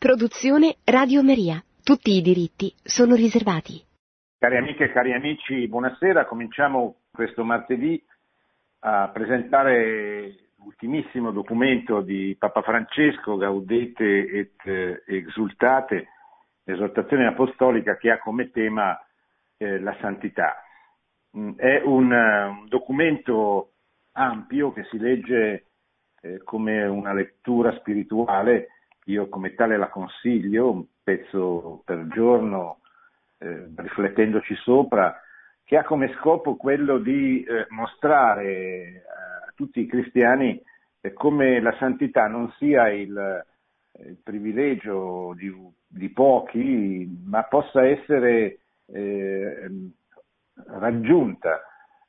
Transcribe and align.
Produzione 0.00 0.76
Radio 0.86 1.22
Maria. 1.22 1.62
Tutti 1.84 2.12
i 2.16 2.22
diritti 2.22 2.72
sono 2.82 3.14
riservati. 3.14 3.84
Cari 4.38 4.56
amiche 4.56 4.84
e 4.84 4.92
cari 4.92 5.12
amici, 5.12 5.68
buonasera. 5.68 6.24
Cominciamo 6.24 7.00
questo 7.12 7.44
martedì 7.44 8.02
a 8.78 9.10
presentare 9.12 10.52
l'ultimissimo 10.56 11.32
documento 11.32 12.00
di 12.00 12.34
Papa 12.38 12.62
Francesco, 12.62 13.36
Gaudete 13.36 14.24
et 14.30 15.02
Exultate, 15.06 16.08
esortazione 16.64 17.26
apostolica 17.26 17.98
che 17.98 18.10
ha 18.10 18.18
come 18.20 18.50
tema 18.50 18.98
eh, 19.58 19.78
la 19.80 19.94
santità. 20.00 20.64
Mm, 21.36 21.58
è 21.58 21.82
un, 21.84 22.10
un, 22.10 22.68
documento 22.68 23.72
ampio 24.12 24.72
che 24.72 24.84
si 24.84 24.96
legge 24.96 25.66
eh, 26.22 26.42
come 26.42 26.86
una 26.86 27.12
lettura 27.12 27.76
spirituale 27.76 28.68
io 29.04 29.28
come 29.28 29.54
tale 29.54 29.76
la 29.76 29.88
consiglio, 29.88 30.70
un 30.70 30.84
pezzo 31.02 31.82
per 31.84 32.06
giorno, 32.08 32.80
eh, 33.38 33.68
riflettendoci 33.74 34.54
sopra, 34.56 35.20
che 35.64 35.76
ha 35.76 35.84
come 35.84 36.12
scopo 36.18 36.56
quello 36.56 36.98
di 36.98 37.42
eh, 37.44 37.66
mostrare 37.68 38.44
eh, 38.44 39.02
a 39.46 39.52
tutti 39.54 39.80
i 39.80 39.86
cristiani 39.86 40.60
eh, 41.00 41.12
come 41.12 41.60
la 41.60 41.74
santità 41.78 42.26
non 42.26 42.52
sia 42.58 42.88
il, 42.90 43.16
eh, 43.16 44.08
il 44.08 44.18
privilegio 44.22 45.32
di, 45.36 45.52
di, 45.86 46.08
pochi, 46.10 47.08
ma 47.24 47.44
possa 47.44 47.86
essere 47.86 48.56
raggiunta 50.66 51.60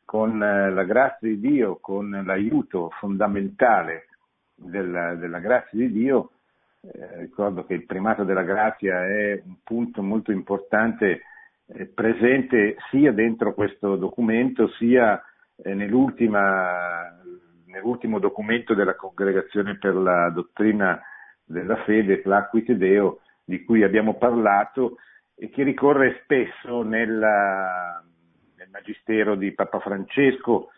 con 0.04 0.40
la 0.40 0.84
grazia 0.84 1.28
di 1.28 1.40
Dio, 1.40 1.78
con 1.80 2.10
l'aiuto 2.26 2.90
fondamentale 2.98 4.08
della, 4.56 5.14
della 5.14 5.38
grazia 5.38 5.78
di 5.78 5.92
Dio, 5.92 6.32
eh, 6.82 7.20
ricordo 7.20 7.64
che 7.66 7.76
il 7.76 7.86
primato 7.86 8.24
della 8.24 8.42
grazia 8.42 9.06
è 9.06 9.40
un 9.46 9.58
punto 9.64 10.02
molto 10.02 10.32
importante 10.32 11.22
eh, 11.68 11.86
presente 11.86 12.76
sia 12.90 13.12
dentro 13.12 13.54
questo 13.54 13.96
documento 13.98 14.68
sia 14.80 15.22
eh, 15.58 15.76
nell'ultimo 15.76 16.40
documento 18.20 18.74
della 18.74 18.96
Congregazione 18.96 19.78
per 19.78 19.96
la 19.96 20.30
dottrina 20.30 21.00
della 21.44 21.84
fede, 21.84 22.20
Placuit 22.20 22.72
Deo, 22.72 23.20
di 23.44 23.64
cui 23.64 23.84
abbiamo 23.84 24.16
parlato 24.16 24.98
e 25.36 25.50
che 25.50 25.64
ricorre 25.64 26.22
spesso 26.24 26.82
nella, 26.82 28.04
nel 28.56 28.70
magistero 28.72 29.36
di 29.36 29.54
Papa 29.54 29.80
Francesco 29.80 30.72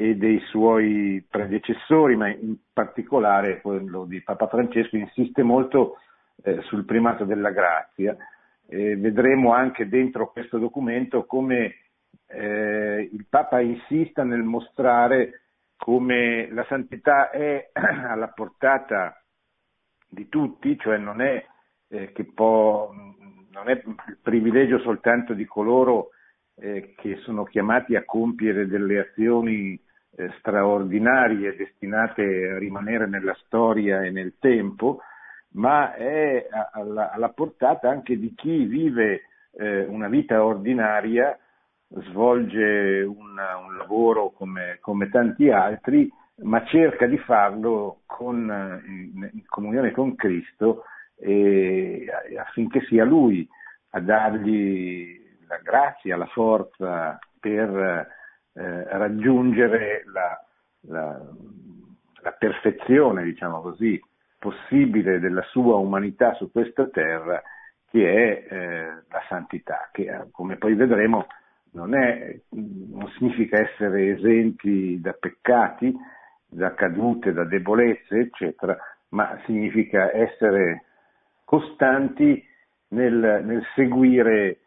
e 0.00 0.14
dei 0.14 0.38
suoi 0.46 1.26
predecessori, 1.28 2.14
ma 2.14 2.28
in 2.28 2.54
particolare 2.72 3.60
quello 3.60 4.04
di 4.04 4.22
Papa 4.22 4.46
Francesco, 4.46 4.96
insiste 4.96 5.42
molto 5.42 5.96
eh, 6.44 6.60
sul 6.62 6.84
primato 6.84 7.24
della 7.24 7.50
grazia. 7.50 8.16
Eh, 8.68 8.96
vedremo 8.96 9.52
anche 9.52 9.88
dentro 9.88 10.30
questo 10.30 10.58
documento 10.58 11.24
come 11.24 11.74
eh, 12.28 13.08
il 13.10 13.26
Papa 13.28 13.58
insista 13.58 14.22
nel 14.22 14.44
mostrare 14.44 15.40
come 15.76 16.48
la 16.52 16.64
santità 16.68 17.30
è 17.30 17.70
alla 17.72 18.28
portata 18.28 19.20
di 20.08 20.28
tutti, 20.28 20.78
cioè 20.78 20.96
non 20.96 21.20
è, 21.20 21.44
eh, 21.88 22.12
può, 22.32 22.92
non 23.50 23.68
è 23.68 23.72
il 23.72 24.18
privilegio 24.22 24.78
soltanto 24.78 25.34
di 25.34 25.44
coloro 25.44 26.10
eh, 26.54 26.94
che 26.96 27.16
sono 27.22 27.42
chiamati 27.42 27.96
a 27.96 28.04
compiere 28.04 28.68
delle 28.68 29.00
azioni 29.00 29.86
straordinarie 30.38 31.56
destinate 31.56 32.50
a 32.50 32.58
rimanere 32.58 33.06
nella 33.06 33.36
storia 33.44 34.02
e 34.02 34.10
nel 34.10 34.34
tempo, 34.38 35.00
ma 35.52 35.94
è 35.94 36.46
alla, 36.72 37.10
alla 37.10 37.28
portata 37.30 37.88
anche 37.88 38.18
di 38.18 38.34
chi 38.34 38.64
vive 38.64 39.22
eh, 39.52 39.84
una 39.84 40.08
vita 40.08 40.44
ordinaria, 40.44 41.38
svolge 41.88 43.02
una, 43.02 43.56
un 43.56 43.76
lavoro 43.76 44.30
come, 44.30 44.78
come, 44.80 45.08
tanti 45.08 45.50
altri, 45.50 46.10
ma 46.42 46.64
cerca 46.66 47.06
di 47.06 47.18
farlo 47.18 48.00
con, 48.04 48.82
in, 48.86 49.30
in 49.32 49.42
comunione 49.46 49.90
con 49.92 50.14
Cristo 50.14 50.84
e, 51.16 52.06
affinché 52.38 52.82
sia 52.82 53.04
Lui 53.04 53.48
a 53.90 54.00
dargli 54.00 55.18
la 55.48 55.58
grazia, 55.62 56.16
la 56.16 56.26
forza 56.26 57.18
per 57.40 58.16
eh, 58.58 58.98
raggiungere 58.98 60.02
la, 60.12 60.44
la, 60.88 61.20
la 62.22 62.32
perfezione, 62.32 63.22
diciamo 63.22 63.60
così, 63.60 64.00
possibile 64.38 65.20
della 65.20 65.42
sua 65.42 65.76
umanità 65.76 66.34
su 66.34 66.50
questa 66.50 66.88
terra, 66.88 67.40
che 67.90 68.12
è 68.12 68.54
eh, 68.54 68.86
la 69.08 69.22
santità, 69.28 69.88
che 69.92 70.02
eh, 70.02 70.28
come 70.30 70.56
poi 70.56 70.74
vedremo 70.74 71.26
non, 71.72 71.94
è, 71.94 72.38
non, 72.50 73.08
significa 73.16 73.60
essere 73.60 74.16
esenti 74.16 75.00
da 75.00 75.12
peccati, 75.12 75.94
da 76.46 76.74
cadute, 76.74 77.32
da 77.32 77.44
debolezze, 77.44 78.18
eccetera, 78.18 78.76
ma 79.10 79.38
significa 79.44 80.12
essere 80.12 80.84
costanti 81.44 82.44
nel, 82.88 83.42
nel 83.44 83.62
seguire 83.74 84.60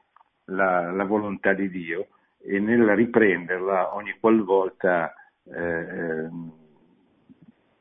la, 0.45 0.91
la, 0.91 1.03
volontà 1.05 1.53
di 1.53 1.69
Dio 1.69 2.07
e 2.43 2.59
nel 2.59 2.95
riprenderla 2.95 3.95
ogni 3.95 4.15
qualvolta 4.19 5.13
eh, 5.43 6.29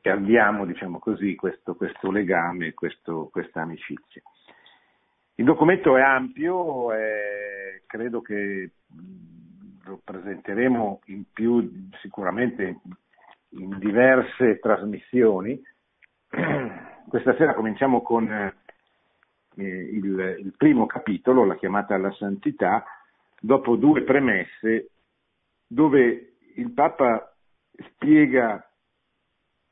perdiamo, 0.01 0.65
diciamo 0.65 0.99
così, 0.99 1.35
questo, 1.35 1.75
questo 1.75 2.11
legame, 2.11 2.73
questo, 2.73 3.29
questa 3.31 3.61
amicizia. 3.61 4.21
Il 5.35 5.45
documento 5.45 5.95
è 5.95 6.01
ampio, 6.01 6.93
e 6.93 7.83
credo 7.85 8.21
che 8.21 8.71
lo 9.85 10.01
presenteremo 10.03 11.01
in 11.05 11.23
più, 11.31 11.89
sicuramente 12.01 12.79
in 13.49 13.77
diverse 13.79 14.59
trasmissioni. 14.59 15.61
Questa 17.09 17.35
sera 17.35 17.53
cominciamo 17.53 18.01
con 18.01 18.31
eh, 18.31 18.53
il, 19.55 20.37
il 20.39 20.53
primo 20.55 20.85
capitolo, 20.85 21.43
la 21.43 21.55
chiamata 21.55 21.95
alla 21.95 22.11
santità, 22.13 22.83
dopo 23.43 23.75
due 23.75 24.03
premesse 24.03 24.91
dove 25.65 26.35
il 26.55 26.71
Papa 26.73 27.35
spiega 27.89 28.63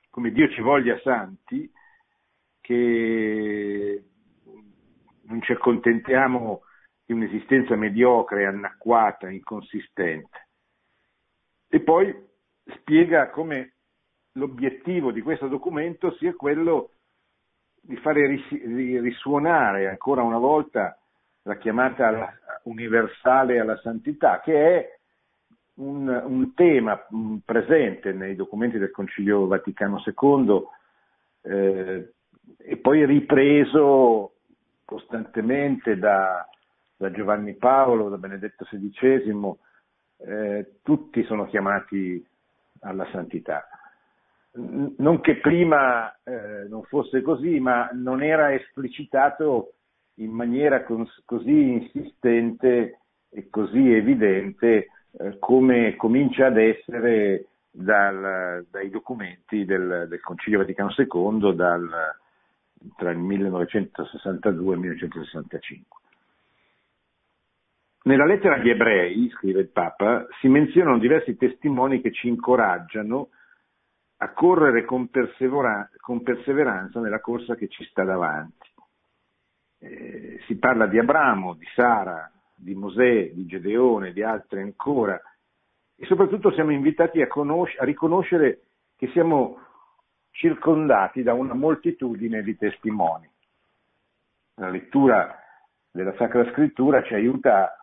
come 0.09 0.31
Dio 0.31 0.49
ci 0.49 0.61
voglia 0.61 0.99
santi, 0.99 1.71
che 2.59 4.03
non 5.23 5.41
ci 5.41 5.51
accontentiamo 5.51 6.61
di 7.05 7.13
un'esistenza 7.13 7.75
mediocre, 7.75 8.45
anacquata, 8.45 9.29
inconsistente. 9.29 10.47
E 11.69 11.81
poi 11.81 12.13
spiega 12.75 13.29
come 13.29 13.75
l'obiettivo 14.33 15.11
di 15.11 15.21
questo 15.21 15.47
documento 15.47 16.11
sia 16.15 16.33
quello 16.33 16.93
di 17.81 17.95
fare 17.97 18.25
risuonare 18.27 19.87
ancora 19.87 20.23
una 20.23 20.37
volta 20.37 20.99
la 21.43 21.57
chiamata 21.57 22.37
universale 22.63 23.59
alla 23.59 23.77
santità, 23.77 24.39
che 24.41 24.77
è 24.77 24.99
un, 25.75 26.07
un 26.07 26.53
tema 26.53 27.05
mm, 27.13 27.37
presente 27.45 28.11
nei 28.11 28.35
documenti 28.35 28.77
del 28.77 28.91
Concilio 28.91 29.47
Vaticano 29.47 30.01
II 30.05 30.63
eh, 31.41 32.13
e 32.57 32.77
poi 32.77 33.05
ripreso 33.05 34.33
costantemente 34.85 35.97
da, 35.97 36.47
da, 36.95 37.11
Giovanni 37.11 37.55
Paolo, 37.55 38.09
da 38.09 38.17
Benedetto 38.17 38.65
XVI, 38.65 39.55
eh, 40.17 40.79
tutti 40.83 41.23
sono 41.23 41.45
chiamati 41.45 42.25
alla 42.81 43.07
santità. 43.11 43.67
Non 44.51 45.21
che 45.21 45.37
prima 45.37 46.11
eh, 46.23 46.67
non 46.67 46.83
fosse 46.83 47.21
così, 47.21 47.59
ma 47.59 47.89
non 47.93 48.23
era 48.23 48.51
esplicitato 48.53 49.75
in 50.19 50.31
maniera 50.31 50.83
cos- 50.83 51.21
così 51.25 51.71
insistente 51.71 52.99
e 53.29 53.49
così 53.49 53.93
evidente 53.93 54.87
eh, 55.11 55.39
come 55.39 55.95
comincia 55.95 56.47
ad 56.47 56.57
essere 56.57 57.47
dal, 57.71 58.65
dai 58.69 58.89
documenti 58.89 59.65
del, 59.65 60.07
del, 60.07 60.21
Concilio 60.21 60.59
Vaticano 60.59 60.93
II 60.97 61.55
dal, 61.55 61.89
tra 62.95 63.11
il 63.11 63.17
1962 63.17 64.71
e 64.71 64.73
il 64.73 64.79
1965. 64.79 65.97
Nella 68.01 68.25
lettera 68.25 68.55
agli 68.55 68.69
ebrei, 68.69 69.29
scrive 69.29 69.61
il 69.61 69.69
Papa, 69.69 70.25
si 70.39 70.47
menzionano 70.47 70.97
diversi 70.97 71.35
testimoni 71.35 72.01
che 72.01 72.11
ci 72.11 72.27
incoraggiano 72.27 73.29
a 74.21 74.31
correre 74.31 74.83
con, 74.83 75.09
persevera- 75.09 75.89
con 75.99 76.23
perseveranza 76.23 76.99
nella 76.99 77.19
corsa 77.19 77.55
che 77.55 77.67
ci 77.67 77.83
sta 77.85 78.03
davanti. 78.03 78.67
Eh, 79.79 80.39
si 80.45 80.57
parla 80.57 80.87
di 80.87 80.99
Abramo, 80.99 81.53
di 81.53 81.65
Sara, 81.73 82.29
di 82.55 82.75
Mosè, 82.75 83.31
di 83.31 83.45
Gedeone, 83.45 84.11
di 84.11 84.21
altri 84.21 84.61
ancora, 84.61 85.19
e 85.95 86.05
soprattutto 86.05 86.51
siamo 86.51 86.71
invitati 86.71 87.21
a, 87.21 87.27
conosc- 87.27 87.79
a 87.79 87.85
riconoscere 87.85 88.61
che 88.95 89.07
siamo 89.09 89.57
circondati 90.31 91.23
da 91.23 91.33
una 91.33 91.53
moltitudine 91.53 92.43
di 92.43 92.57
testimoni. 92.57 93.29
La 94.55 94.69
lettura 94.69 95.37
della 95.91 96.13
Sacra 96.17 96.49
Scrittura 96.51 97.01
ci 97.03 97.13
aiuta 97.13 97.73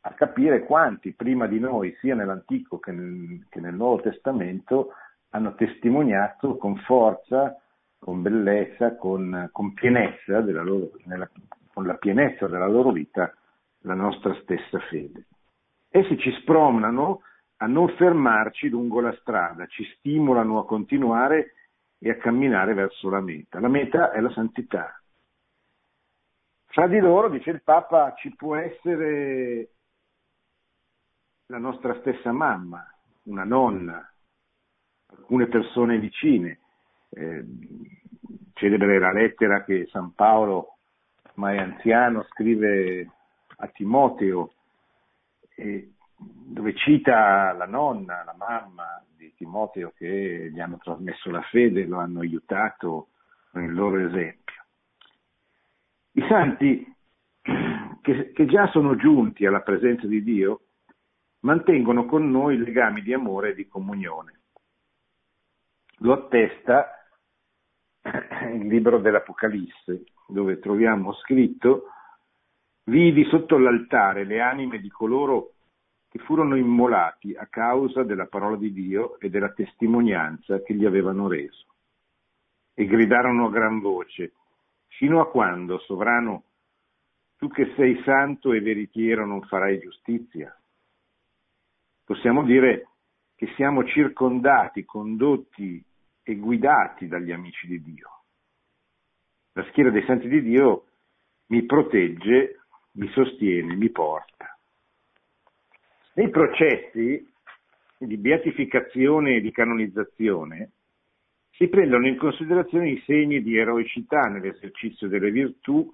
a 0.00 0.12
capire 0.14 0.64
quanti 0.64 1.12
prima 1.12 1.46
di 1.46 1.60
noi, 1.60 1.94
sia 2.00 2.14
nell'Antico 2.14 2.78
che 2.78 2.90
nel, 2.90 3.46
che 3.48 3.60
nel 3.60 3.74
Nuovo 3.74 4.00
Testamento, 4.00 4.92
hanno 5.30 5.54
testimoniato 5.54 6.56
con 6.56 6.76
forza, 6.78 7.56
con 8.02 8.20
bellezza, 8.20 8.96
con, 8.96 9.48
con 9.52 9.74
pienezza 9.74 10.40
loro, 10.40 10.90
nella, 11.04 11.30
con 11.72 11.86
la 11.86 11.94
pienezza 11.94 12.48
della 12.48 12.66
loro 12.66 12.90
vita 12.90 13.32
la 13.82 13.94
nostra 13.94 14.34
stessa 14.42 14.80
fede. 14.90 15.26
Essi 15.88 16.18
ci 16.18 16.32
spronano 16.40 17.22
a 17.58 17.66
non 17.66 17.88
fermarci 17.90 18.68
lungo 18.68 19.00
la 19.00 19.14
strada, 19.20 19.66
ci 19.66 19.84
stimolano 19.96 20.58
a 20.58 20.66
continuare 20.66 21.54
e 22.00 22.10
a 22.10 22.16
camminare 22.16 22.74
verso 22.74 23.08
la 23.08 23.20
meta. 23.20 23.60
La 23.60 23.68
meta 23.68 24.10
è 24.10 24.20
la 24.20 24.32
santità. 24.32 25.00
Fra 26.66 26.88
di 26.88 26.98
loro, 26.98 27.28
dice 27.28 27.50
il 27.50 27.62
Papa, 27.62 28.14
ci 28.14 28.34
può 28.34 28.56
essere 28.56 29.68
la 31.46 31.58
nostra 31.58 31.96
stessa 32.00 32.32
mamma, 32.32 32.84
una 33.26 33.44
nonna, 33.44 34.12
alcune 35.06 35.46
persone 35.46 36.00
vicine. 36.00 36.61
Eh, 37.14 37.44
celebre 38.54 38.98
la 38.98 39.12
lettera 39.12 39.64
che 39.64 39.86
San 39.90 40.14
Paolo, 40.14 40.78
ormai 41.30 41.58
anziano, 41.58 42.24
scrive 42.30 43.10
a 43.56 43.66
Timoteo, 43.68 44.52
eh, 45.56 45.92
dove 46.16 46.74
cita 46.74 47.52
la 47.52 47.66
nonna, 47.66 48.22
la 48.24 48.34
mamma 48.36 49.04
di 49.16 49.34
Timoteo 49.34 49.92
che 49.96 50.50
gli 50.52 50.60
hanno 50.60 50.78
trasmesso 50.78 51.30
la 51.30 51.42
fede, 51.42 51.86
lo 51.86 51.98
hanno 51.98 52.20
aiutato 52.20 53.08
nel 53.52 53.72
loro 53.72 53.98
esempio. 53.98 54.64
I 56.12 56.26
santi 56.28 56.94
che, 58.00 58.32
che 58.32 58.46
già 58.46 58.68
sono 58.68 58.96
giunti 58.96 59.46
alla 59.46 59.62
presenza 59.62 60.06
di 60.06 60.22
Dio 60.22 60.60
mantengono 61.40 62.06
con 62.06 62.30
noi 62.30 62.58
legami 62.58 63.02
di 63.02 63.12
amore 63.12 63.50
e 63.50 63.54
di 63.54 63.66
comunione. 63.66 64.40
Lo 65.98 66.12
attesta 66.12 67.01
il 68.52 68.66
libro 68.66 68.98
dell'Apocalisse, 68.98 70.04
dove 70.28 70.58
troviamo 70.58 71.12
scritto 71.14 71.86
Vidi 72.84 73.24
sotto 73.26 73.58
l'altare 73.58 74.24
le 74.24 74.40
anime 74.40 74.80
di 74.80 74.88
coloro 74.90 75.52
che 76.08 76.18
furono 76.18 76.56
immolati 76.56 77.34
a 77.34 77.46
causa 77.46 78.02
della 78.02 78.26
parola 78.26 78.56
di 78.56 78.72
Dio 78.72 79.18
e 79.20 79.30
della 79.30 79.52
testimonianza 79.52 80.62
che 80.62 80.74
gli 80.74 80.84
avevano 80.84 81.28
reso. 81.28 81.66
E 82.74 82.84
gridarono 82.86 83.46
a 83.46 83.50
gran 83.50 83.80
voce, 83.80 84.32
fino 84.88 85.20
a 85.20 85.30
quando, 85.30 85.78
sovrano, 85.78 86.44
tu 87.36 87.48
che 87.48 87.72
sei 87.76 88.02
santo 88.02 88.52
e 88.52 88.60
veritiero 88.60 89.24
non 89.26 89.42
farai 89.42 89.78
giustizia? 89.78 90.54
Possiamo 92.04 92.42
dire 92.42 92.88
che 93.36 93.46
siamo 93.54 93.84
circondati, 93.84 94.84
condotti 94.84 95.82
e 96.22 96.36
guidati 96.36 97.08
dagli 97.08 97.32
amici 97.32 97.66
di 97.66 97.82
Dio. 97.82 98.08
La 99.52 99.64
schiera 99.70 99.90
dei 99.90 100.04
santi 100.04 100.28
di 100.28 100.42
Dio 100.42 100.86
mi 101.46 101.64
protegge, 101.64 102.60
mi 102.92 103.08
sostiene, 103.10 103.74
mi 103.74 103.90
porta. 103.90 104.58
Nei 106.14 106.30
processi 106.30 107.30
di 107.98 108.16
beatificazione 108.16 109.36
e 109.36 109.40
di 109.40 109.50
canonizzazione 109.50 110.72
si 111.50 111.68
prendono 111.68 112.06
in 112.06 112.16
considerazione 112.16 112.90
i 112.90 113.02
segni 113.06 113.42
di 113.42 113.56
eroicità 113.56 114.22
nell'esercizio 114.22 115.08
delle 115.08 115.30
virtù, 115.30 115.88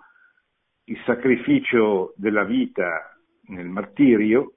il 0.84 1.02
sacrificio 1.04 2.14
della 2.16 2.44
vita 2.44 3.18
nel 3.48 3.66
martirio 3.66 4.54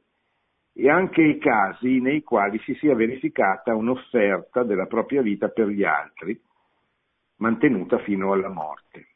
e 0.73 0.89
anche 0.89 1.21
i 1.21 1.37
casi 1.37 1.99
nei 1.99 2.23
quali 2.23 2.59
si 2.59 2.73
sia 2.75 2.95
verificata 2.95 3.75
un'offerta 3.75 4.63
della 4.63 4.85
propria 4.85 5.21
vita 5.21 5.49
per 5.49 5.67
gli 5.67 5.83
altri, 5.83 6.39
mantenuta 7.37 7.99
fino 7.99 8.31
alla 8.31 8.49
morte. 8.49 9.07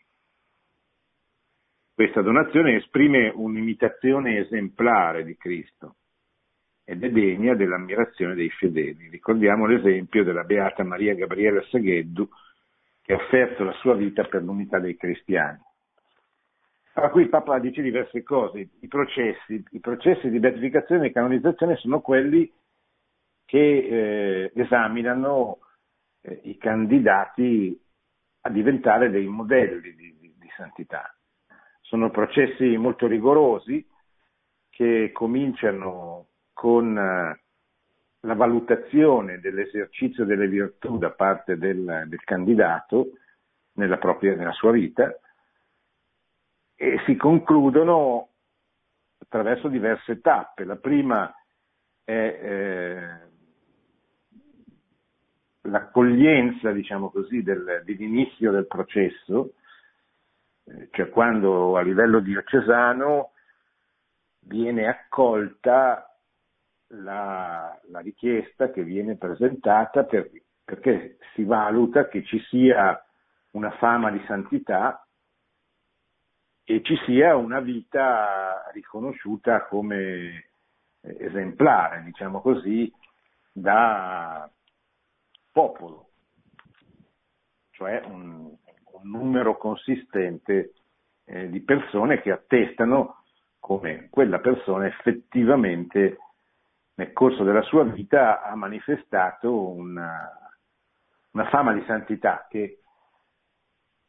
Questa 1.93 2.21
donazione 2.21 2.75
esprime 2.75 3.31
un'imitazione 3.33 4.39
esemplare 4.39 5.23
di 5.23 5.37
Cristo 5.37 5.95
ed 6.83 7.03
è 7.03 7.09
degna 7.09 7.55
dell'ammirazione 7.55 8.35
dei 8.35 8.49
fedeli. 8.49 9.07
Ricordiamo 9.09 9.65
l'esempio 9.65 10.23
della 10.23 10.43
Beata 10.43 10.83
Maria 10.83 11.15
Gabriela 11.15 11.61
Sagheddu 11.63 12.27
che 13.01 13.13
ha 13.13 13.15
offerto 13.15 13.63
la 13.63 13.71
sua 13.73 13.95
vita 13.95 14.23
per 14.25 14.43
l'unità 14.43 14.79
dei 14.79 14.97
cristiani. 14.97 15.59
Allora 16.97 17.11
qui 17.11 17.23
il 17.23 17.29
Papa 17.29 17.59
dice 17.59 17.81
diverse 17.81 18.23
cose, 18.23 18.69
I 18.79 18.87
processi, 18.87 19.61
i 19.71 19.79
processi 19.81 20.29
di 20.29 20.39
beatificazione 20.39 21.07
e 21.07 21.11
canonizzazione 21.11 21.75
sono 21.75 21.99
quelli 21.99 22.49
che 23.43 23.57
eh, 23.59 24.51
esaminano 24.55 25.59
eh, 26.21 26.39
i 26.43 26.57
candidati 26.57 27.77
a 28.41 28.49
diventare 28.49 29.09
dei 29.09 29.27
modelli 29.27 29.93
di, 29.93 30.17
di, 30.17 30.35
di 30.39 30.49
santità. 30.55 31.13
Sono 31.81 32.11
processi 32.11 32.77
molto 32.77 33.07
rigorosi 33.07 33.85
che 34.69 35.11
cominciano 35.11 36.27
con 36.53 36.97
eh, 36.97 37.39
la 38.21 38.33
valutazione 38.35 39.39
dell'esercizio 39.41 40.23
delle 40.23 40.47
virtù 40.47 40.97
da 40.97 41.11
parte 41.11 41.57
del, 41.57 42.05
del 42.07 42.23
candidato 42.23 43.17
nella, 43.73 43.97
propria, 43.97 44.33
nella 44.35 44.53
sua 44.53 44.71
vita, 44.71 45.13
e 46.75 47.01
si 47.05 47.15
concludono 47.15 48.29
attraverso 49.17 49.67
diverse 49.67 50.21
tappe. 50.21 50.65
La 50.65 50.75
prima 50.75 51.33
è 52.03 52.11
eh, 52.11 53.19
l'accoglienza, 55.61 56.71
diciamo 56.71 57.09
così, 57.09 57.41
del, 57.41 57.81
dell'inizio 57.85 58.51
del 58.51 58.67
processo, 58.67 59.53
eh, 60.65 60.89
cioè 60.91 61.09
quando 61.09 61.77
a 61.77 61.81
livello 61.81 62.19
diocesano 62.19 63.31
viene 64.41 64.87
accolta 64.87 66.09
la, 66.89 67.79
la 67.89 67.99
richiesta 67.99 68.69
che 68.69 68.83
viene 68.83 69.17
presentata 69.17 70.03
per, 70.03 70.29
perché 70.63 71.17
si 71.33 71.43
valuta 71.43 72.07
che 72.07 72.23
ci 72.23 72.39
sia 72.49 72.99
una 73.51 73.71
fama 73.71 74.11
di 74.11 74.23
santità 74.27 75.04
e 76.65 76.81
ci 76.81 76.97
sia 77.05 77.35
una 77.35 77.59
vita 77.59 78.69
riconosciuta 78.73 79.65
come 79.67 80.49
eh, 81.01 81.17
esemplare, 81.19 82.01
diciamo 82.03 82.41
così, 82.41 82.91
da 83.51 84.49
popolo, 85.51 86.09
cioè 87.71 88.01
un, 88.05 88.45
un 88.47 89.09
numero 89.09 89.57
consistente 89.57 90.73
eh, 91.25 91.49
di 91.49 91.61
persone 91.61 92.19
che 92.21 92.31
attestano 92.31 93.23
come 93.59 94.09
quella 94.09 94.39
persona 94.39 94.87
effettivamente 94.87 96.17
nel 96.95 97.13
corso 97.13 97.43
della 97.43 97.61
sua 97.61 97.83
vita 97.83 98.43
ha 98.43 98.55
manifestato 98.55 99.69
una, 99.69 100.29
una 101.31 101.49
fama 101.49 101.73
di 101.73 101.83
santità 101.85 102.47
che 102.49 102.79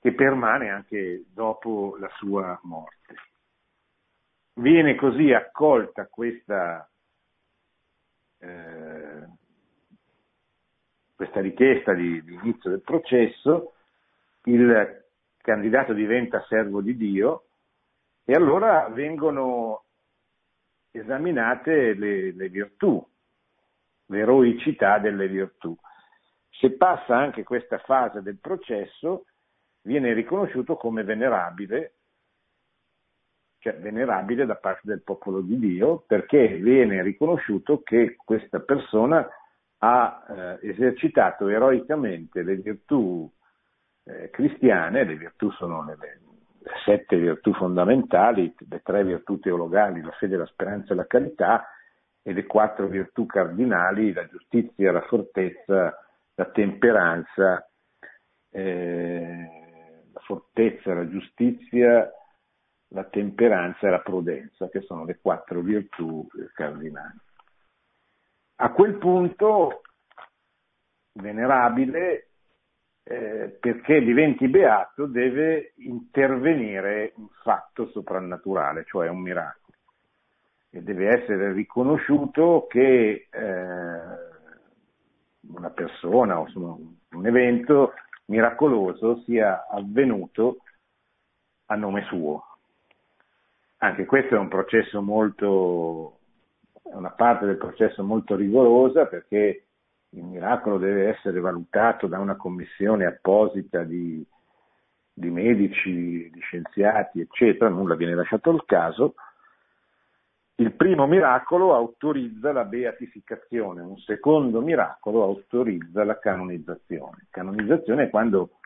che 0.06 0.14
permane 0.14 0.70
anche 0.70 1.24
dopo 1.34 1.96
la 1.98 2.08
sua 2.18 2.56
morte. 2.62 3.14
Viene 4.54 4.94
così 4.94 5.32
accolta 5.32 6.06
questa, 6.06 6.88
eh, 8.38 9.26
questa 11.12 11.40
richiesta 11.40 11.92
di, 11.92 12.22
di 12.22 12.34
inizio 12.34 12.70
del 12.70 12.82
processo, 12.82 13.74
il 14.44 15.06
candidato 15.38 15.92
diventa 15.92 16.40
servo 16.48 16.80
di 16.80 16.96
Dio 16.96 17.46
e 18.24 18.34
allora 18.34 18.88
vengono 18.90 19.86
esaminate 20.92 21.94
le, 21.94 22.30
le 22.30 22.48
virtù, 22.48 23.04
l'eroicità 24.06 25.00
delle 25.00 25.26
virtù. 25.26 25.76
Se 26.50 26.76
passa 26.76 27.16
anche 27.16 27.42
questa 27.42 27.78
fase 27.78 28.22
del 28.22 28.38
processo, 28.38 29.24
viene 29.86 30.12
riconosciuto 30.12 30.76
come 30.76 31.04
venerabile, 31.04 31.92
cioè 33.60 33.78
venerabile 33.78 34.44
da 34.44 34.56
parte 34.56 34.82
del 34.82 35.02
popolo 35.02 35.40
di 35.40 35.58
Dio, 35.58 36.04
perché 36.06 36.56
viene 36.56 37.02
riconosciuto 37.02 37.82
che 37.82 38.16
questa 38.16 38.60
persona 38.60 39.26
ha 39.78 40.58
eh, 40.60 40.68
esercitato 40.68 41.48
eroicamente 41.48 42.42
le 42.42 42.56
virtù 42.56 43.30
eh, 44.04 44.30
cristiane, 44.30 45.04
le 45.04 45.16
virtù 45.16 45.50
sono 45.52 45.84
le, 45.84 45.96
le, 45.98 46.18
sette 46.84 47.16
virtù 47.16 47.52
fondamentali, 47.54 48.52
le 48.68 48.80
tre 48.82 49.04
virtù 49.04 49.38
teologali, 49.38 50.02
la 50.02 50.10
fede, 50.12 50.36
la 50.36 50.46
speranza 50.46 50.92
e 50.92 50.96
la 50.96 51.06
carità, 51.06 51.70
e 52.22 52.32
le 52.32 52.44
quattro 52.44 52.88
virtù 52.88 53.24
cardinali, 53.24 54.12
la 54.12 54.26
giustizia, 54.26 54.90
la 54.90 55.02
fortezza, 55.02 55.96
la 56.34 56.44
temperanza, 56.46 57.68
eh, 58.50 59.65
la 60.16 60.20
fortezza, 60.20 60.94
la 60.94 61.08
giustizia, 61.08 62.10
la 62.88 63.04
temperanza 63.04 63.86
e 63.86 63.90
la 63.90 64.00
prudenza, 64.00 64.70
che 64.70 64.80
sono 64.80 65.04
le 65.04 65.18
quattro 65.20 65.60
virtù 65.60 66.26
cardinali. 66.54 67.18
A 68.56 68.72
quel 68.72 68.94
punto, 68.94 69.82
venerabile, 71.12 72.28
eh, 73.02 73.58
perché 73.60 74.00
diventi 74.00 74.48
beato, 74.48 75.04
deve 75.04 75.74
intervenire 75.76 77.12
un 77.16 77.28
fatto 77.42 77.88
soprannaturale, 77.88 78.84
cioè 78.86 79.08
un 79.08 79.20
miracolo. 79.20 79.76
E 80.70 80.82
deve 80.82 81.08
essere 81.08 81.52
riconosciuto 81.52 82.66
che 82.68 83.28
eh, 83.30 84.00
una 85.48 85.70
persona 85.70 86.40
o 86.40 86.46
un 87.10 87.26
evento 87.26 87.92
miracoloso 88.26 89.22
sia 89.24 89.66
avvenuto 89.68 90.58
a 91.66 91.74
nome 91.74 92.04
suo. 92.04 92.44
Anche 93.78 94.04
questo 94.04 94.34
è 94.34 94.38
un 94.38 94.48
processo 94.48 95.02
molto, 95.02 96.18
una 96.82 97.10
parte 97.10 97.46
del 97.46 97.58
processo 97.58 98.02
molto 98.02 98.34
rigorosa 98.36 99.06
perché 99.06 99.66
il 100.10 100.24
miracolo 100.24 100.78
deve 100.78 101.08
essere 101.08 101.40
valutato 101.40 102.06
da 102.06 102.18
una 102.18 102.36
commissione 102.36 103.04
apposita 103.04 103.82
di, 103.82 104.24
di 105.12 105.30
medici, 105.30 106.30
di 106.30 106.40
scienziati, 106.40 107.20
eccetera, 107.20 107.68
nulla 107.68 107.96
viene 107.96 108.14
lasciato 108.14 108.50
al 108.50 108.64
caso. 108.64 109.14
Il 110.58 110.74
primo 110.74 111.06
miracolo 111.06 111.74
autorizza 111.74 112.50
la 112.50 112.64
beatificazione, 112.64 113.82
un 113.82 113.98
secondo 113.98 114.62
miracolo 114.62 115.22
autorizza 115.22 116.02
la 116.02 116.18
canonizzazione. 116.18 117.26
Canonizzazione 117.30 118.04
è 118.04 118.10
quando 118.10 118.58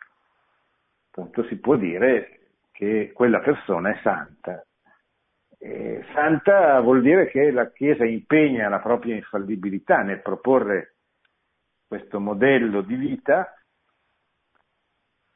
appunto 1.11 1.42
si 1.49 1.56
può 1.56 1.75
dire 1.76 2.52
che 2.70 3.11
quella 3.12 3.40
persona 3.40 3.90
è 3.90 4.00
santa. 4.02 4.64
E 5.59 6.04
santa 6.14 6.78
vuol 6.80 7.02
dire 7.02 7.26
che 7.26 7.50
la 7.50 7.70
Chiesa 7.73 8.04
impegna 8.04 8.68
la 8.68 8.78
propria 8.78 9.16
infallibilità 9.16 10.02
nel 10.02 10.23
proporre 10.23 10.94
questo 11.88 12.20
modello 12.20 12.82
di 12.82 12.94
vita 12.94 13.52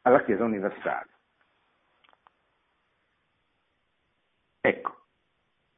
alla 0.03 0.23
Chiesa 0.23 0.45
universale. 0.45 1.11
Ecco, 4.61 5.04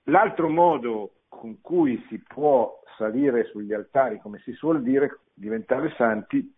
l'altro 0.06 0.48
modo 0.48 1.12
con 1.28 1.60
cui 1.60 2.04
si 2.08 2.22
può 2.22 2.80
salire 2.96 3.44
sugli 3.44 3.72
altari, 3.72 4.20
come 4.20 4.38
si 4.40 4.52
suol 4.52 4.82
dire, 4.82 5.20
diventare 5.34 5.92
santi, 5.96 6.54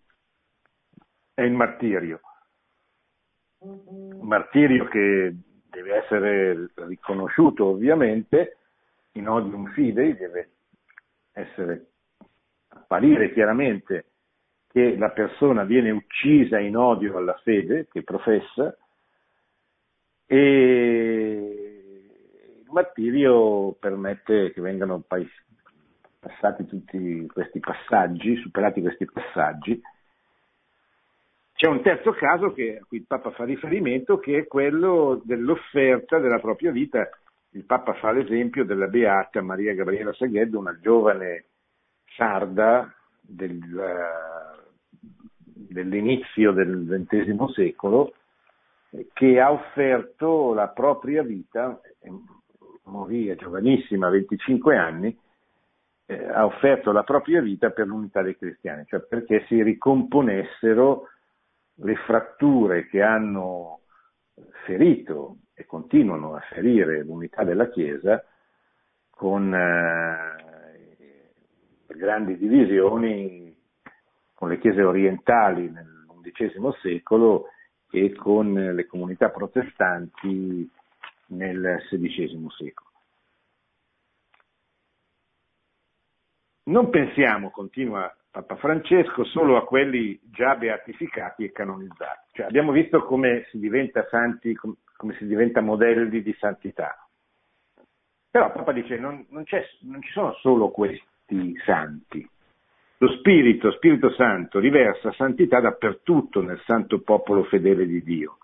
è 1.34 1.42
il 1.42 1.52
martirio. 1.52 2.20
Un 3.60 4.26
martirio 4.26 4.86
che 4.86 5.34
deve 5.68 5.96
essere 5.96 6.70
riconosciuto 6.74 7.66
ovviamente 7.66 8.58
in 9.12 9.28
odium 9.28 9.70
fidei, 9.72 10.16
deve 10.16 10.50
essere 11.32 11.86
apparire 12.68 13.32
chiaramente 13.32 14.06
che 14.68 14.96
la 14.96 15.10
persona 15.10 15.64
viene 15.64 15.90
uccisa 15.90 16.58
in 16.58 16.76
odio 16.76 17.16
alla 17.16 17.38
fede 17.42 17.88
che 17.90 18.02
professa 18.02 18.76
e 20.26 21.47
il 22.78 22.84
martirio 22.84 23.72
permette 23.72 24.52
che 24.52 24.60
vengano 24.60 25.02
passati 26.20 26.66
tutti 26.66 27.26
questi 27.26 27.60
passaggi, 27.60 28.36
superati 28.36 28.80
questi 28.80 29.04
passaggi. 29.06 29.80
C'è 31.52 31.66
un 31.66 31.82
terzo 31.82 32.12
caso 32.12 32.52
che, 32.52 32.78
a 32.80 32.84
cui 32.86 32.98
il 32.98 33.06
Papa 33.06 33.30
fa 33.32 33.44
riferimento, 33.44 34.18
che 34.18 34.38
è 34.38 34.46
quello 34.46 35.20
dell'offerta 35.24 36.18
della 36.18 36.38
propria 36.38 36.70
vita. 36.70 37.08
Il 37.50 37.64
Papa 37.64 37.94
fa 37.94 38.12
l'esempio 38.12 38.64
della 38.64 38.86
beata 38.86 39.42
Maria 39.42 39.74
Gabriela 39.74 40.12
Saghedo, 40.12 40.58
una 40.58 40.78
giovane 40.80 41.46
sarda 42.14 42.92
del, 43.20 43.58
dell'inizio 45.52 46.52
del 46.52 47.06
XX 47.08 47.52
secolo 47.52 48.12
che 49.12 49.40
ha 49.40 49.50
offerto 49.50 50.54
la 50.54 50.68
propria 50.68 51.22
vita, 51.22 51.80
morì 52.88 53.34
giovanissima, 53.36 54.08
a 54.08 54.10
25 54.10 54.76
anni, 54.76 55.18
eh, 56.06 56.28
ha 56.28 56.44
offerto 56.44 56.92
la 56.92 57.02
propria 57.02 57.40
vita 57.40 57.70
per 57.70 57.86
l'unità 57.86 58.22
dei 58.22 58.36
cristiani, 58.36 58.84
cioè 58.86 59.00
perché 59.00 59.44
si 59.46 59.62
ricomponessero 59.62 61.08
le 61.80 61.94
fratture 62.06 62.86
che 62.86 63.02
hanno 63.02 63.80
ferito 64.64 65.36
e 65.54 65.66
continuano 65.66 66.34
a 66.34 66.40
ferire 66.40 67.02
l'unità 67.02 67.44
della 67.44 67.68
Chiesa 67.68 68.24
con 69.10 69.52
eh, 69.54 70.36
grandi 71.86 72.36
divisioni 72.36 73.54
con 74.34 74.48
le 74.48 74.58
chiese 74.60 74.82
orientali 74.82 75.68
nell'undicesimo 75.68 76.72
secolo 76.80 77.46
e 77.90 78.14
con 78.14 78.52
le 78.52 78.86
comunità 78.86 79.30
protestanti 79.30 80.70
nel 81.28 81.84
XVI 81.88 82.46
secolo. 82.56 82.90
Non 86.64 86.90
pensiamo, 86.90 87.50
continua 87.50 88.14
Papa 88.30 88.56
Francesco, 88.56 89.24
solo 89.24 89.56
a 89.56 89.64
quelli 89.64 90.20
già 90.24 90.54
beatificati 90.54 91.44
e 91.44 91.52
canonizzati. 91.52 92.28
Cioè, 92.32 92.46
abbiamo 92.46 92.72
visto 92.72 93.02
come 93.04 93.46
si 93.50 93.58
diventa 93.58 94.06
santi, 94.08 94.54
come 94.54 95.14
si 95.14 95.26
diventa 95.26 95.60
modelli 95.62 96.22
di 96.22 96.36
santità. 96.38 97.08
Però 98.30 98.52
Papa 98.52 98.72
dice 98.72 98.98
non, 98.98 99.24
non, 99.30 99.44
non 99.80 100.02
ci 100.02 100.10
sono 100.12 100.34
solo 100.34 100.68
questi 100.70 101.56
santi. 101.64 102.28
Lo 102.98 103.08
Spirito, 103.16 103.70
Spirito 103.72 104.10
Santo, 104.12 104.58
riversa 104.58 105.12
santità 105.12 105.60
dappertutto 105.60 106.42
nel 106.42 106.60
santo 106.66 107.00
popolo 107.00 107.44
fedele 107.44 107.86
di 107.86 108.02
Dio, 108.02 108.38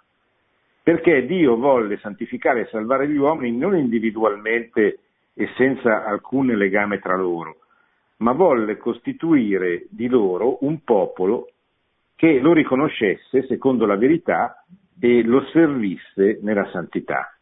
perché 0.84 1.24
Dio 1.24 1.56
volle 1.56 1.96
santificare 1.96 2.60
e 2.60 2.66
salvare 2.66 3.08
gli 3.08 3.16
uomini 3.16 3.56
non 3.56 3.74
individualmente 3.74 4.98
e 5.32 5.48
senza 5.56 6.04
alcun 6.04 6.48
legame 6.48 6.98
tra 6.98 7.16
loro, 7.16 7.56
ma 8.18 8.32
volle 8.32 8.76
costituire 8.76 9.86
di 9.88 10.08
loro 10.08 10.58
un 10.60 10.84
popolo 10.84 11.48
che 12.14 12.38
lo 12.38 12.52
riconoscesse 12.52 13.46
secondo 13.46 13.86
la 13.86 13.96
verità 13.96 14.62
e 15.00 15.22
lo 15.22 15.46
servisse 15.46 16.40
nella 16.42 16.68
santità. 16.70 17.34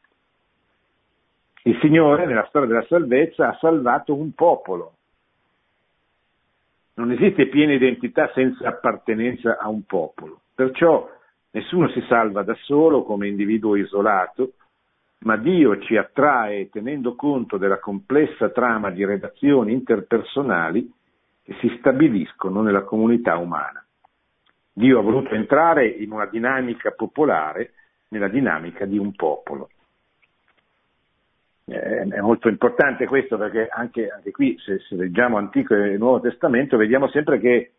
Il 1.64 1.76
Signore, 1.80 2.26
nella 2.26 2.46
storia 2.46 2.68
della 2.68 2.86
salvezza, 2.86 3.48
ha 3.48 3.58
salvato 3.58 4.14
un 4.14 4.32
popolo, 4.34 4.92
non 6.94 7.10
esiste 7.10 7.48
piena 7.48 7.72
identità 7.72 8.30
senza 8.34 8.68
appartenenza 8.68 9.58
a 9.58 9.68
un 9.68 9.82
popolo. 9.82 10.42
Perciò 10.54 11.08
nessuno 11.52 11.88
si 11.88 12.02
salva 12.08 12.42
da 12.42 12.54
solo 12.62 13.02
come 13.02 13.28
individuo 13.28 13.76
isolato, 13.76 14.52
ma 15.20 15.36
Dio 15.36 15.78
ci 15.80 15.96
attrae 15.96 16.68
tenendo 16.68 17.14
conto 17.14 17.56
della 17.56 17.78
complessa 17.78 18.50
trama 18.50 18.90
di 18.90 19.04
relazioni 19.04 19.72
interpersonali 19.72 20.92
che 21.44 21.54
si 21.60 21.74
stabiliscono 21.78 22.60
nella 22.60 22.82
comunità 22.82 23.36
umana. 23.36 23.84
Dio 24.72 24.98
ha 24.98 25.02
voluto 25.02 25.30
entrare 25.34 25.86
in 25.86 26.12
una 26.12 26.26
dinamica 26.26 26.90
popolare, 26.90 27.72
nella 28.08 28.28
dinamica 28.28 28.84
di 28.84 28.98
un 28.98 29.14
popolo 29.14 29.68
è 31.72 32.20
molto 32.20 32.48
importante 32.48 33.06
questo 33.06 33.36
perché 33.38 33.68
anche, 33.68 34.08
anche 34.08 34.30
qui, 34.30 34.58
se, 34.58 34.78
se, 34.80 34.94
leggiamo 34.96 35.36
Antico 35.36 35.74
e 35.74 35.96
Nuovo 35.96 36.20
Testamento, 36.20 36.76
vediamo 36.76 37.08
sempre 37.08 37.38
che, 37.38 37.72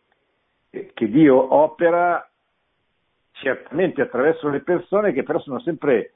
che, 0.70 1.10
Dio 1.10 1.53
opera 1.53 2.27
certamente 3.34 4.02
attraverso 4.02 4.50
le 4.50 4.62
persone 4.62 5.13
che 5.13 5.24
però 5.24 5.40
sono 5.40 5.60
sempre 5.60 6.13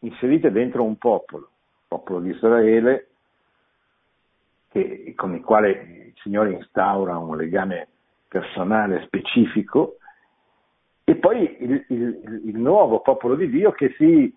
inserite 0.00 0.50
dentro 0.50 0.82
un 0.82 0.96
popolo, 0.96 1.44
il 1.44 1.84
popolo 1.88 2.20
di 2.20 2.30
Israele, 2.30 3.08
che, 4.70 5.12
con 5.16 5.34
il 5.34 5.42
quale 5.42 5.70
il 5.70 6.14
Signore 6.22 6.52
instaura 6.52 7.18
un 7.18 7.36
legame 7.36 7.88
personale 8.28 9.04
specifico, 9.04 9.98
e 11.04 11.14
poi 11.16 11.56
il, 11.60 11.84
il, 11.88 12.42
il 12.46 12.58
nuovo 12.58 13.00
popolo 13.00 13.36
di 13.36 13.48
Dio 13.48 13.70
che 13.72 13.94
si 13.96 14.32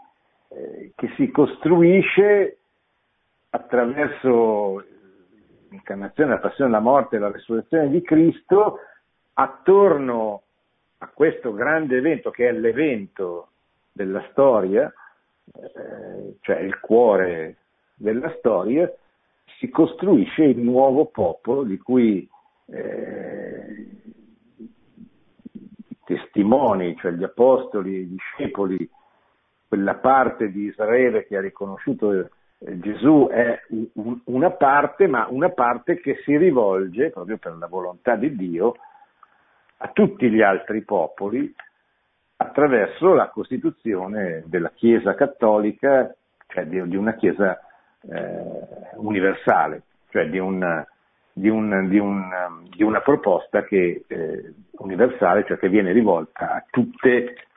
eh, 0.51 0.93
che 0.95 1.13
si 1.15 1.29
costruisce 1.29 2.57
attraverso 3.51 4.83
l'incarnazione, 5.69 6.31
la 6.31 6.39
passione, 6.39 6.71
la 6.71 6.79
morte 6.79 7.15
e 7.15 7.19
la 7.19 7.31
resurrezione 7.31 7.89
di 7.89 8.01
Cristo 8.01 8.79
attorno 9.33 10.41
a 10.99 11.07
questo 11.13 11.53
grande 11.53 11.97
evento 11.97 12.29
che 12.29 12.47
è 12.47 12.51
l'evento 12.51 13.49
della 13.91 14.25
storia, 14.31 14.91
eh, 15.53 16.37
cioè 16.41 16.59
il 16.59 16.79
cuore 16.79 17.57
della 17.95 18.33
storia, 18.37 18.91
si 19.57 19.69
costruisce 19.69 20.43
il 20.43 20.59
nuovo 20.59 21.05
popolo 21.05 21.63
di 21.63 21.77
cui 21.77 22.27
eh, 22.67 23.87
testimoni, 26.05 26.95
cioè 26.97 27.11
gli 27.11 27.23
apostoli, 27.23 27.99
i 27.99 28.09
discepoli, 28.09 28.89
quella 29.67 29.95
parte 29.95 30.49
di 30.51 30.63
Israele 30.63 31.25
che 31.27 31.37
ha 31.37 31.41
riconosciuto 31.41 32.11
eh, 32.11 32.79
Gesù 32.79 33.29
è 33.31 33.57
una 34.25 34.51
parte, 34.51 35.07
ma 35.07 35.27
una 35.29 35.49
parte 35.49 35.99
che 36.01 36.19
si 36.25 36.35
rivolge, 36.35 37.09
proprio 37.09 37.37
per 37.37 37.55
la 37.55 37.67
volontà 37.67 38.15
di 38.15 38.35
Dio, 38.35 38.75
a 39.81 39.87
tutti 39.89 40.29
gli 40.29 40.41
altri 40.41 40.83
popoli 40.83 41.53
attraverso 42.37 43.13
la 43.13 43.29
costituzione 43.29 44.43
della 44.45 44.71
Chiesa 44.73 45.15
cattolica, 45.15 46.13
cioè 46.47 46.65
di, 46.65 46.79
una 46.79 47.15
Chiesa 47.15 47.59
eh, 48.01 48.95
universale, 48.95 49.83
cioè 50.09 50.29
di, 50.29 50.37
un, 50.37 50.85
di, 51.33 51.49
un, 51.49 51.87
un, 51.99 52.63
di, 52.69 52.83
una 52.83 53.01
proposta 53.01 53.63
che, 53.63 54.03
eh, 54.07 54.53
universale, 54.71 55.45
cioè 55.45 55.57
che 55.57 55.69
viene 55.69 55.91
rivolta 55.91 56.53
a 56.53 56.65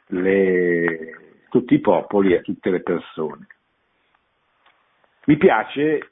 le, 0.09 1.45
tutti 1.49 1.75
i 1.75 1.81
popoli 1.81 2.33
e 2.33 2.39
a 2.39 2.43
tutte 2.43 2.71
le 2.71 2.83
persone. 2.83 3.47
Mi 5.27 5.37
piace 5.37 6.11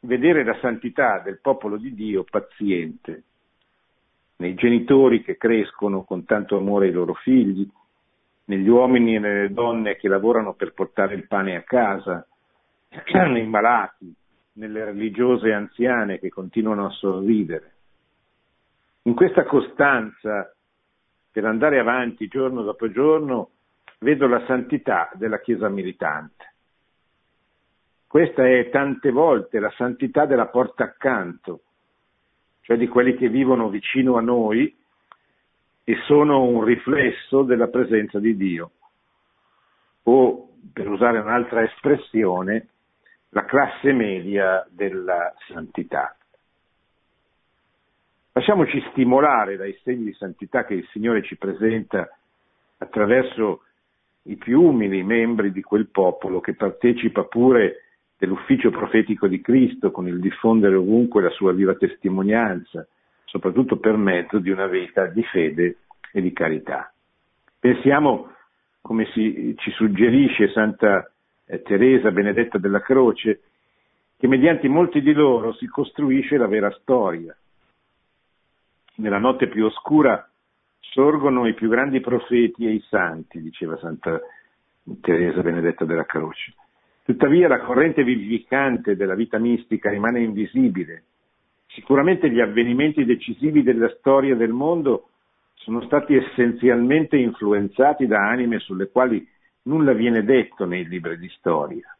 vedere 0.00 0.44
la 0.44 0.56
santità 0.60 1.20
del 1.20 1.40
popolo 1.40 1.76
di 1.76 1.94
Dio 1.94 2.24
paziente, 2.24 3.22
nei 4.36 4.54
genitori 4.54 5.22
che 5.22 5.36
crescono 5.36 6.04
con 6.04 6.24
tanto 6.24 6.56
amore 6.56 6.86
ai 6.86 6.92
loro 6.92 7.14
figli, 7.14 7.68
negli 8.46 8.68
uomini 8.68 9.16
e 9.16 9.18
nelle 9.18 9.52
donne 9.52 9.96
che 9.96 10.08
lavorano 10.08 10.54
per 10.54 10.72
portare 10.74 11.14
il 11.14 11.26
pane 11.26 11.56
a 11.56 11.62
casa, 11.62 12.26
nei 13.12 13.46
malati, 13.46 14.12
nelle 14.54 14.84
religiose 14.84 15.52
anziane 15.52 16.18
che 16.18 16.28
continuano 16.28 16.86
a 16.86 16.90
sorridere. 16.90 17.72
In 19.02 19.14
questa 19.14 19.44
costanza 19.44 20.54
per 21.30 21.44
andare 21.44 21.78
avanti 21.78 22.28
giorno 22.28 22.62
dopo 22.62 22.90
giorno 22.90 23.50
vedo 23.98 24.26
la 24.26 24.44
santità 24.46 25.10
della 25.14 25.40
Chiesa 25.40 25.68
militante. 25.68 26.52
Questa 28.06 28.46
è 28.46 28.70
tante 28.70 29.10
volte 29.10 29.58
la 29.58 29.72
santità 29.76 30.26
della 30.26 30.46
porta 30.46 30.84
accanto, 30.84 31.62
cioè 32.64 32.78
di 32.78 32.88
quelli 32.88 33.14
che 33.14 33.28
vivono 33.28 33.68
vicino 33.68 34.16
a 34.16 34.22
noi 34.22 34.74
e 35.84 35.96
sono 36.06 36.42
un 36.44 36.64
riflesso 36.64 37.42
della 37.42 37.68
presenza 37.68 38.18
di 38.18 38.36
Dio. 38.36 38.70
O, 40.04 40.48
per 40.72 40.88
usare 40.88 41.18
un'altra 41.18 41.62
espressione, 41.62 42.68
la 43.28 43.44
classe 43.44 43.92
media 43.92 44.66
della 44.70 45.34
santità. 45.46 46.16
Lasciamoci 48.32 48.82
stimolare 48.92 49.56
dai 49.56 49.78
segni 49.82 50.04
di 50.04 50.14
santità 50.14 50.64
che 50.64 50.74
il 50.74 50.88
Signore 50.90 51.22
ci 51.22 51.36
presenta 51.36 52.08
attraverso 52.78 53.62
i 54.22 54.36
più 54.36 54.62
umili 54.62 55.02
membri 55.02 55.52
di 55.52 55.60
quel 55.60 55.88
popolo 55.88 56.40
che 56.40 56.54
partecipa 56.54 57.24
pure 57.24 57.83
dell'ufficio 58.18 58.70
profetico 58.70 59.26
di 59.26 59.40
Cristo 59.40 59.90
con 59.90 60.06
il 60.06 60.20
diffondere 60.20 60.76
ovunque 60.76 61.22
la 61.22 61.30
sua 61.30 61.52
viva 61.52 61.74
testimonianza, 61.74 62.86
soprattutto 63.24 63.78
per 63.78 63.96
mezzo 63.96 64.38
di 64.38 64.50
una 64.50 64.66
vita 64.66 65.06
di 65.06 65.22
fede 65.24 65.78
e 66.12 66.20
di 66.20 66.32
carità. 66.32 66.92
Pensiamo, 67.58 68.32
come 68.80 69.06
si, 69.12 69.54
ci 69.58 69.70
suggerisce 69.72 70.48
Santa 70.52 71.10
eh, 71.46 71.62
Teresa 71.62 72.10
Benedetta 72.10 72.58
della 72.58 72.80
Croce, 72.80 73.40
che 74.16 74.28
mediante 74.28 74.68
molti 74.68 75.02
di 75.02 75.12
loro 75.12 75.52
si 75.54 75.66
costruisce 75.66 76.36
la 76.36 76.46
vera 76.46 76.70
storia. 76.80 77.36
Nella 78.96 79.18
notte 79.18 79.48
più 79.48 79.64
oscura 79.64 80.28
sorgono 80.78 81.48
i 81.48 81.54
più 81.54 81.68
grandi 81.68 82.00
profeti 82.00 82.66
e 82.66 82.70
i 82.70 82.84
santi, 82.88 83.42
diceva 83.42 83.76
Santa 83.78 84.20
Teresa 85.00 85.42
Benedetta 85.42 85.84
della 85.84 86.04
Croce. 86.04 86.54
Tuttavia 87.04 87.48
la 87.48 87.60
corrente 87.60 88.02
vivificante 88.02 88.96
della 88.96 89.14
vita 89.14 89.36
mistica 89.36 89.90
rimane 89.90 90.22
invisibile. 90.22 91.02
Sicuramente 91.66 92.30
gli 92.30 92.40
avvenimenti 92.40 93.04
decisivi 93.04 93.62
della 93.62 93.90
storia 93.98 94.34
del 94.34 94.52
mondo 94.52 95.10
sono 95.52 95.82
stati 95.82 96.14
essenzialmente 96.14 97.18
influenzati 97.18 98.06
da 98.06 98.26
anime 98.26 98.58
sulle 98.58 98.88
quali 98.88 99.22
nulla 99.64 99.92
viene 99.92 100.24
detto 100.24 100.64
nei 100.64 100.88
libri 100.88 101.18
di 101.18 101.28
storia. 101.36 101.94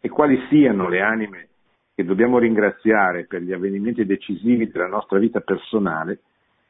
E 0.00 0.08
quali 0.08 0.40
siano 0.48 0.88
le 0.88 1.02
anime 1.02 1.48
che 1.94 2.02
dobbiamo 2.04 2.38
ringraziare 2.38 3.26
per 3.26 3.42
gli 3.42 3.52
avvenimenti 3.52 4.06
decisivi 4.06 4.70
della 4.70 4.88
nostra 4.88 5.18
vita 5.18 5.40
personale 5.40 6.20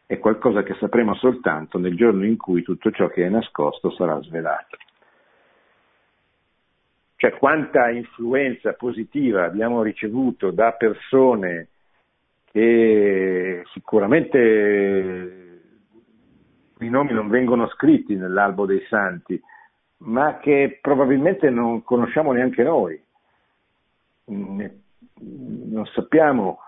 è 0.06 0.18
qualcosa 0.18 0.64
che 0.64 0.74
sapremo 0.80 1.14
soltanto 1.14 1.78
nel 1.78 1.94
giorno 1.94 2.24
in 2.24 2.36
cui 2.36 2.64
tutto 2.64 2.90
ciò 2.90 3.06
che 3.06 3.24
è 3.24 3.28
nascosto 3.28 3.92
sarà 3.92 4.20
svelato 4.22 4.76
cioè 7.24 7.38
quanta 7.38 7.88
influenza 7.88 8.74
positiva 8.74 9.44
abbiamo 9.44 9.82
ricevuto 9.82 10.50
da 10.50 10.72
persone 10.72 11.68
che 12.44 13.62
sicuramente 13.72 15.62
i 16.80 16.88
nomi 16.90 17.14
non 17.14 17.28
vengono 17.28 17.66
scritti 17.68 18.14
nell'albo 18.14 18.66
dei 18.66 18.84
santi, 18.90 19.40
ma 19.98 20.36
che 20.36 20.78
probabilmente 20.82 21.48
non 21.48 21.82
conosciamo 21.82 22.32
neanche 22.32 22.62
noi. 22.62 23.02
Non 24.26 25.86
sappiamo 25.94 26.58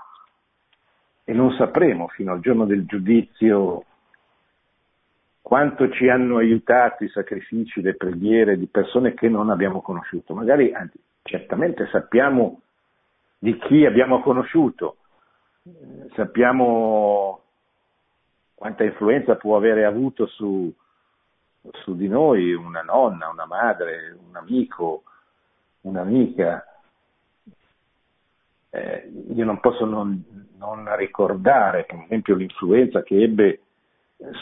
e 1.22 1.34
non 1.34 1.52
sapremo 1.52 2.08
fino 2.08 2.32
al 2.32 2.40
giorno 2.40 2.64
del 2.64 2.86
giudizio 2.86 3.84
quanto 5.46 5.88
ci 5.90 6.08
hanno 6.08 6.38
aiutato 6.38 7.04
i 7.04 7.08
sacrifici, 7.08 7.80
le 7.80 7.94
preghiere 7.94 8.58
di 8.58 8.66
persone 8.66 9.14
che 9.14 9.28
non 9.28 9.48
abbiamo 9.48 9.80
conosciuto. 9.80 10.34
Magari, 10.34 10.74
anzi, 10.74 10.98
certamente 11.22 11.86
sappiamo 11.92 12.62
di 13.38 13.56
chi 13.58 13.86
abbiamo 13.86 14.20
conosciuto, 14.22 14.96
sappiamo 16.16 17.42
quanta 18.56 18.82
influenza 18.82 19.36
può 19.36 19.56
avere 19.56 19.84
avuto 19.84 20.26
su, 20.26 20.74
su 21.74 21.94
di 21.94 22.08
noi 22.08 22.52
una 22.52 22.82
nonna, 22.82 23.28
una 23.28 23.46
madre, 23.46 24.18
un 24.28 24.34
amico, 24.34 25.04
un'amica. 25.82 26.66
Eh, 28.70 29.12
io 29.32 29.44
non 29.44 29.60
posso 29.60 29.84
non, 29.84 30.24
non 30.58 30.96
ricordare, 30.96 31.84
per 31.84 32.00
esempio, 32.00 32.34
l'influenza 32.34 33.04
che 33.04 33.22
ebbe 33.22 33.60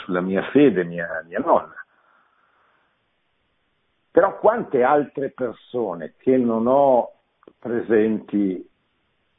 sulla 0.04 0.20
mia 0.20 0.42
fede 0.50 0.84
mia, 0.84 1.24
mia 1.26 1.38
nonna. 1.38 1.74
Però 4.10 4.38
quante 4.38 4.82
altre 4.82 5.30
persone 5.30 6.14
che 6.18 6.36
non 6.36 6.66
ho 6.66 7.10
presenti 7.58 8.68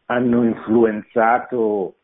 hanno 0.08 0.44
influenzato 0.44 1.96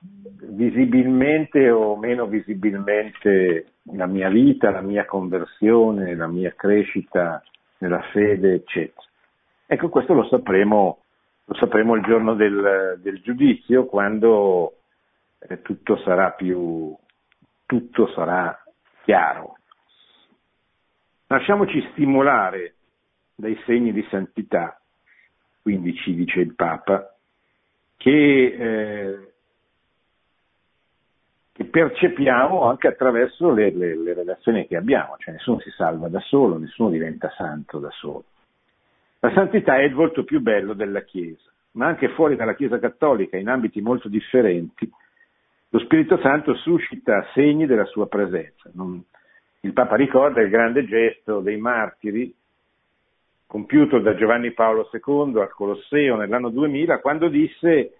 visibilmente 0.00 1.70
o 1.70 1.96
meno 1.96 2.26
visibilmente 2.26 3.72
la 3.92 4.06
mia 4.06 4.28
vita, 4.28 4.70
la 4.70 4.80
mia 4.80 5.04
conversione, 5.04 6.14
la 6.14 6.26
mia 6.26 6.52
crescita 6.54 7.42
nella 7.78 8.00
fede, 8.12 8.54
eccetera. 8.54 9.06
Ecco, 9.66 9.88
questo 9.88 10.14
lo 10.14 10.26
sapremo, 10.28 11.00
lo 11.44 11.54
sapremo 11.54 11.94
il 11.94 12.02
giorno 12.02 12.34
del, 12.34 12.98
del 13.02 13.20
giudizio, 13.20 13.86
quando 13.86 14.78
eh, 15.40 15.60
tutto 15.62 15.98
sarà 15.98 16.30
più, 16.30 16.96
tutto 17.68 18.10
sarà 18.14 18.58
chiaro. 19.04 19.58
Lasciamoci 21.26 21.86
stimolare 21.92 22.76
dai 23.34 23.60
segni 23.66 23.92
di 23.92 24.04
santità, 24.08 24.80
quindi 25.60 25.94
ci 25.96 26.14
dice 26.14 26.40
il 26.40 26.54
Papa, 26.54 27.14
che, 27.98 28.46
eh, 28.58 29.32
che 31.52 31.64
percepiamo 31.66 32.64
anche 32.64 32.88
attraverso 32.88 33.52
le, 33.52 33.70
le, 33.70 33.98
le, 33.98 34.14
relazioni 34.14 34.66
che 34.66 34.76
abbiamo, 34.76 35.16
cioè 35.18 35.34
nessuno 35.34 35.60
si 35.60 35.70
salva 35.70 36.08
da 36.08 36.20
solo, 36.20 36.56
nessuno 36.56 36.88
diventa 36.88 37.30
santo 37.36 37.78
da 37.78 37.90
solo. 37.90 38.24
La 39.18 39.30
santità 39.34 39.76
è 39.76 39.82
il 39.82 39.92
volto 39.92 40.24
più 40.24 40.40
bello 40.40 40.72
della 40.72 41.02
Chiesa, 41.02 41.52
ma 41.72 41.86
anche 41.86 42.08
fuori 42.14 42.34
dalla 42.34 42.54
Chiesa 42.54 42.78
cattolica, 42.78 43.36
in 43.36 43.48
ambiti 43.48 43.82
molto 43.82 44.08
differenti, 44.08 44.90
lo 45.70 45.78
Spirito 45.80 46.18
Santo 46.18 46.54
suscita 46.54 47.26
segni 47.34 47.66
della 47.66 47.84
sua 47.84 48.06
presenza. 48.06 48.70
Non, 48.72 49.02
il 49.60 49.72
Papa 49.72 49.96
ricorda 49.96 50.40
il 50.40 50.48
grande 50.48 50.84
gesto 50.86 51.40
dei 51.40 51.58
martiri 51.58 52.34
compiuto 53.46 53.98
da 53.98 54.14
Giovanni 54.14 54.52
Paolo 54.52 54.88
II 54.92 55.40
al 55.40 55.50
Colosseo 55.50 56.16
nell'anno 56.16 56.50
2000 56.50 57.00
quando 57.00 57.28
disse 57.28 57.92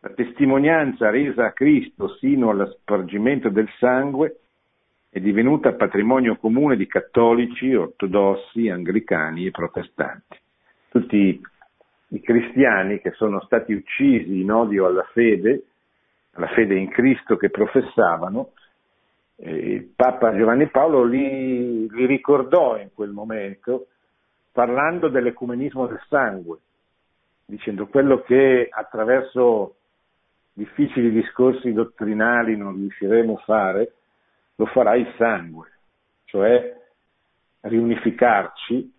la 0.00 0.10
testimonianza 0.10 1.10
resa 1.10 1.46
a 1.46 1.52
Cristo 1.52 2.08
sino 2.16 2.50
all'aspargimento 2.50 3.48
del 3.48 3.68
sangue 3.78 4.38
è 5.08 5.20
divenuta 5.20 5.72
patrimonio 5.74 6.36
comune 6.36 6.76
di 6.76 6.86
cattolici, 6.86 7.72
ortodossi, 7.72 8.68
anglicani 8.68 9.46
e 9.46 9.50
protestanti. 9.50 10.36
Tutti 10.88 11.40
i 12.08 12.20
cristiani 12.20 13.00
che 13.00 13.12
sono 13.12 13.40
stati 13.42 13.72
uccisi 13.72 14.40
in 14.40 14.50
odio 14.50 14.86
alla 14.86 15.06
fede 15.12 15.62
alla 16.34 16.48
fede 16.48 16.76
in 16.76 16.88
Cristo 16.88 17.36
che 17.36 17.50
professavano, 17.50 18.52
il 19.36 19.84
Papa 19.96 20.36
Giovanni 20.36 20.68
Paolo 20.68 21.02
li, 21.04 21.88
li 21.90 22.06
ricordò 22.06 22.78
in 22.78 22.90
quel 22.94 23.10
momento 23.10 23.88
parlando 24.52 25.08
dell'ecumenismo 25.08 25.86
del 25.86 26.00
sangue, 26.08 26.58
dicendo 27.46 27.86
quello 27.88 28.22
che 28.22 28.68
attraverso 28.70 29.76
difficili 30.52 31.10
discorsi 31.10 31.72
dottrinali 31.72 32.56
non 32.56 32.74
riusciremo 32.74 33.34
a 33.34 33.42
fare, 33.42 33.92
lo 34.54 34.66
farà 34.66 34.94
il 34.94 35.12
sangue, 35.16 35.68
cioè 36.26 36.80
riunificarci, 37.62 38.92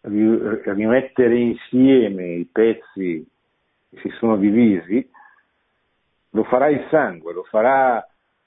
rimettere 0.00 1.36
insieme 1.36 2.26
i 2.26 2.44
pezzi 2.44 3.24
che 3.90 4.00
si 4.00 4.08
sono 4.18 4.36
divisi, 4.36 5.08
lo 6.38 6.44
farà 6.44 6.68
il 6.68 6.86
sangue, 6.88 7.32
lo 7.32 7.42
farà 7.42 8.00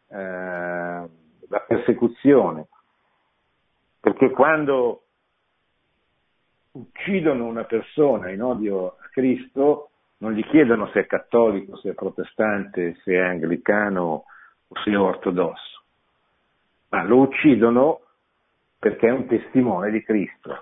eh, 0.07 0.15
la 0.15 1.59
persecuzione, 1.67 2.67
perché 3.99 4.29
quando 4.29 5.03
uccidono 6.71 7.45
una 7.45 7.65
persona 7.65 8.29
in 8.29 8.41
odio 8.41 8.95
a 8.97 9.09
Cristo, 9.11 9.89
non 10.19 10.31
gli 10.31 10.45
chiedono 10.45 10.87
se 10.87 11.01
è 11.01 11.05
cattolico, 11.05 11.75
se 11.77 11.89
è 11.89 11.93
protestante, 11.93 12.95
se 13.03 13.13
è 13.13 13.19
anglicano 13.19 14.23
o 14.67 14.75
se 14.85 14.91
è 14.91 14.97
ortodosso, 14.97 15.81
ma 16.89 17.03
lo 17.03 17.17
uccidono 17.17 17.99
perché 18.79 19.09
è 19.09 19.11
un 19.11 19.27
testimone 19.27 19.91
di 19.91 20.01
Cristo. 20.01 20.55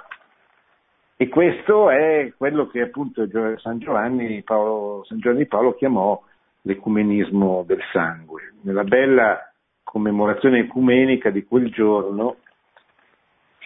E 1.16 1.28
questo 1.28 1.92
è 1.92 2.34
quello 2.36 2.68
che 2.68 2.82
appunto 2.82 3.28
San 3.60 3.78
Giovanni 3.78 4.42
Paolo, 4.42 5.04
San 5.04 5.20
Giovanni 5.20 5.46
Paolo 5.46 5.76
chiamò 5.76 6.20
l'ecumenismo 6.62 7.64
del 7.66 7.82
sangue. 7.92 8.54
Nella 8.62 8.84
bella 8.84 9.52
commemorazione 9.84 10.60
ecumenica 10.60 11.30
di 11.30 11.44
quel 11.44 11.72
giorno, 11.72 12.38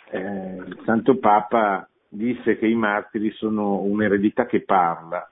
eh, 0.09 0.55
il 0.55 0.81
Santo 0.85 1.17
Papa 1.17 1.87
disse 2.07 2.57
che 2.57 2.67
i 2.67 2.75
martiri 2.75 3.31
sono 3.31 3.77
un'eredità 3.81 4.45
che 4.45 4.61
parla 4.61 5.27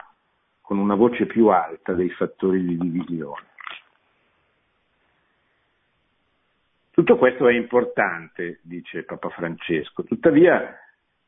con 0.61 0.79
una 0.79 0.95
voce 0.95 1.25
più 1.25 1.47
alta 1.47 1.93
dei 1.93 2.09
fattori 2.09 2.63
di 2.65 2.77
divisione. 2.77 3.49
Tutto 6.91 7.17
questo 7.17 7.47
è 7.47 7.53
importante, 7.53 8.59
dice 8.63 9.03
Papa 9.03 9.29
Francesco, 9.29 10.03
tuttavia 10.03 10.77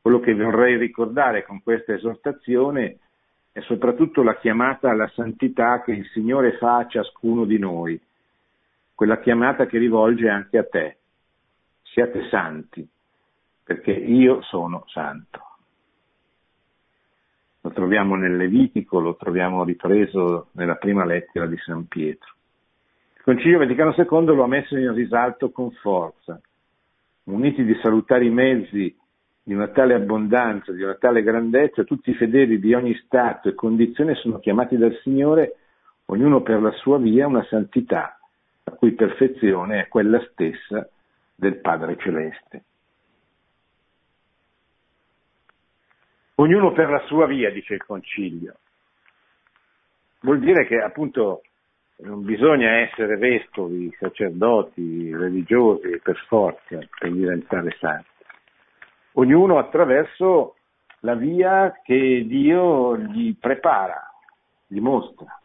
quello 0.00 0.20
che 0.20 0.34
vorrei 0.34 0.76
ricordare 0.76 1.44
con 1.44 1.62
questa 1.62 1.94
esortazione 1.94 2.98
è 3.54 3.60
soprattutto 3.60 4.24
la 4.24 4.36
chiamata 4.38 4.90
alla 4.90 5.06
santità 5.14 5.80
che 5.84 5.92
il 5.92 6.04
Signore 6.06 6.56
fa 6.56 6.78
a 6.78 6.88
ciascuno 6.88 7.44
di 7.44 7.56
noi, 7.56 8.00
quella 8.96 9.20
chiamata 9.20 9.66
che 9.66 9.78
rivolge 9.78 10.28
anche 10.28 10.58
a 10.58 10.64
te. 10.64 10.96
Siate 11.82 12.26
santi, 12.30 12.84
perché 13.62 13.92
io 13.92 14.42
sono 14.42 14.82
santo. 14.88 15.40
Lo 17.60 17.70
troviamo 17.70 18.16
nel 18.16 18.36
Levitico, 18.36 18.98
lo 18.98 19.14
troviamo 19.14 19.62
ripreso 19.62 20.48
nella 20.54 20.74
prima 20.74 21.04
lettera 21.04 21.46
di 21.46 21.56
San 21.58 21.86
Pietro. 21.86 22.32
Il 23.14 23.22
Concilio 23.22 23.58
Vaticano 23.58 23.94
II 23.96 24.34
lo 24.34 24.42
ha 24.42 24.48
messo 24.48 24.76
in 24.76 24.92
risalto 24.92 25.52
con 25.52 25.70
forza. 25.70 26.40
Muniti 27.26 27.62
di 27.62 27.78
salutari 27.80 28.30
mezzi 28.30 28.98
di 29.46 29.52
una 29.52 29.68
tale 29.68 29.92
abbondanza, 29.92 30.72
di 30.72 30.82
una 30.82 30.94
tale 30.94 31.22
grandezza, 31.22 31.84
tutti 31.84 32.10
i 32.10 32.14
fedeli 32.14 32.58
di 32.58 32.72
ogni 32.72 32.94
stato 33.04 33.50
e 33.50 33.54
condizione 33.54 34.14
sono 34.14 34.38
chiamati 34.38 34.78
dal 34.78 34.98
Signore, 35.02 35.56
ognuno 36.06 36.40
per 36.40 36.62
la 36.62 36.70
sua 36.72 36.96
via, 36.96 37.26
una 37.26 37.44
santità, 37.44 38.18
la 38.64 38.72
cui 38.72 38.92
perfezione 38.92 39.82
è 39.82 39.88
quella 39.88 40.18
stessa 40.30 40.88
del 41.34 41.60
Padre 41.60 41.96
Celeste. 41.98 42.64
Ognuno 46.36 46.72
per 46.72 46.88
la 46.88 47.00
sua 47.06 47.26
via, 47.26 47.50
dice 47.50 47.74
il 47.74 47.84
Concilio. 47.84 48.56
Vuol 50.20 50.40
dire 50.40 50.66
che 50.66 50.80
appunto 50.80 51.42
non 51.98 52.24
bisogna 52.24 52.78
essere 52.78 53.16
vescovi, 53.18 53.94
sacerdoti, 53.98 55.14
religiosi 55.14 56.00
per 56.02 56.16
forza 56.26 56.78
per 56.98 57.12
diventare 57.12 57.76
santi. 57.78 58.13
Ognuno 59.16 59.58
attraverso 59.58 60.56
la 61.00 61.14
via 61.14 61.80
che 61.82 62.24
Dio 62.26 62.96
gli 62.96 63.36
prepara, 63.36 64.02
gli 64.66 64.80
mostra. 64.80 65.38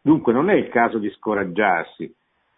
Dunque 0.00 0.32
non 0.32 0.50
è 0.50 0.54
il 0.54 0.68
caso 0.68 0.98
di 0.98 1.10
scoraggiarsi 1.10 2.14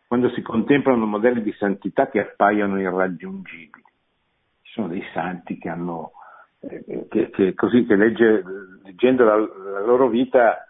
quando 0.07 0.31
si 0.31 0.43
contemplano 0.43 1.07
modelli 1.07 1.43
di 1.43 1.53
santità 1.53 2.09
che 2.09 2.21
appaiono 2.21 2.81
irraggiungibili. 2.81 3.85
Ci 4.63 4.73
sono 4.73 4.89
dei 4.89 5.05
santi 5.13 5.59
che 5.59 5.69
hanno 5.69 6.13
eh, 6.61 7.07
che, 7.09 7.31
che, 7.31 7.55
così 7.55 7.85
che 7.85 7.95
legge, 7.95 8.43
leggendo 8.83 9.25
la, 9.25 9.37
la, 9.37 9.81
loro 9.81 10.09
vita, 10.09 10.67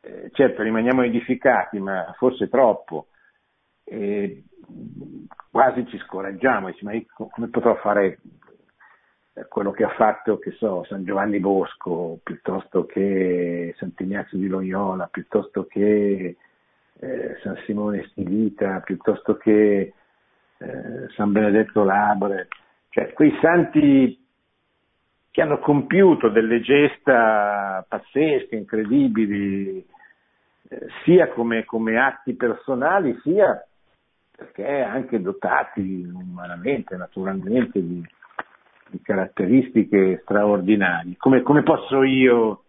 eh, 0.00 0.30
certo 0.32 0.62
rimaniamo 0.62 1.02
edificati, 1.02 1.78
ma 1.78 2.12
forse 2.16 2.48
troppo, 2.48 3.08
e 3.84 4.44
quasi 5.50 5.86
ci 5.88 5.98
scoraggiamo, 5.98 6.68
dici, 6.68 6.84
ma 6.84 6.92
io 6.92 7.04
come 7.30 7.48
potrò 7.48 7.74
fare 7.76 8.18
quello 9.48 9.70
che 9.70 9.84
ha 9.84 9.90
fatto, 9.90 10.38
che 10.38 10.50
so, 10.52 10.84
San 10.84 11.04
Giovanni 11.04 11.40
Bosco, 11.40 12.18
piuttosto 12.22 12.84
che 12.84 13.74
Sant'Ignazio 13.78 14.36
di 14.36 14.46
Loyola, 14.46 15.08
piuttosto 15.10 15.66
che 15.66 16.36
eh, 16.98 17.36
San 17.42 17.56
Simone 17.64 18.06
Stilita, 18.10 18.80
piuttosto 18.80 19.36
che 19.36 19.92
eh, 20.58 21.08
San 21.16 21.32
Benedetto 21.32 21.82
Labre, 21.82 22.48
cioè 22.90 23.12
quei 23.14 23.36
santi 23.40 24.20
che 25.30 25.40
hanno 25.40 25.58
compiuto 25.60 26.28
delle 26.28 26.60
gesta 26.60 27.84
pazzesche, 27.88 28.54
incredibili, 28.54 29.78
eh, 30.68 30.86
sia 31.04 31.28
come, 31.28 31.64
come, 31.64 31.98
atti 31.98 32.34
personali, 32.34 33.18
sia 33.22 33.66
perché 34.36 34.82
anche 34.82 35.22
dotati 35.22 36.02
umanamente, 36.12 36.96
naturalmente, 36.96 37.80
di 37.80 38.06
caratteristiche 39.00 40.20
straordinarie. 40.22 41.14
Come, 41.16 41.42
come, 41.42 41.62
posso 41.62 42.02
io? 42.02 42.64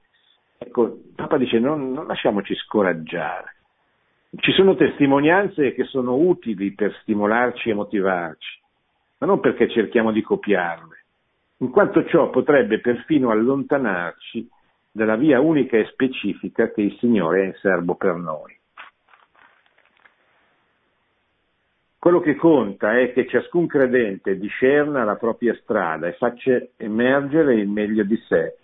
Ecco, 0.57 0.99
Papa 1.15 1.37
dice 1.37 1.59
non, 1.59 1.91
non 1.91 2.07
lasciamoci 2.07 2.55
scoraggiare. 2.55 3.55
Ci 4.35 4.51
sono 4.53 4.75
testimonianze 4.75 5.73
che 5.73 5.83
sono 5.83 6.15
utili 6.15 6.73
per 6.73 6.95
stimolarci 7.01 7.69
e 7.69 7.73
motivarci, 7.73 8.59
ma 9.19 9.27
non 9.27 9.39
perché 9.39 9.69
cerchiamo 9.69 10.11
di 10.11 10.21
copiarle 10.21 11.03
in 11.63 11.69
quanto 11.69 12.05
ciò 12.05 12.29
potrebbe 12.29 12.79
perfino 12.81 13.29
allontanarci 13.29 14.47
dalla 14.91 15.15
via 15.15 15.39
unica 15.39 15.77
e 15.77 15.85
specifica 15.85 16.71
che 16.71 16.81
il 16.81 16.97
Signore 16.99 17.41
è 17.41 17.45
in 17.45 17.53
serbo 17.61 17.95
per 17.95 18.15
noi. 18.15 18.53
Quello 22.03 22.19
che 22.19 22.35
conta 22.35 22.99
è 22.99 23.13
che 23.13 23.25
ciascun 23.29 23.65
credente 23.65 24.37
discerna 24.37 25.05
la 25.05 25.15
propria 25.15 25.55
strada 25.61 26.05
e 26.05 26.17
faccia 26.17 26.61
emergere 26.75 27.55
il 27.55 27.69
meglio 27.69 28.03
di 28.03 28.17
sé, 28.27 28.57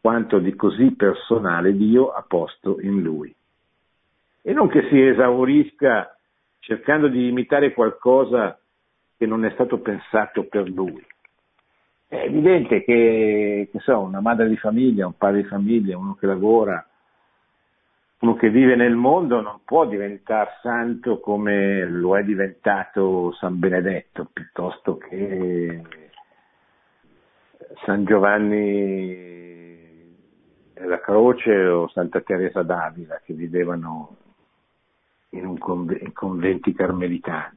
quanto 0.00 0.38
di 0.38 0.54
così 0.54 0.92
personale 0.92 1.76
Dio 1.76 2.12
ha 2.12 2.24
posto 2.24 2.78
in 2.80 3.02
lui. 3.02 3.34
E 4.40 4.52
non 4.52 4.68
che 4.68 4.86
si 4.88 5.04
esaurisca 5.04 6.16
cercando 6.60 7.08
di 7.08 7.26
imitare 7.26 7.72
qualcosa 7.72 8.56
che 9.18 9.26
non 9.26 9.44
è 9.44 9.50
stato 9.54 9.78
pensato 9.78 10.44
per 10.44 10.68
lui. 10.68 11.04
È 12.06 12.18
evidente 12.18 12.84
che, 12.84 13.68
che 13.72 13.78
so, 13.80 13.98
una 13.98 14.20
madre 14.20 14.48
di 14.48 14.56
famiglia, 14.56 15.06
un 15.06 15.16
padre 15.16 15.42
di 15.42 15.48
famiglia, 15.48 15.98
uno 15.98 16.14
che 16.14 16.26
lavora, 16.26 16.86
uno 18.22 18.34
che 18.34 18.50
vive 18.50 18.76
nel 18.76 18.94
mondo 18.94 19.40
non 19.40 19.62
può 19.64 19.84
diventare 19.84 20.52
santo 20.62 21.18
come 21.18 21.84
lo 21.84 22.16
è 22.16 22.22
diventato 22.22 23.32
San 23.32 23.58
Benedetto, 23.58 24.28
piuttosto 24.32 24.96
che 24.96 25.82
San 27.84 28.04
Giovanni 28.04 29.80
della 30.72 31.00
Croce 31.00 31.66
o 31.66 31.88
Santa 31.88 32.20
Teresa 32.20 32.62
d'Avila 32.62 33.20
che 33.24 33.34
vivevano 33.34 34.16
in, 35.30 35.44
un 35.44 35.58
conv- 35.58 36.00
in 36.00 36.12
conventi 36.12 36.72
carmelitani. 36.74 37.56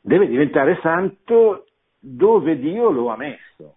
Deve 0.00 0.26
diventare 0.26 0.78
santo 0.80 1.66
dove 1.98 2.58
Dio 2.58 2.90
lo 2.90 3.08
ha 3.08 3.16
messo 3.16 3.74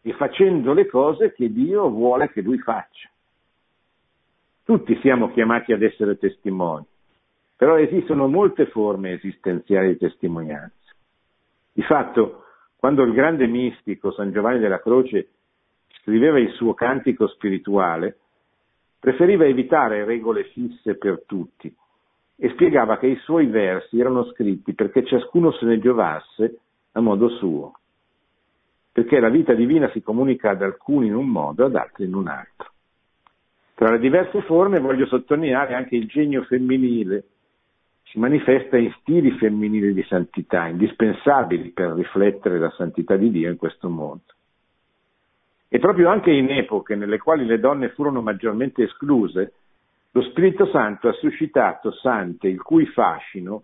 e 0.00 0.14
facendo 0.14 0.72
le 0.72 0.86
cose 0.86 1.34
che 1.34 1.52
Dio 1.52 1.90
vuole 1.90 2.30
che 2.30 2.40
lui 2.40 2.56
faccia. 2.58 3.10
Tutti 4.68 4.98
siamo 5.00 5.30
chiamati 5.30 5.72
ad 5.72 5.80
essere 5.80 6.18
testimoni, 6.18 6.84
però 7.56 7.78
esistono 7.78 8.28
molte 8.28 8.66
forme 8.66 9.12
esistenziali 9.12 9.88
di 9.88 9.96
testimonianza. 9.96 10.92
Di 11.72 11.80
fatto, 11.84 12.44
quando 12.76 13.02
il 13.02 13.14
grande 13.14 13.46
mistico 13.46 14.12
San 14.12 14.30
Giovanni 14.30 14.58
della 14.58 14.82
Croce 14.82 15.30
scriveva 16.02 16.38
il 16.38 16.50
suo 16.50 16.74
cantico 16.74 17.28
spirituale, 17.28 18.18
preferiva 19.00 19.46
evitare 19.46 20.04
regole 20.04 20.44
fisse 20.52 20.98
per 20.98 21.22
tutti 21.24 21.74
e 22.36 22.50
spiegava 22.50 22.98
che 22.98 23.06
i 23.06 23.16
suoi 23.22 23.46
versi 23.46 23.98
erano 23.98 24.26
scritti 24.32 24.74
perché 24.74 25.02
ciascuno 25.02 25.50
se 25.52 25.64
ne 25.64 25.78
giovasse 25.78 26.58
a 26.92 27.00
modo 27.00 27.30
suo, 27.30 27.72
perché 28.92 29.18
la 29.18 29.30
vita 29.30 29.54
divina 29.54 29.88
si 29.92 30.02
comunica 30.02 30.50
ad 30.50 30.60
alcuni 30.60 31.06
in 31.06 31.14
un 31.14 31.28
modo, 31.28 31.64
ad 31.64 31.74
altri 31.74 32.04
in 32.04 32.14
un 32.14 32.28
altro. 32.28 32.72
Tra 33.78 33.92
le 33.92 34.00
diverse 34.00 34.42
forme 34.42 34.80
voglio 34.80 35.06
sottolineare 35.06 35.74
anche 35.74 35.94
il 35.94 36.08
genio 36.08 36.42
femminile, 36.42 37.22
si 38.02 38.18
manifesta 38.18 38.76
in 38.76 38.92
stili 38.98 39.30
femminili 39.38 39.94
di 39.94 40.02
santità, 40.02 40.66
indispensabili 40.66 41.70
per 41.70 41.92
riflettere 41.92 42.58
la 42.58 42.70
santità 42.70 43.14
di 43.14 43.30
Dio 43.30 43.48
in 43.48 43.56
questo 43.56 43.88
mondo. 43.88 44.24
E 45.68 45.78
proprio 45.78 46.08
anche 46.08 46.32
in 46.32 46.50
epoche 46.50 46.96
nelle 46.96 47.18
quali 47.18 47.46
le 47.46 47.60
donne 47.60 47.90
furono 47.90 48.20
maggiormente 48.20 48.82
escluse, 48.82 49.52
lo 50.10 50.22
Spirito 50.22 50.66
Santo 50.66 51.06
ha 51.06 51.12
suscitato 51.12 51.92
sante 51.92 52.48
il 52.48 52.60
cui 52.60 52.84
fascino 52.86 53.62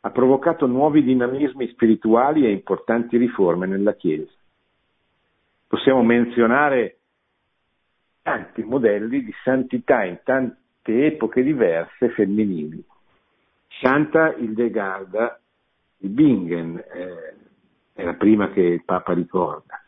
ha 0.00 0.10
provocato 0.10 0.66
nuovi 0.66 1.04
dinamismi 1.04 1.68
spirituali 1.68 2.46
e 2.46 2.50
importanti 2.50 3.16
riforme 3.16 3.68
nella 3.68 3.94
Chiesa. 3.94 4.32
Possiamo 5.68 6.02
menzionare 6.02 6.96
tanti 8.22 8.62
modelli 8.62 9.24
di 9.24 9.34
santità 9.42 10.04
in 10.04 10.20
tante 10.24 11.06
epoche 11.06 11.42
diverse 11.42 12.10
femminili. 12.10 12.82
Santa 13.80 14.34
Hildegarda 14.34 15.40
di 15.96 16.08
Bingen 16.08 16.76
eh, 16.76 17.34
è 17.92 18.04
la 18.04 18.14
prima 18.14 18.50
che 18.50 18.60
il 18.60 18.84
Papa 18.84 19.12
ricorda. 19.12 19.82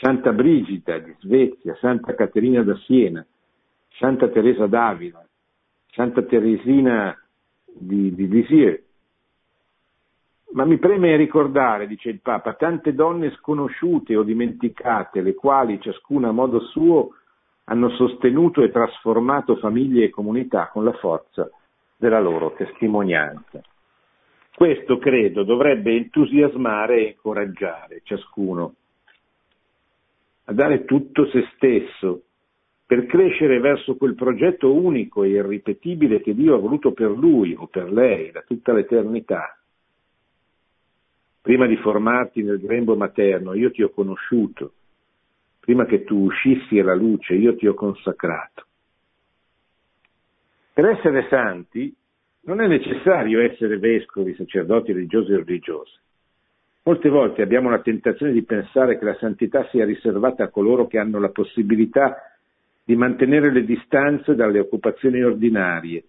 Santa 0.00 0.32
Brigida 0.32 0.98
di 0.98 1.14
Svezia, 1.18 1.74
Santa 1.76 2.14
Caterina 2.14 2.62
da 2.62 2.76
Siena, 2.76 3.24
Santa 3.98 4.28
Teresa 4.28 4.66
d'Avila, 4.66 5.26
Santa 5.90 6.22
Teresina 6.22 7.16
di, 7.64 8.14
di 8.14 8.28
Lisieux. 8.28 8.80
Ma 10.50 10.64
mi 10.64 10.78
preme 10.78 11.16
ricordare, 11.16 11.86
dice 11.86 12.08
il 12.08 12.20
Papa, 12.20 12.54
tante 12.54 12.94
donne 12.94 13.32
sconosciute 13.32 14.16
o 14.16 14.22
dimenticate, 14.22 15.20
le 15.20 15.34
quali, 15.34 15.80
ciascuna 15.80 16.28
a 16.28 16.32
modo 16.32 16.60
suo, 16.60 17.14
hanno 17.68 17.90
sostenuto 17.90 18.62
e 18.62 18.70
trasformato 18.70 19.56
famiglie 19.56 20.04
e 20.04 20.10
comunità 20.10 20.68
con 20.72 20.84
la 20.84 20.92
forza 20.92 21.50
della 21.96 22.20
loro 22.20 22.54
testimonianza. 22.54 23.60
Questo, 24.54 24.98
credo, 24.98 25.44
dovrebbe 25.44 25.92
entusiasmare 25.92 26.96
e 26.96 27.08
incoraggiare 27.10 28.00
ciascuno 28.04 28.74
a 30.44 30.52
dare 30.52 30.84
tutto 30.84 31.26
se 31.26 31.46
stesso 31.54 32.22
per 32.86 33.04
crescere 33.04 33.60
verso 33.60 33.96
quel 33.96 34.14
progetto 34.14 34.72
unico 34.72 35.22
e 35.22 35.28
irripetibile 35.28 36.22
che 36.22 36.34
Dio 36.34 36.54
ha 36.54 36.58
voluto 36.58 36.92
per 36.92 37.10
lui 37.10 37.54
o 37.54 37.66
per 37.66 37.92
lei 37.92 38.30
da 38.30 38.40
tutta 38.40 38.72
l'eternità. 38.72 39.58
Prima 41.42 41.66
di 41.66 41.76
formarti 41.76 42.42
nel 42.42 42.58
grembo 42.58 42.96
materno 42.96 43.52
io 43.52 43.70
ti 43.70 43.82
ho 43.82 43.90
conosciuto, 43.90 44.72
prima 45.68 45.84
che 45.84 46.04
tu 46.04 46.24
uscissi 46.24 46.78
alla 46.78 46.94
luce 46.94 47.34
io 47.34 47.54
ti 47.54 47.66
ho 47.66 47.74
consacrato. 47.74 48.64
Per 50.72 50.86
essere 50.86 51.26
santi 51.28 51.94
non 52.44 52.62
è 52.62 52.66
necessario 52.66 53.42
essere 53.42 53.76
vescovi, 53.76 54.34
sacerdoti 54.34 54.94
religiosi 54.94 55.34
o 55.34 55.44
religiose. 55.44 56.00
Molte 56.84 57.10
volte 57.10 57.42
abbiamo 57.42 57.68
la 57.68 57.82
tentazione 57.82 58.32
di 58.32 58.44
pensare 58.44 58.98
che 58.98 59.04
la 59.04 59.16
santità 59.16 59.68
sia 59.68 59.84
riservata 59.84 60.44
a 60.44 60.48
coloro 60.48 60.86
che 60.86 60.96
hanno 60.96 61.20
la 61.20 61.28
possibilità 61.28 62.16
di 62.82 62.96
mantenere 62.96 63.52
le 63.52 63.66
distanze 63.66 64.34
dalle 64.34 64.60
occupazioni 64.60 65.22
ordinarie 65.22 66.02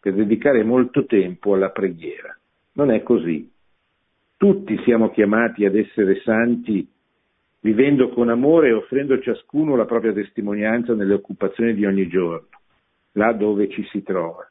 per 0.00 0.14
dedicare 0.14 0.64
molto 0.64 1.04
tempo 1.04 1.54
alla 1.54 1.70
preghiera. 1.70 2.36
Non 2.72 2.90
è 2.90 3.04
così. 3.04 3.48
Tutti 4.36 4.82
siamo 4.82 5.10
chiamati 5.10 5.64
ad 5.64 5.76
essere 5.76 6.20
santi 6.24 6.84
vivendo 7.60 8.08
con 8.10 8.28
amore 8.28 8.68
e 8.68 8.72
offrendo 8.72 9.20
ciascuno 9.20 9.76
la 9.76 9.84
propria 9.84 10.12
testimonianza 10.12 10.94
nelle 10.94 11.14
occupazioni 11.14 11.74
di 11.74 11.84
ogni 11.84 12.08
giorno 12.08 12.48
là 13.12 13.32
dove 13.32 13.68
ci 13.68 13.84
si 13.90 14.02
trova. 14.02 14.48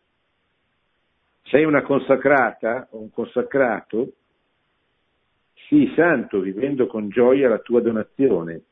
Sei 1.44 1.64
una 1.64 1.82
consacrata 1.82 2.88
o 2.92 3.00
un 3.00 3.12
consacrato? 3.12 4.14
Sii 5.68 5.94
santo 5.96 6.40
vivendo 6.40 6.88
con 6.88 7.10
gioia 7.10 7.48
la 7.48 7.60
tua 7.60 7.82
donazione. 7.82 8.64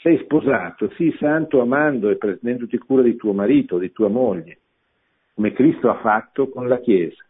Sei 0.00 0.18
sposato? 0.18 0.90
Sii 0.90 1.16
santo 1.18 1.60
amando 1.60 2.10
e 2.10 2.16
prendendoti 2.16 2.78
cura 2.78 3.02
di 3.02 3.16
tuo 3.16 3.32
marito, 3.32 3.78
di 3.78 3.92
tua 3.92 4.08
moglie, 4.08 4.58
come 5.34 5.52
Cristo 5.52 5.88
ha 5.88 5.98
fatto 6.00 6.48
con 6.48 6.68
la 6.68 6.78
Chiesa. 6.80 7.24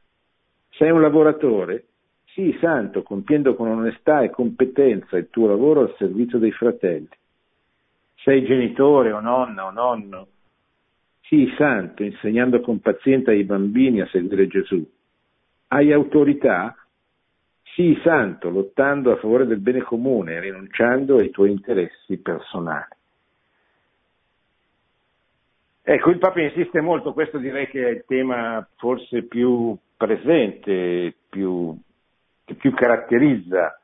Sei 0.70 0.90
un 0.90 1.00
lavoratore? 1.00 1.86
Sii 2.34 2.58
santo 2.58 3.04
compiendo 3.04 3.54
con 3.54 3.68
onestà 3.68 4.22
e 4.22 4.30
competenza 4.30 5.16
il 5.16 5.28
tuo 5.30 5.46
lavoro 5.46 5.82
al 5.82 5.94
servizio 5.96 6.38
dei 6.38 6.50
fratelli. 6.50 7.08
Sei 8.16 8.44
genitore 8.44 9.12
o 9.12 9.20
nonna 9.20 9.66
o 9.66 9.70
nonno? 9.70 10.26
Sii 11.22 11.54
santo, 11.56 12.02
insegnando 12.02 12.60
con 12.60 12.80
pazienza 12.80 13.30
ai 13.30 13.44
bambini 13.44 14.00
a 14.00 14.08
seguire 14.08 14.48
Gesù. 14.48 14.84
Hai 15.68 15.92
autorità? 15.92 16.76
Sii 17.74 18.00
santo, 18.02 18.50
lottando 18.50 19.12
a 19.12 19.16
favore 19.16 19.46
del 19.46 19.60
bene 19.60 19.82
comune, 19.82 20.40
rinunciando 20.40 21.18
ai 21.18 21.30
tuoi 21.30 21.52
interessi 21.52 22.16
personali. 22.16 22.92
Ecco, 25.82 26.10
il 26.10 26.18
Papa 26.18 26.40
insiste 26.40 26.80
molto, 26.80 27.12
questo 27.12 27.38
direi 27.38 27.68
che 27.68 27.86
è 27.86 27.90
il 27.90 28.04
tema 28.06 28.66
forse 28.76 29.22
più 29.22 29.76
presente, 29.96 31.14
più, 31.28 31.76
che 32.44 32.54
più 32.54 32.72
caratterizza 32.74 33.78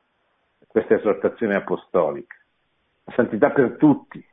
questa 0.66 0.94
esortazione 0.94 1.56
apostolica. 1.56 2.36
La 3.04 3.12
santità 3.14 3.50
per 3.50 3.76
tutti, 3.76 4.24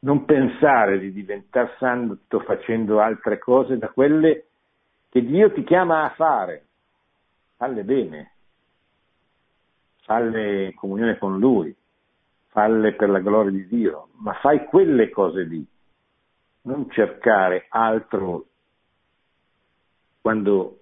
non 0.00 0.24
pensare 0.24 0.98
di 0.98 1.12
diventare 1.12 1.74
santo 1.78 2.40
facendo 2.40 3.00
altre 3.00 3.38
cose 3.38 3.78
da 3.78 3.88
quelle 3.88 4.46
che 5.10 5.22
Dio 5.22 5.52
ti 5.52 5.62
chiama 5.64 6.04
a 6.04 6.14
fare. 6.14 6.66
Falle 7.56 7.84
bene, 7.84 8.32
falle 10.02 10.64
in 10.66 10.74
comunione 10.74 11.18
con 11.18 11.38
Lui, 11.38 11.74
falle 12.48 12.94
per 12.94 13.10
la 13.10 13.20
gloria 13.20 13.50
di 13.50 13.66
Dio, 13.68 14.08
ma 14.16 14.32
fai 14.34 14.64
quelle 14.64 15.10
cose 15.10 15.42
lì, 15.44 15.64
non 16.62 16.90
cercare 16.90 17.66
altro 17.68 18.46
quando 20.20 20.81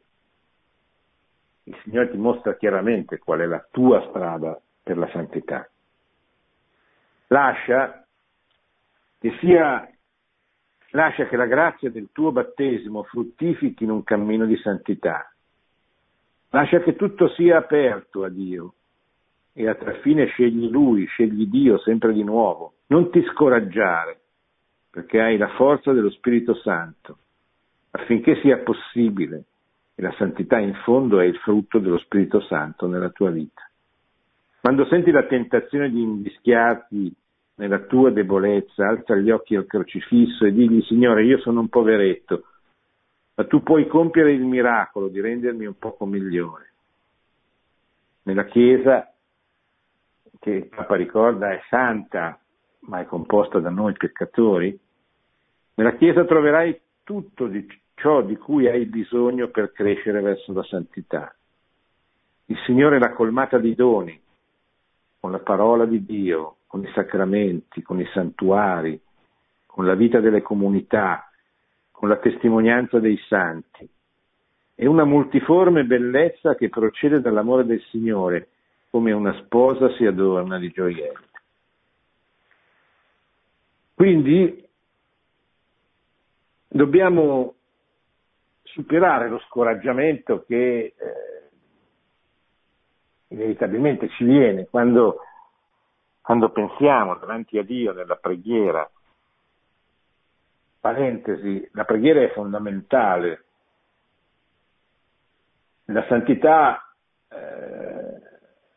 il 1.70 1.78
Signore 1.84 2.10
ti 2.10 2.16
mostra 2.16 2.56
chiaramente 2.56 3.18
qual 3.18 3.40
è 3.40 3.46
la 3.46 3.64
tua 3.70 4.04
strada 4.08 4.60
per 4.82 4.98
la 4.98 5.08
santità. 5.10 5.68
Lascia 7.28 8.04
che 9.20 9.36
sia, 9.38 9.88
lascia 10.90 11.26
che 11.26 11.36
la 11.36 11.46
grazia 11.46 11.90
del 11.90 12.08
tuo 12.10 12.32
battesimo 12.32 13.04
fruttifichi 13.04 13.84
in 13.84 13.90
un 13.90 14.02
cammino 14.02 14.46
di 14.46 14.56
santità. 14.56 15.32
Lascia 16.50 16.80
che 16.80 16.96
tutto 16.96 17.28
sia 17.28 17.58
aperto 17.58 18.24
a 18.24 18.28
Dio 18.28 18.74
e 19.52 19.68
a 19.68 19.74
tal 19.76 19.96
fine 19.98 20.26
scegli 20.26 20.68
Lui, 20.68 21.06
scegli 21.06 21.46
Dio 21.46 21.78
sempre 21.78 22.12
di 22.12 22.24
nuovo. 22.24 22.74
Non 22.86 23.10
ti 23.10 23.22
scoraggiare, 23.32 24.18
perché 24.90 25.20
hai 25.20 25.36
la 25.36 25.50
forza 25.50 25.92
dello 25.92 26.10
Spirito 26.10 26.54
Santo, 26.54 27.18
affinché 27.92 28.40
sia 28.40 28.58
possibile. 28.58 29.44
E 30.00 30.02
la 30.02 30.14
santità 30.16 30.58
in 30.58 30.72
fondo 30.82 31.20
è 31.20 31.26
il 31.26 31.36
frutto 31.36 31.78
dello 31.78 31.98
Spirito 31.98 32.40
Santo 32.40 32.86
nella 32.86 33.10
tua 33.10 33.28
vita. 33.28 33.68
Quando 34.58 34.86
senti 34.86 35.10
la 35.10 35.24
tentazione 35.24 35.90
di 35.90 36.00
invischiarti 36.00 37.14
nella 37.56 37.80
tua 37.80 38.10
debolezza, 38.10 38.88
alza 38.88 39.14
gli 39.16 39.30
occhi 39.30 39.56
al 39.56 39.66
crocifisso 39.66 40.46
e 40.46 40.54
digli 40.54 40.80
Signore, 40.84 41.24
io 41.24 41.38
sono 41.40 41.60
un 41.60 41.68
poveretto, 41.68 42.44
ma 43.34 43.44
tu 43.44 43.62
puoi 43.62 43.86
compiere 43.88 44.32
il 44.32 44.40
miracolo 44.40 45.08
di 45.08 45.20
rendermi 45.20 45.66
un 45.66 45.76
poco 45.78 46.06
migliore. 46.06 46.72
Nella 48.22 48.46
Chiesa, 48.46 49.12
che 50.38 50.50
il 50.50 50.68
Papa 50.68 50.96
ricorda 50.96 51.50
è 51.50 51.60
santa, 51.68 52.40
ma 52.86 53.00
è 53.00 53.04
composta 53.04 53.58
da 53.58 53.68
noi 53.68 53.92
peccatori, 53.92 54.80
nella 55.74 55.94
Chiesa 55.96 56.24
troverai 56.24 56.80
tutto 57.04 57.48
di 57.48 57.66
ciò 58.00 58.22
di 58.22 58.36
cui 58.36 58.66
hai 58.66 58.86
bisogno 58.86 59.48
per 59.48 59.72
crescere 59.72 60.20
verso 60.20 60.52
la 60.52 60.64
santità. 60.64 61.34
Il 62.46 62.58
Signore 62.64 62.98
l'ha 62.98 63.12
colmata 63.12 63.58
di 63.58 63.74
doni, 63.74 64.18
con 65.20 65.30
la 65.30 65.38
parola 65.38 65.84
di 65.84 66.04
Dio, 66.04 66.56
con 66.66 66.82
i 66.82 66.90
sacramenti, 66.94 67.82
con 67.82 68.00
i 68.00 68.08
santuari, 68.12 69.00
con 69.66 69.86
la 69.86 69.94
vita 69.94 70.18
delle 70.20 70.42
comunità, 70.42 71.30
con 71.90 72.08
la 72.08 72.16
testimonianza 72.16 72.98
dei 72.98 73.18
santi. 73.28 73.88
È 74.74 74.86
una 74.86 75.04
multiforme 75.04 75.84
bellezza 75.84 76.54
che 76.54 76.70
procede 76.70 77.20
dall'amore 77.20 77.66
del 77.66 77.82
Signore, 77.90 78.48
come 78.88 79.12
una 79.12 79.34
sposa 79.44 79.92
si 79.94 80.06
adorna 80.06 80.58
di 80.58 80.70
gioielli. 80.70 81.28
Quindi 83.94 84.66
dobbiamo 86.66 87.54
superare 88.72 89.28
lo 89.28 89.38
scoraggiamento 89.40 90.44
che 90.44 90.94
eh, 90.96 91.48
inevitabilmente 93.28 94.08
ci 94.10 94.24
viene 94.24 94.66
quando, 94.66 95.20
quando 96.20 96.50
pensiamo 96.50 97.16
davanti 97.16 97.58
a 97.58 97.62
Dio 97.62 97.92
nella 97.92 98.16
preghiera. 98.16 98.88
Parentesi, 100.80 101.68
la 101.72 101.84
preghiera 101.84 102.22
è 102.22 102.30
fondamentale. 102.32 103.44
La 105.86 106.04
santità 106.08 106.94
eh, 107.28 108.20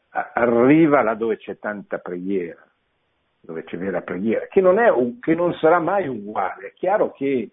arriva 0.10 1.02
là 1.02 1.16
dove 1.16 1.38
c'è 1.38 1.58
tanta 1.60 2.00
preghiera, 2.00 2.62
dove 3.40 3.64
c'è 3.64 3.78
vera 3.78 4.02
preghiera, 4.02 4.48
che 4.48 4.62
non, 4.62 4.80
è, 4.80 4.92
che 5.22 5.36
non 5.36 5.54
sarà 5.54 5.80
mai 5.80 6.08
uguale. 6.08 6.68
È 6.68 6.74
chiaro 6.74 7.12
che 7.12 7.52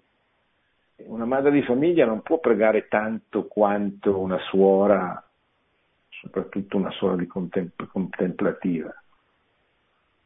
una 1.07 1.25
madre 1.25 1.51
di 1.51 1.63
famiglia 1.63 2.05
non 2.07 2.23
può 2.23 2.39
pregare 2.39 2.89
tanto 2.89 3.47
quanto 3.47 4.19
una 4.19 4.39
suora, 4.49 5.23
soprattutto 6.09 6.77
una 6.77 6.91
suora 6.91 7.17
di 7.17 7.27
contempl- 7.27 7.89
contemplativa. 7.89 8.95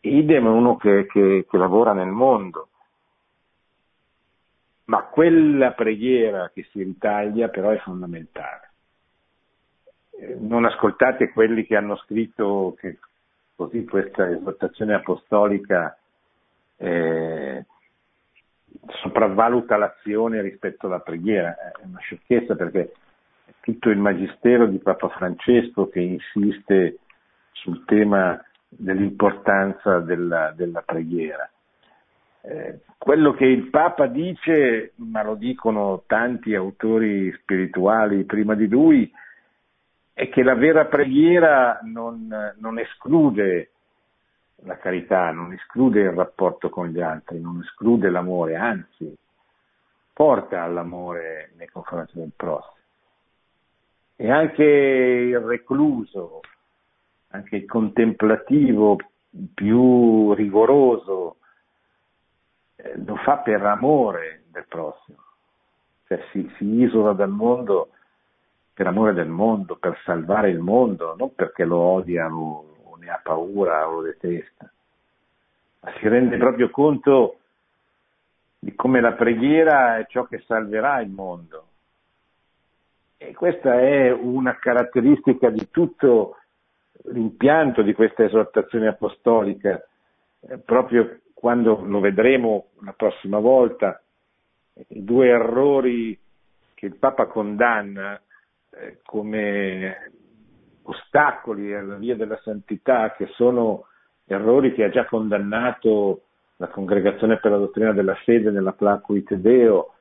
Idem 0.00 0.46
uno 0.46 0.76
che, 0.76 1.06
che, 1.06 1.46
che 1.48 1.56
lavora 1.56 1.92
nel 1.92 2.10
mondo. 2.10 2.68
Ma 4.86 5.02
quella 5.04 5.72
preghiera 5.72 6.50
che 6.52 6.64
si 6.70 6.82
ritaglia 6.82 7.48
però 7.48 7.70
è 7.70 7.78
fondamentale. 7.78 8.70
Eh, 10.20 10.36
non 10.38 10.66
ascoltate 10.66 11.30
quelli 11.32 11.64
che 11.64 11.74
hanno 11.74 11.96
scritto 11.96 12.76
che 12.78 12.98
così 13.54 13.84
questa 13.84 14.30
esortazione 14.30 14.94
apostolica 14.94 15.96
eh, 16.76 17.64
sopravvaluta 19.02 19.76
l'azione 19.76 20.40
rispetto 20.40 20.86
alla 20.86 21.00
preghiera. 21.00 21.56
È 21.56 21.84
una 21.84 22.00
sciocchezza 22.00 22.54
perché 22.54 22.92
è 23.44 23.52
tutto 23.60 23.90
il 23.90 23.98
magistero 23.98 24.66
di 24.66 24.78
Papa 24.78 25.08
Francesco 25.08 25.88
che 25.88 26.00
insiste 26.00 26.98
sul 27.52 27.84
tema 27.84 28.42
dell'importanza 28.68 30.00
della, 30.00 30.52
della 30.54 30.82
preghiera. 30.82 31.48
Eh, 32.42 32.80
quello 32.98 33.32
che 33.32 33.46
il 33.46 33.70
Papa 33.70 34.06
dice, 34.06 34.92
ma 34.96 35.22
lo 35.22 35.34
dicono 35.34 36.02
tanti 36.06 36.54
autori 36.54 37.32
spirituali 37.40 38.24
prima 38.24 38.54
di 38.54 38.68
lui, 38.68 39.10
è 40.12 40.28
che 40.28 40.42
la 40.42 40.54
vera 40.54 40.84
preghiera 40.84 41.80
non, 41.82 42.54
non 42.58 42.78
esclude 42.78 43.70
la 44.64 44.76
carità, 44.78 45.30
non 45.30 45.52
esclude 45.52 46.00
il 46.00 46.12
rapporto 46.12 46.68
con 46.70 46.88
gli 46.88 47.00
altri, 47.00 47.40
non 47.40 47.60
esclude 47.62 48.10
l'amore, 48.10 48.56
anzi 48.56 49.16
porta 50.12 50.62
all'amore 50.62 51.52
nei 51.56 51.68
confronti 51.68 52.18
del 52.18 52.32
prossimo. 52.34 52.72
E 54.16 54.30
anche 54.30 54.62
il 54.62 55.38
recluso, 55.40 56.40
anche 57.28 57.56
il 57.56 57.66
contemplativo 57.66 58.96
più 59.52 60.32
rigoroso, 60.34 61.36
eh, 62.76 62.96
lo 63.04 63.16
fa 63.16 63.38
per 63.38 63.64
amore 63.64 64.44
del 64.50 64.66
prossimo, 64.68 65.18
cioè 66.06 66.22
si, 66.30 66.48
si 66.56 66.64
isola 66.64 67.12
dal 67.12 67.30
mondo 67.30 67.90
per 68.72 68.86
amore 68.86 69.12
del 69.14 69.28
mondo, 69.28 69.76
per 69.76 70.00
salvare 70.04 70.50
il 70.50 70.58
mondo, 70.58 71.14
non 71.16 71.34
perché 71.34 71.64
lo 71.64 71.78
odiano 71.78 72.73
ne 73.04 73.10
ha 73.10 73.20
paura 73.22 73.86
o 73.86 73.96
lo 73.96 74.02
detesta, 74.02 74.70
ma 75.80 75.92
si 75.98 76.08
rende 76.08 76.36
proprio 76.36 76.70
conto 76.70 77.38
di 78.58 78.74
come 78.74 79.00
la 79.00 79.12
preghiera 79.12 79.98
è 79.98 80.06
ciò 80.06 80.24
che 80.24 80.42
salverà 80.46 81.00
il 81.00 81.10
mondo. 81.10 81.68
E 83.18 83.34
questa 83.34 83.78
è 83.78 84.10
una 84.10 84.56
caratteristica 84.56 85.50
di 85.50 85.68
tutto 85.70 86.38
l'impianto 87.04 87.82
di 87.82 87.92
questa 87.92 88.24
esortazione 88.24 88.88
apostolica, 88.88 89.86
eh, 90.40 90.58
proprio 90.58 91.20
quando 91.34 91.82
lo 91.84 92.00
vedremo 92.00 92.68
la 92.80 92.92
prossima 92.92 93.38
volta, 93.38 94.00
i 94.88 95.04
due 95.04 95.28
errori 95.28 96.18
che 96.72 96.86
il 96.86 96.96
Papa 96.96 97.26
condanna 97.26 98.20
eh, 98.70 99.00
come 99.04 100.10
ostacoli 100.84 101.74
alla 101.74 101.96
via 101.96 102.16
della 102.16 102.38
santità, 102.42 103.14
che 103.16 103.28
sono 103.34 103.86
errori 104.26 104.72
che 104.72 104.84
ha 104.84 104.90
già 104.90 105.04
condannato 105.04 106.22
la 106.56 106.68
Congregazione 106.68 107.38
per 107.38 107.50
la 107.50 107.58
dottrina 107.58 107.92
della 107.92 108.14
fede 108.14 108.50
nella 108.50 108.72
Placuit 108.72 109.34
Deo, 109.34 109.94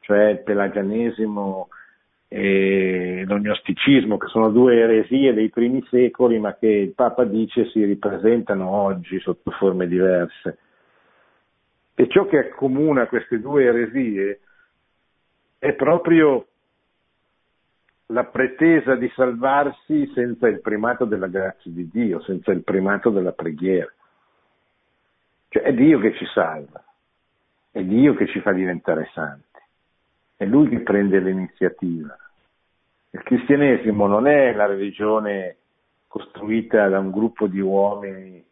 cioè 0.00 0.30
il 0.30 0.42
pelagianesimo 0.42 1.68
e 2.28 3.24
l'ognosticismo, 3.26 4.18
che 4.18 4.26
sono 4.28 4.50
due 4.50 4.78
eresie 4.78 5.32
dei 5.32 5.48
primi 5.48 5.84
secoli, 5.88 6.38
ma 6.38 6.54
che 6.54 6.66
il 6.66 6.92
Papa 6.92 7.24
dice 7.24 7.66
si 7.70 7.84
ripresentano 7.84 8.68
oggi 8.68 9.18
sotto 9.20 9.50
forme 9.52 9.86
diverse. 9.86 10.58
E 11.94 12.08
ciò 12.08 12.26
che 12.26 12.38
accomuna 12.38 13.06
queste 13.06 13.40
due 13.40 13.64
eresie 13.64 14.40
è 15.58 15.72
proprio 15.72 16.46
la 18.10 18.24
pretesa 18.24 18.94
di 18.94 19.10
salvarsi 19.14 20.10
senza 20.14 20.48
il 20.48 20.60
primato 20.60 21.04
della 21.04 21.26
grazia 21.26 21.70
di 21.70 21.88
Dio, 21.90 22.20
senza 22.22 22.52
il 22.52 22.62
primato 22.62 23.10
della 23.10 23.32
preghiera. 23.32 23.92
Cioè 25.48 25.62
è 25.62 25.74
Dio 25.74 25.98
che 25.98 26.14
ci 26.14 26.24
salva, 26.32 26.82
è 27.70 27.82
Dio 27.82 28.14
che 28.14 28.26
ci 28.28 28.40
fa 28.40 28.52
diventare 28.52 29.10
santi, 29.12 29.60
è 30.36 30.46
Lui 30.46 30.68
che 30.68 30.80
prende 30.80 31.18
l'iniziativa. 31.20 32.16
Il 33.10 33.22
cristianesimo 33.22 34.06
non 34.06 34.26
è 34.26 34.52
la 34.54 34.66
religione 34.66 35.56
costruita 36.06 36.88
da 36.88 36.98
un 36.98 37.10
gruppo 37.10 37.46
di 37.46 37.60
uomini 37.60 38.42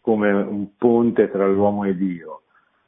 come 0.00 0.32
un 0.32 0.76
ponte 0.76 1.30
tra 1.30 1.46
l'uomo 1.46 1.84
e 1.84 1.94
Dio, 1.94 2.42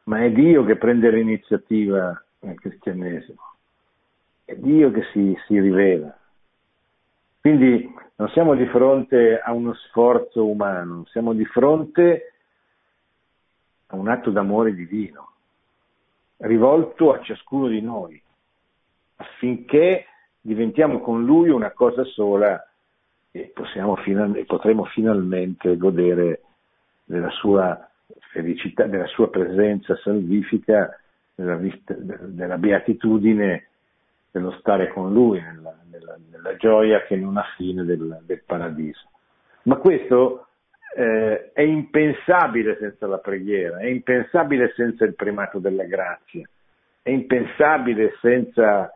ma 0.04 0.24
è 0.24 0.30
Dio 0.32 0.64
che 0.64 0.76
prende 0.76 1.10
l'iniziativa 1.10 2.20
nel 2.40 2.58
cristianesimo 2.58 3.49
è 4.50 4.56
Dio 4.56 4.90
che 4.90 5.04
si, 5.12 5.36
si 5.46 5.60
rivela. 5.60 6.16
Quindi 7.40 7.94
non 8.16 8.28
siamo 8.30 8.56
di 8.56 8.66
fronte 8.66 9.38
a 9.38 9.52
uno 9.52 9.74
sforzo 9.74 10.44
umano, 10.46 11.06
siamo 11.06 11.32
di 11.32 11.44
fronte 11.44 12.32
a 13.86 13.96
un 13.96 14.08
atto 14.08 14.30
d'amore 14.30 14.74
divino, 14.74 15.30
rivolto 16.38 17.12
a 17.12 17.20
ciascuno 17.22 17.68
di 17.68 17.80
noi, 17.80 18.20
affinché 19.16 20.06
diventiamo 20.40 21.00
con 21.00 21.24
Lui 21.24 21.50
una 21.50 21.70
cosa 21.70 22.02
sola 22.04 22.62
e 23.30 23.52
final, 24.02 24.44
potremo 24.46 24.84
finalmente 24.86 25.76
godere 25.76 26.42
della 27.04 27.30
sua 27.30 27.88
felicità, 28.32 28.86
della 28.86 29.06
sua 29.06 29.30
presenza 29.30 29.96
salvifica, 29.96 30.98
della, 31.36 31.58
della 31.86 32.58
beatitudine 32.58 33.69
dello 34.30 34.52
stare 34.60 34.88
con 34.88 35.12
lui, 35.12 35.40
nella, 35.40 35.76
nella, 35.90 36.16
nella 36.30 36.56
gioia 36.56 37.02
che 37.02 37.16
non 37.16 37.36
ha 37.36 37.44
fine 37.56 37.84
del, 37.84 38.20
del 38.22 38.42
paradiso. 38.44 39.08
Ma 39.62 39.76
questo 39.76 40.46
eh, 40.96 41.52
è 41.52 41.62
impensabile 41.62 42.76
senza 42.78 43.06
la 43.06 43.18
preghiera, 43.18 43.78
è 43.78 43.86
impensabile 43.86 44.72
senza 44.74 45.04
il 45.04 45.14
primato 45.14 45.58
della 45.58 45.84
grazia, 45.84 46.48
è 47.02 47.10
impensabile 47.10 48.16
senza 48.20 48.92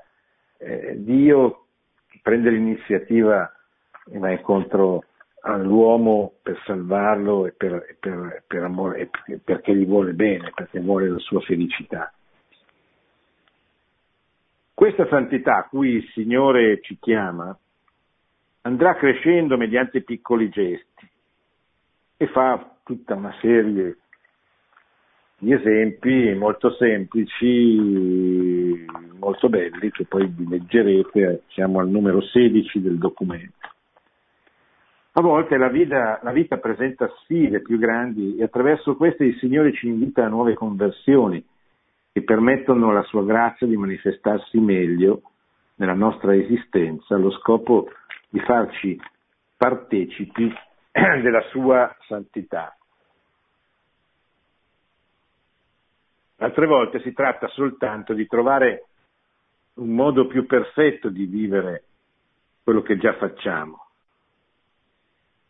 eh, 0.58 0.94
Dio 0.96 1.66
che 2.08 2.20
prende 2.22 2.50
l'iniziativa 2.50 3.50
e 4.10 4.18
va 4.18 4.30
incontro 4.30 5.04
all'uomo 5.42 6.32
per 6.42 6.60
salvarlo 6.64 7.46
e, 7.46 7.52
per, 7.52 7.96
per, 8.00 8.44
per 8.46 8.62
amore, 8.62 9.10
perché 9.42 9.74
gli 9.74 9.86
vuole 9.86 10.12
bene, 10.12 10.52
perché 10.54 10.80
vuole 10.80 11.08
la 11.08 11.18
sua 11.18 11.40
felicità. 11.40 12.12
Questa 14.74 15.06
santità 15.06 15.58
a 15.58 15.68
cui 15.68 15.90
il 15.90 16.10
Signore 16.12 16.80
ci 16.82 16.98
chiama 17.00 17.56
andrà 18.62 18.96
crescendo 18.96 19.56
mediante 19.56 20.02
piccoli 20.02 20.48
gesti 20.48 21.08
e 22.16 22.26
fa 22.26 22.74
tutta 22.82 23.14
una 23.14 23.32
serie 23.40 23.98
di 25.38 25.52
esempi 25.52 26.34
molto 26.34 26.72
semplici, 26.72 28.84
molto 29.18 29.48
belli, 29.48 29.92
che 29.92 30.06
poi 30.06 30.26
vi 30.26 30.48
leggerete, 30.48 31.44
siamo 31.50 31.78
al 31.78 31.88
numero 31.88 32.20
16 32.20 32.80
del 32.80 32.98
documento. 32.98 33.68
A 35.12 35.20
volte 35.20 35.56
la 35.56 35.68
vita, 35.68 36.18
la 36.22 36.32
vita 36.32 36.56
presenta 36.56 37.08
sfide 37.22 37.60
più 37.60 37.78
grandi 37.78 38.36
e 38.36 38.42
attraverso 38.42 38.96
queste 38.96 39.24
il 39.24 39.36
Signore 39.36 39.72
ci 39.72 39.86
invita 39.86 40.24
a 40.24 40.28
nuove 40.28 40.54
conversioni, 40.54 41.44
che 42.14 42.22
permettono 42.22 42.90
alla 42.90 43.02
sua 43.02 43.24
grazia 43.24 43.66
di 43.66 43.76
manifestarsi 43.76 44.60
meglio 44.60 45.32
nella 45.74 45.94
nostra 45.94 46.32
esistenza 46.32 47.16
allo 47.16 47.32
scopo 47.32 47.90
di 48.28 48.38
farci 48.38 48.96
partecipi 49.56 50.48
della 50.92 51.42
sua 51.50 51.92
santità. 52.06 52.76
Altre 56.36 56.66
volte 56.66 57.00
si 57.00 57.12
tratta 57.12 57.48
soltanto 57.48 58.12
di 58.12 58.28
trovare 58.28 58.86
un 59.74 59.88
modo 59.88 60.28
più 60.28 60.46
perfetto 60.46 61.08
di 61.08 61.24
vivere 61.24 61.82
quello 62.62 62.82
che 62.82 62.96
già 62.96 63.14
facciamo. 63.14 63.86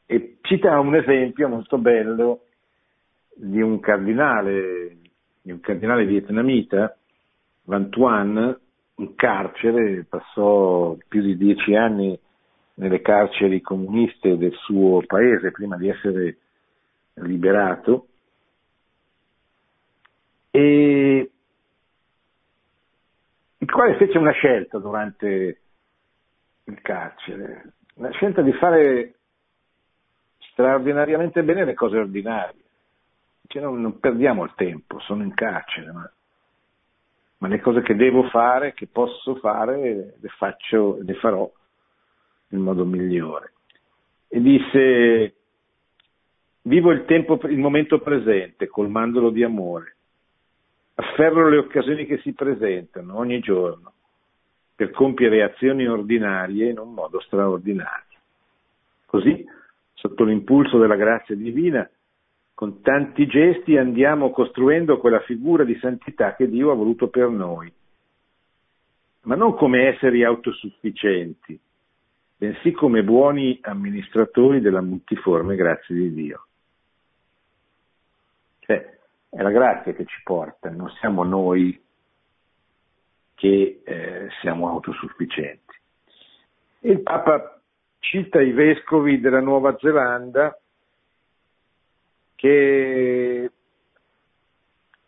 E 0.06 0.38
cita 0.40 0.80
un 0.80 0.94
esempio 0.94 1.46
molto 1.46 1.76
bello 1.76 2.44
di 3.34 3.60
un 3.60 3.80
cardinale, 3.80 4.96
di 5.44 5.52
un 5.52 5.60
cardinale 5.60 6.06
vietnamita, 6.06 6.96
Van 7.64 7.90
Tuan, 7.90 8.58
in 8.96 9.14
carcere, 9.14 10.06
passò 10.08 10.96
più 11.06 11.20
di 11.20 11.36
dieci 11.36 11.74
anni 11.74 12.18
nelle 12.76 13.02
carceri 13.02 13.60
comuniste 13.60 14.38
del 14.38 14.54
suo 14.54 15.02
paese 15.06 15.50
prima 15.50 15.76
di 15.76 15.88
essere 15.88 16.38
liberato 17.16 18.06
e 20.50 21.30
il 23.58 23.70
quale 23.70 23.96
fece 23.96 24.16
una 24.16 24.32
scelta 24.32 24.78
durante 24.78 25.60
il 26.64 26.80
carcere, 26.80 27.74
la 27.96 28.10
scelta 28.12 28.40
di 28.40 28.52
fare 28.54 29.14
straordinariamente 30.52 31.42
bene 31.42 31.66
le 31.66 31.74
cose 31.74 31.98
ordinarie. 31.98 32.63
Cioè 33.46 33.62
non, 33.62 33.80
non, 33.80 33.98
perdiamo 34.00 34.44
il 34.44 34.52
tempo, 34.56 34.98
sono 35.00 35.22
in 35.22 35.34
carcere, 35.34 35.92
ma, 35.92 36.10
ma, 37.38 37.48
le 37.48 37.60
cose 37.60 37.82
che 37.82 37.94
devo 37.94 38.28
fare, 38.28 38.72
che 38.72 38.86
posso 38.86 39.36
fare, 39.36 40.14
le 40.18 40.28
faccio, 40.36 40.98
le 41.02 41.14
farò 41.14 41.50
nel 42.48 42.60
modo 42.60 42.84
migliore. 42.84 43.52
E 44.28 44.40
disse, 44.40 45.34
vivo 46.62 46.90
il, 46.90 47.04
tempo, 47.04 47.38
il 47.44 47.58
momento 47.58 48.00
presente, 48.00 48.66
colmandolo 48.66 49.30
di 49.30 49.42
amore, 49.42 49.96
afferro 50.94 51.48
le 51.48 51.58
occasioni 51.58 52.06
che 52.06 52.18
si 52.18 52.32
presentano 52.32 53.16
ogni 53.16 53.40
giorno 53.40 53.92
per 54.74 54.90
compiere 54.90 55.42
azioni 55.42 55.86
ordinarie 55.86 56.70
in 56.70 56.78
un 56.78 56.92
modo 56.92 57.20
straordinario. 57.20 58.18
Così, 59.06 59.44
sotto 59.92 60.24
l'impulso 60.24 60.78
della 60.78 60.96
grazia 60.96 61.36
divina, 61.36 61.88
con 62.64 62.80
tanti 62.80 63.26
gesti 63.26 63.76
andiamo 63.76 64.30
costruendo 64.30 64.96
quella 64.96 65.20
figura 65.20 65.64
di 65.64 65.76
santità 65.80 66.34
che 66.34 66.48
Dio 66.48 66.70
ha 66.70 66.74
voluto 66.74 67.08
per 67.08 67.28
noi, 67.28 67.70
ma 69.24 69.34
non 69.34 69.54
come 69.54 69.88
esseri 69.88 70.24
autosufficienti, 70.24 71.60
bensì 72.38 72.72
come 72.72 73.04
buoni 73.04 73.58
amministratori 73.60 74.62
della 74.62 74.80
multiforme 74.80 75.56
grazia 75.56 75.94
di 75.94 76.14
Dio. 76.14 76.46
Cioè, 78.60 78.98
è 79.28 79.42
la 79.42 79.50
grazia 79.50 79.92
che 79.92 80.06
ci 80.06 80.22
porta, 80.24 80.70
non 80.70 80.88
siamo 81.00 81.22
noi 81.22 81.78
che 83.34 83.82
eh, 83.84 84.28
siamo 84.40 84.70
autosufficienti. 84.70 85.74
Il 86.80 87.02
Papa 87.02 87.60
cita 87.98 88.40
i 88.40 88.52
vescovi 88.52 89.20
della 89.20 89.40
Nuova 89.40 89.76
Zelanda 89.78 90.58
che, 92.34 93.50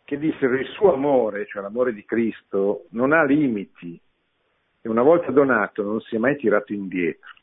che 0.03 0.17
dissero 0.17 0.55
il 0.55 0.67
suo 0.67 0.93
amore, 0.93 1.45
cioè 1.47 1.61
l'amore 1.61 1.93
di 1.93 2.05
Cristo, 2.05 2.85
non 2.89 3.11
ha 3.11 3.23
limiti 3.23 3.99
e 4.81 4.89
una 4.89 5.01
volta 5.01 5.31
donato 5.31 5.83
non 5.83 5.99
si 6.01 6.15
è 6.15 6.17
mai 6.17 6.37
tirato 6.37 6.73
indietro. 6.73 7.33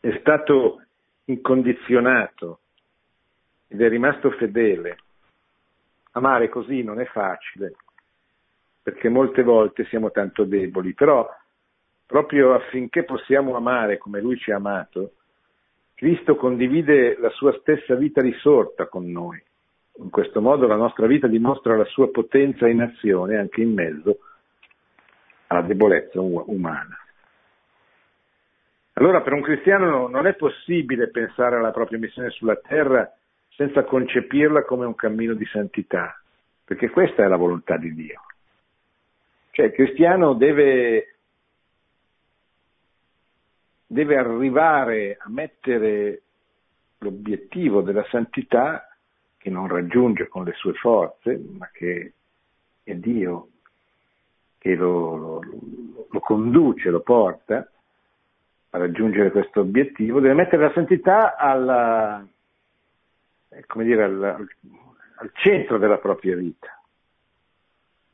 È 0.00 0.16
stato 0.20 0.82
incondizionato 1.24 2.60
ed 3.68 3.80
è 3.80 3.88
rimasto 3.88 4.30
fedele. 4.32 4.98
Amare 6.12 6.48
così 6.48 6.82
non 6.82 7.00
è 7.00 7.04
facile, 7.06 7.74
perché 8.82 9.08
molte 9.08 9.42
volte 9.42 9.84
siamo 9.86 10.10
tanto 10.10 10.44
deboli, 10.44 10.94
però 10.94 11.28
proprio 12.06 12.54
affinché 12.54 13.04
possiamo 13.04 13.56
amare 13.56 13.98
come 13.98 14.20
Lui 14.20 14.38
ci 14.38 14.52
ha 14.52 14.56
amato, 14.56 15.12
Cristo 15.96 16.36
condivide 16.36 17.16
la 17.18 17.30
sua 17.30 17.56
stessa 17.58 17.94
vita 17.94 18.20
risorta 18.20 18.86
con 18.86 19.10
noi. 19.10 19.42
In 19.98 20.10
questo 20.10 20.42
modo 20.42 20.66
la 20.66 20.76
nostra 20.76 21.06
vita 21.06 21.26
dimostra 21.26 21.74
la 21.74 21.86
sua 21.86 22.10
potenza 22.10 22.68
in 22.68 22.82
azione 22.82 23.38
anche 23.38 23.62
in 23.62 23.72
mezzo 23.72 24.18
alla 25.46 25.62
debolezza 25.62 26.20
umana. 26.20 26.98
Allora 28.92 29.22
per 29.22 29.32
un 29.32 29.40
cristiano 29.40 30.06
non 30.06 30.26
è 30.26 30.34
possibile 30.34 31.08
pensare 31.08 31.56
alla 31.56 31.70
propria 31.70 31.98
missione 31.98 32.28
sulla 32.28 32.56
terra 32.56 33.10
senza 33.54 33.84
concepirla 33.84 34.64
come 34.64 34.84
un 34.84 34.94
cammino 34.94 35.32
di 35.32 35.46
santità, 35.46 36.20
perché 36.62 36.90
questa 36.90 37.24
è 37.24 37.26
la 37.26 37.36
volontà 37.36 37.78
di 37.78 37.94
Dio. 37.94 38.20
Cioè 39.50 39.64
il 39.64 39.72
cristiano 39.72 40.34
deve 40.34 41.15
deve 43.86 44.16
arrivare 44.16 45.16
a 45.18 45.28
mettere 45.28 46.22
l'obiettivo 46.98 47.82
della 47.82 48.04
santità 48.10 48.88
che 49.36 49.50
non 49.50 49.68
raggiunge 49.68 50.28
con 50.28 50.44
le 50.44 50.52
sue 50.54 50.72
forze, 50.74 51.40
ma 51.56 51.68
che 51.72 52.12
è 52.82 52.94
Dio 52.94 53.48
che 54.58 54.74
lo, 54.74 55.14
lo, 55.16 55.40
lo 56.10 56.20
conduce, 56.20 56.90
lo 56.90 57.00
porta 57.00 57.70
a 58.70 58.78
raggiungere 58.78 59.30
questo 59.30 59.60
obiettivo, 59.60 60.18
deve 60.18 60.34
mettere 60.34 60.62
la 60.62 60.72
santità 60.72 61.36
alla, 61.36 62.26
dire, 63.76 64.02
al, 64.02 64.48
al 65.16 65.30
centro 65.34 65.78
della 65.78 65.98
propria 65.98 66.34
vita. 66.34 66.76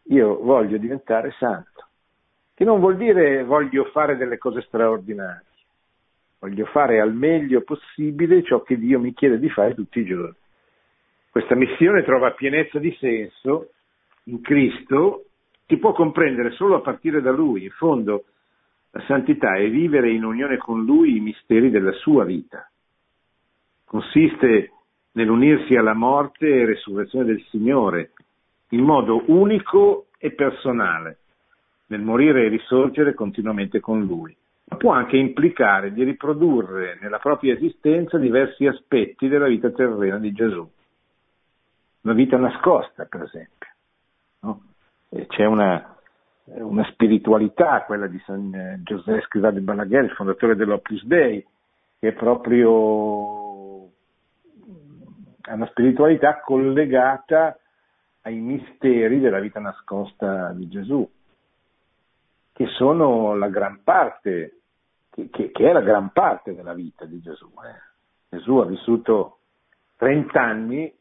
Io 0.09 0.39
voglio 0.43 0.77
diventare 0.77 1.35
santo, 1.39 1.87
che 2.53 2.65
non 2.65 2.81
vuol 2.81 2.97
dire 2.97 3.45
voglio 3.45 3.87
fare 3.87 4.19
delle 4.19 4.37
cose 4.37 4.61
straordinarie, 4.63 5.47
voglio 6.43 6.65
fare 6.67 7.01
al 7.01 7.15
meglio 7.15 7.61
possibile 7.61 8.43
ciò 8.43 8.63
che 8.63 8.77
Dio 8.77 8.99
mi 8.99 9.15
chiede 9.15 9.39
di 9.39 9.49
fare 9.49 9.75
tutti 9.75 10.01
i 10.01 10.05
giorni. 10.05 10.35
Questa 11.31 11.55
missione 11.55 12.03
trova 12.03 12.33
pienezza 12.33 12.81
di 12.81 12.95
senso 12.99 13.71
in 14.25 14.41
Cristo, 14.41 15.27
si 15.67 15.77
può 15.77 15.93
comprendere 15.93 16.51
solo 16.51 16.75
a 16.75 16.81
partire 16.81 17.23
da 17.23 17.31
Lui. 17.31 17.63
In 17.63 17.71
fondo, 17.71 18.25
la 18.91 19.03
santità 19.07 19.55
è 19.55 19.71
vivere 19.71 20.11
in 20.11 20.25
unione 20.25 20.57
con 20.57 20.85
Lui 20.85 21.17
i 21.17 21.21
misteri 21.21 21.71
della 21.71 21.93
sua 21.93 22.25
vita. 22.25 22.69
Consiste 23.85 24.73
nell'unirsi 25.13 25.77
alla 25.77 25.95
morte 25.95 26.49
e 26.49 26.67
resurrezione 26.67 27.25
del 27.25 27.43
Signore 27.51 28.13
in 28.71 28.83
modo 28.83 29.23
unico 29.27 30.07
e 30.19 30.33
personale, 30.33 31.19
nel 31.87 32.01
morire 32.01 32.47
e 32.47 32.49
risorgere 32.49 33.15
continuamente 33.15 33.79
con 33.79 34.05
Lui 34.05 34.37
può 34.77 34.93
anche 34.93 35.17
implicare 35.17 35.93
di 35.93 36.05
riprodurre 36.05 36.99
nella 37.01 37.19
propria 37.19 37.55
esistenza 37.55 38.19
diversi 38.19 38.67
aspetti 38.67 39.29
della 39.29 39.47
vita 39.47 39.71
terrena 39.71 40.19
di 40.19 40.33
Gesù. 40.33 40.69
Una 42.03 42.15
vita 42.15 42.37
nascosta, 42.37 43.05
per 43.05 43.23
esempio. 43.23 43.69
No? 44.41 44.63
C'è 45.29 45.45
una, 45.45 45.97
una, 46.45 46.85
spiritualità, 46.91 47.83
quella 47.85 48.07
di 48.07 48.21
San 48.25 48.53
eh, 48.55 48.81
Giuseppe 48.83 49.23
Scrivà 49.23 49.51
di 49.51 49.61
Balaguer, 49.61 50.05
il 50.05 50.11
fondatore 50.11 50.57
dell'Opus 50.57 51.05
Dei, 51.05 51.45
che 51.99 52.09
è 52.09 52.13
proprio 52.13 53.91
una 55.49 55.67
spiritualità 55.71 56.41
collegata 56.41 57.57
ai 58.23 58.37
misteri 58.37 59.21
della 59.21 59.41
vita 59.41 59.61
nascosta 59.61 60.53
di 60.53 60.69
Gesù, 60.69 61.09
che 62.53 62.67
sono 62.67 63.35
la 63.35 63.49
gran 63.49 63.83
parte 63.83 64.62
che, 65.13 65.29
che, 65.31 65.51
che, 65.51 65.73
la 65.73 65.83
gran 65.83 66.11
parte 66.11 66.55
della 66.55 66.73
vita 66.73 67.05
di 67.05 67.21
Gesù. 67.21 67.51
Eh. 67.65 68.37
Gesù 68.37 68.57
ha 68.57 68.67
vissuto 68.67 69.39
30 69.97 70.41
anni 70.41 70.93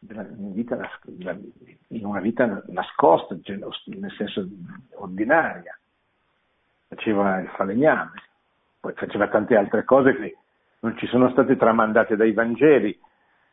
in, 0.00 2.04
una 2.04 2.20
vita 2.20 2.62
nascosta, 2.66 3.34
nel 3.34 4.12
senso 4.16 4.46
ordinaria. 4.94 5.76
Faceva 6.88 7.40
il 7.40 7.48
falegname, 7.48 8.22
poi 8.80 8.92
faceva 8.94 9.28
tante 9.28 9.56
altre 9.56 9.84
cose 9.84 10.14
che 10.14 10.36
non 10.80 10.96
ci 10.98 11.06
sono 11.06 11.30
state 11.30 11.56
tramandate 11.56 12.16
dai 12.16 12.32
Vangeli, 12.32 12.98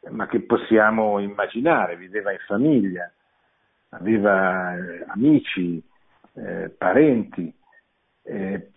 ma 0.09 0.27
che 0.27 0.41
possiamo 0.41 1.19
immaginare. 1.19 1.97
Viveva 1.97 2.31
in 2.31 2.39
famiglia, 2.45 3.11
aveva 3.89 4.75
eh, 4.75 5.05
amici, 5.07 5.81
eh, 6.33 6.69
parenti, 6.69 7.53
eh, 8.23 8.69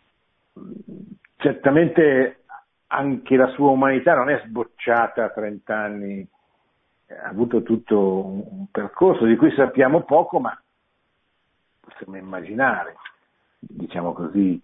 certamente 1.37 2.45
anche 2.89 3.37
la 3.37 3.49
sua 3.49 3.71
umanità 3.71 4.15
non 4.15 4.31
è 4.31 4.43
sbocciata 4.45 5.25
a 5.25 5.31
30 5.31 5.77
anni, 5.77 6.29
ha 7.09 7.29
avuto 7.29 7.63
tutto 7.63 8.25
un 8.27 8.67
percorso 8.71 9.25
di 9.25 9.37
cui 9.37 9.53
sappiamo 9.55 10.03
poco, 10.03 10.41
ma 10.41 10.59
possiamo 11.81 12.17
immaginare, 12.17 12.97
diciamo 13.59 14.13
così, 14.13 14.61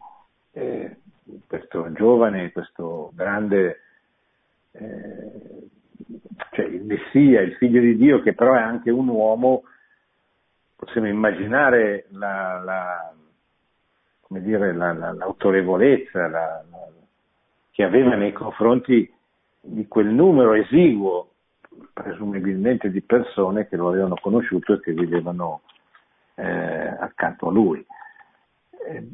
eh, 0.53 0.97
questo 1.47 1.91
giovane, 1.93 2.53
questo 2.53 3.11
grande, 3.15 3.81
eh, 4.73 5.69
cioè 6.53 6.65
il 6.67 6.85
Messia, 6.85 7.41
il 7.41 7.55
figlio 7.57 7.81
di 7.81 7.97
Dio, 7.97 8.21
che 8.23 8.35
però 8.35 8.55
è 8.55 8.61
anche 8.61 8.91
un 8.91 9.09
uomo, 9.09 9.65
possiamo 10.77 11.09
immaginare 11.09 12.07
la, 12.11 12.61
la 12.63 13.15
come 14.35 14.41
dire, 14.41 14.75
la, 14.75 14.93
la, 14.93 15.13
l'autorevolezza 15.13 16.27
la, 16.27 16.65
che 17.71 17.85
aveva 17.85 18.17
nei 18.17 18.33
confronti 18.33 19.09
di 19.61 19.87
quel 19.87 20.09
numero 20.09 20.55
esiguo, 20.55 21.31
presumibilmente 21.93 22.91
di 22.91 23.01
persone 23.01 23.69
che 23.69 23.77
lo 23.77 23.89
avevano 23.89 24.17
conosciuto 24.21 24.75
e 24.75 24.81
che 24.81 24.93
vivevano 24.93 25.63
eh, 26.35 26.45
accanto 26.45 27.49
a 27.49 27.53
lui. 27.53 27.85
Eh, 28.89 29.09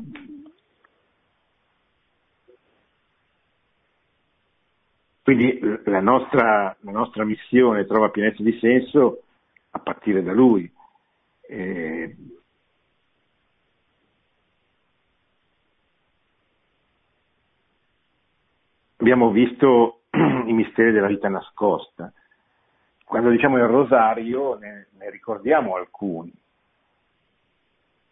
quindi 5.22 5.60
la 5.84 6.00
nostra, 6.00 6.74
la 6.80 6.90
nostra, 6.92 7.24
missione 7.24 7.84
trova 7.84 8.08
pienezza 8.08 8.42
di 8.42 8.58
senso 8.58 9.24
a 9.70 9.78
partire 9.80 10.22
da 10.22 10.32
lui. 10.32 10.70
Eh, 11.42 12.16
abbiamo 19.00 19.30
visto 19.30 20.02
i 20.12 20.52
misteri 20.52 20.92
della 20.92 21.06
vita 21.06 21.28
nascosta. 21.28 22.12
Quando 23.04 23.30
diciamo 23.30 23.56
il 23.56 23.64
rosario 23.64 24.56
ne, 24.58 24.88
ne 24.96 25.10
ricordiamo 25.10 25.74
alcuni, 25.74 26.32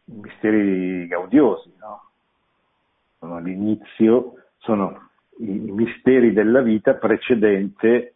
misteri 0.06 1.06
gaudiosi, 1.06 1.72
no? 1.78 2.02
Sono 3.18 3.38
l'inizio, 3.38 4.46
sono 4.58 5.10
i, 5.38 5.68
i 5.68 5.70
misteri 5.70 6.32
della 6.32 6.62
vita 6.62 6.94
precedente 6.94 8.14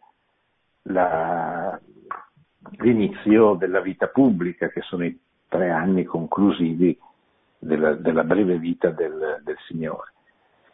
la, 0.83 1.79
l'inizio 2.79 3.53
della 3.53 3.79
vita 3.79 4.07
pubblica, 4.07 4.67
che 4.67 4.81
sono 4.81 5.05
i 5.05 5.17
tre 5.47 5.69
anni 5.69 6.03
conclusivi 6.03 6.97
della, 7.59 7.93
della 7.93 8.23
breve 8.23 8.57
vita 8.57 8.89
del, 8.89 9.39
del 9.43 9.57
Signore. 9.67 10.12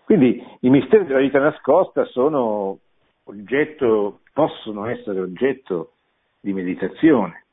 Quindi 0.09 0.43
i 0.61 0.71
misteri 0.71 1.05
della 1.05 1.19
vita 1.19 1.37
nascosta 1.37 2.03
sono 2.05 2.79
oggetto, 3.25 4.21
possono 4.33 4.87
essere 4.87 5.19
oggetto 5.19 5.91
di 6.39 6.51
meditazione. 6.51 7.45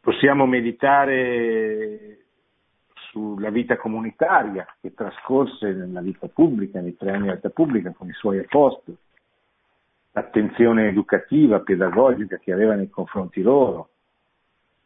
Possiamo 0.00 0.46
meditare 0.46 2.20
sulla 3.10 3.50
vita 3.50 3.76
comunitaria 3.76 4.66
che 4.80 4.94
trascorse 4.94 5.72
nella 5.72 6.00
vita 6.00 6.28
pubblica, 6.28 6.80
nei 6.80 6.96
tre 6.96 7.10
anni 7.10 7.26
di 7.26 7.34
vita 7.34 7.50
pubblica 7.50 7.92
con 7.92 8.08
i 8.08 8.14
suoi 8.14 8.38
apostoli, 8.38 8.96
l'attenzione 10.12 10.88
educativa, 10.88 11.60
pedagogica 11.60 12.38
che 12.38 12.54
aveva 12.54 12.74
nei 12.74 12.88
confronti 12.88 13.42
loro, 13.42 13.90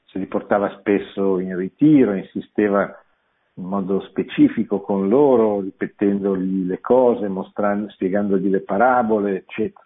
se 0.07 0.19
li 0.19 0.27
portava 0.27 0.77
spesso 0.81 1.39
in 1.39 1.57
ritiro, 1.57 2.15
insisteva 2.15 3.01
in 3.59 3.65
modo 3.65 4.01
specifico 4.03 4.81
con 4.81 5.09
loro, 5.09 5.61
ripetendogli 5.61 6.65
le 6.65 6.81
cose, 6.81 7.29
spiegandogli 7.89 8.49
le 8.49 8.61
parabole, 8.61 9.39
eccetera. 9.39 9.85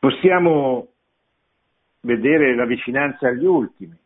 Possiamo 0.00 0.88
vedere 2.00 2.56
la 2.56 2.66
vicinanza 2.66 3.28
agli 3.28 3.44
ultimi, 3.44 3.96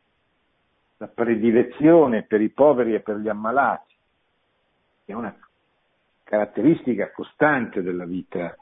la 0.98 1.08
predilezione 1.08 2.24
per 2.24 2.42
i 2.42 2.50
poveri 2.50 2.92
e 2.92 3.00
per 3.00 3.16
gli 3.16 3.28
ammalati, 3.28 3.94
che 5.06 5.12
è 5.12 5.14
una 5.14 5.34
caratteristica 6.22 7.10
costante 7.12 7.80
della 7.80 8.04
vita 8.04 8.54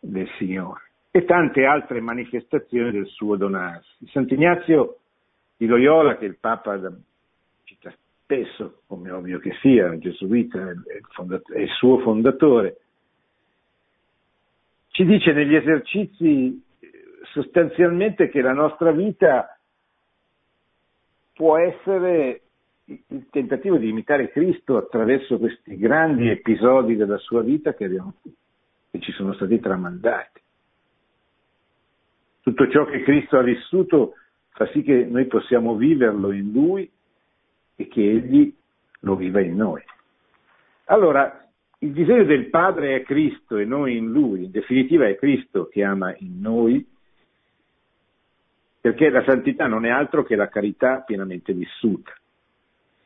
del 0.00 0.28
Signore, 0.38 0.90
e 1.10 1.26
tante 1.26 1.66
altre 1.66 2.00
manifestazioni 2.00 2.92
del 2.92 3.08
suo 3.08 3.36
donarsi. 3.36 4.06
Sant'Ignazio 4.06 5.00
di 5.56 5.66
Loyola, 5.66 6.16
che 6.16 6.24
il 6.24 6.36
Papa 6.38 6.78
cita 7.64 7.94
spesso, 8.22 8.82
come 8.86 9.10
ovvio 9.10 9.38
che 9.38 9.56
sia, 9.60 9.96
gesuita, 9.98 10.68
è 10.68 10.72
il, 10.72 11.06
fondat- 11.10 11.52
è 11.52 11.60
il 11.60 11.70
suo 11.70 11.98
fondatore, 12.00 12.78
ci 14.88 15.04
dice 15.04 15.32
negli 15.32 15.54
esercizi 15.54 16.62
sostanzialmente 17.32 18.28
che 18.28 18.40
la 18.40 18.52
nostra 18.52 18.92
vita 18.92 19.58
può 21.32 21.58
essere 21.58 22.42
il 22.84 23.26
tentativo 23.30 23.76
di 23.76 23.88
imitare 23.88 24.30
Cristo 24.30 24.76
attraverso 24.76 25.38
questi 25.38 25.76
grandi 25.76 26.28
episodi 26.28 26.96
della 26.96 27.18
sua 27.18 27.42
vita 27.42 27.74
che, 27.74 27.86
abbiamo, 27.86 28.14
che 28.90 29.00
ci 29.00 29.10
sono 29.12 29.32
stati 29.32 29.58
tramandati. 29.58 30.40
Tutto 32.42 32.70
ciò 32.70 32.84
che 32.84 33.02
Cristo 33.02 33.38
ha 33.38 33.42
vissuto 33.42 34.14
fa 34.54 34.68
sì 34.68 34.82
che 34.82 35.04
noi 35.04 35.26
possiamo 35.26 35.74
viverlo 35.74 36.30
in 36.30 36.52
Lui 36.52 36.88
e 37.74 37.88
che 37.88 38.00
Egli 38.00 38.54
lo 39.00 39.16
viva 39.16 39.40
in 39.40 39.56
noi. 39.56 39.82
Allora, 40.84 41.44
il 41.78 41.92
disegno 41.92 42.24
del 42.24 42.50
Padre 42.50 42.94
è 42.94 43.02
Cristo 43.02 43.56
e 43.56 43.64
noi 43.64 43.96
in 43.96 44.12
Lui, 44.12 44.44
in 44.44 44.52
definitiva 44.52 45.08
è 45.08 45.16
Cristo 45.16 45.66
che 45.66 45.82
ama 45.82 46.14
in 46.18 46.40
noi, 46.40 46.86
perché 48.80 49.10
la 49.10 49.24
santità 49.24 49.66
non 49.66 49.84
è 49.84 49.90
altro 49.90 50.22
che 50.22 50.36
la 50.36 50.48
carità 50.48 51.00
pienamente 51.00 51.52
vissuta. 51.52 52.12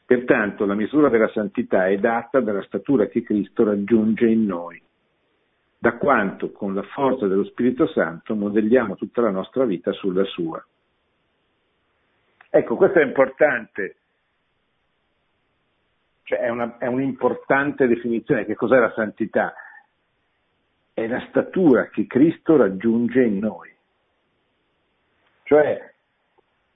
Pertanto 0.05 0.67
la 0.67 0.75
misura 0.75 1.09
della 1.09 1.29
santità 1.29 1.87
è 1.87 1.97
data 1.97 2.41
dalla 2.41 2.63
statura 2.63 3.07
che 3.07 3.23
Cristo 3.23 3.65
raggiunge 3.65 4.27
in 4.27 4.45
noi, 4.45 4.81
da 5.79 5.97
quanto 5.97 6.51
con 6.51 6.75
la 6.75 6.83
forza 6.83 7.27
dello 7.27 7.45
Spirito 7.45 7.87
Santo 7.87 8.35
modelliamo 8.35 8.97
tutta 8.97 9.23
la 9.23 9.31
nostra 9.31 9.65
vita 9.65 9.93
sulla 9.93 10.25
sua. 10.25 10.63
Ecco, 12.51 12.77
questo 12.77 12.99
è 12.99 13.05
importante, 13.05 13.97
cioè 16.23 16.39
è, 16.39 16.49
una, 16.49 16.79
è 16.79 16.87
un'importante 16.87 17.87
definizione. 17.87 18.45
Che 18.45 18.55
cos'è 18.55 18.79
la 18.79 18.93
santità? 18.95 19.55
È 20.93 21.07
la 21.07 21.25
statura 21.29 21.89
che 21.89 22.07
Cristo 22.07 22.57
raggiunge 22.57 23.23
in 23.23 23.39
noi. 23.39 23.75
Cioè, 25.43 25.93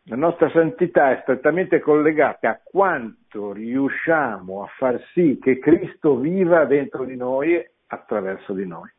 la 0.04 0.16
nostra 0.16 0.50
santità 0.50 1.12
è 1.12 1.20
strettamente 1.22 1.78
collegata 1.80 2.50
a 2.50 2.60
quanto 2.62 3.52
riusciamo 3.52 4.62
a 4.62 4.66
far 4.76 5.00
sì 5.12 5.38
che 5.40 5.58
Cristo 5.58 6.16
viva 6.16 6.64
dentro 6.64 7.04
di 7.04 7.16
noi 7.16 7.64
attraverso 7.86 8.52
di 8.52 8.66
noi. 8.66 8.90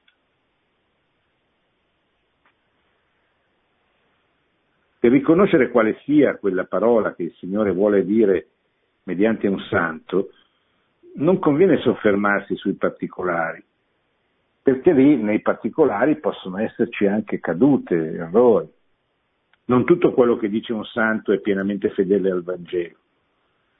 Per 5.04 5.12
riconoscere 5.12 5.70
quale 5.70 5.97
sia 6.06 6.38
quella 6.38 6.64
parola 6.64 7.14
che 7.14 7.24
il 7.24 7.34
Signore 7.34 7.74
vuole 7.74 8.06
dire 8.06 8.47
mediante 9.04 9.49
un 9.49 9.60
santo, 9.70 10.30
non 11.16 11.39
conviene 11.39 11.76
soffermarsi 11.80 12.56
sui 12.56 12.76
particolari, 12.76 13.62
perché 14.62 14.93
lì 14.93 15.22
nei 15.22 15.41
particolari 15.41 16.22
possono 16.22 16.60
esserci 16.60 17.06
anche 17.06 17.41
cadute, 17.41 18.14
errori. 18.14 18.72
Non 19.66 19.84
tutto 19.84 20.14
quello 20.14 20.38
che 20.38 20.47
dice 20.47 20.72
un 20.72 20.86
santo 20.86 21.34
è 21.34 21.41
pienamente 21.41 21.89
fedele 21.89 22.32
al 22.32 22.41
Vangelo 22.41 22.95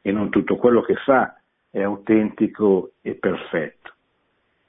e 0.02 0.12
non 0.12 0.30
tutto 0.30 0.58
quello 0.58 0.82
che 0.82 0.96
fa 1.06 1.40
è 1.70 1.82
autentico 1.82 2.96
e 3.00 3.14
perfetto. 3.16 3.94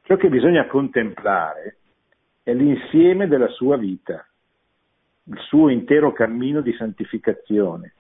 Ciò 0.03 0.15
che 0.15 0.29
bisogna 0.29 0.69
contemplare 0.69 1.79
è 2.45 2.55
l'insieme 2.55 3.27
della 3.27 3.49
sua 3.49 3.77
vita, 3.77 4.25
il 5.27 5.39
suo 5.49 5.69
intero 5.69 6.13
cammino 6.13 6.61
di 6.61 6.73
santificazione, 6.75 7.95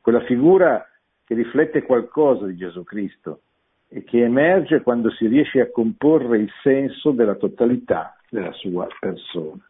quella 0.00 0.24
figura 0.24 0.86
che 1.24 1.34
riflette 1.34 1.82
qualcosa 1.82 2.46
di 2.46 2.56
Gesù 2.56 2.82
Cristo 2.82 3.42
e 3.88 4.04
che 4.04 4.24
emerge 4.24 4.82
quando 4.82 5.10
si 5.10 5.26
riesce 5.26 5.60
a 5.60 5.70
comporre 5.70 6.38
il 6.38 6.50
senso 6.62 7.10
della 7.10 7.34
totalità 7.34 8.16
della 8.28 8.52
sua 8.52 8.86
persona. 8.98 9.60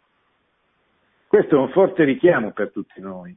Questo 1.26 1.56
è 1.56 1.58
un 1.58 1.70
forte 1.70 2.04
richiamo 2.04 2.52
per 2.52 2.70
tutti 2.70 3.00
noi. 3.00 3.36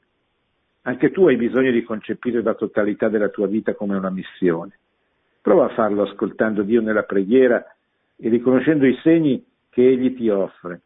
Anche 0.82 1.12
tu 1.12 1.28
hai 1.28 1.38
bisogno 1.38 1.72
di 1.72 1.84
concepire 1.84 2.42
la 2.42 2.56
totalità 2.56 3.08
della 3.08 3.30
tua 3.30 3.48
vita 3.48 3.74
come 3.74 3.96
una 3.96 4.10
missione. 4.10 4.78
Prova 5.42 5.66
a 5.66 5.74
farlo 5.74 6.04
ascoltando 6.04 6.64
Dio 6.64 6.82
nella 6.82 7.04
preghiera 7.04 7.64
e 8.16 8.30
riconoscendo 8.30 8.86
i 8.86 8.98
segni 9.02 9.46
che 9.70 9.88
Egli 9.88 10.16
ti 10.16 10.30
offre. 10.30 10.82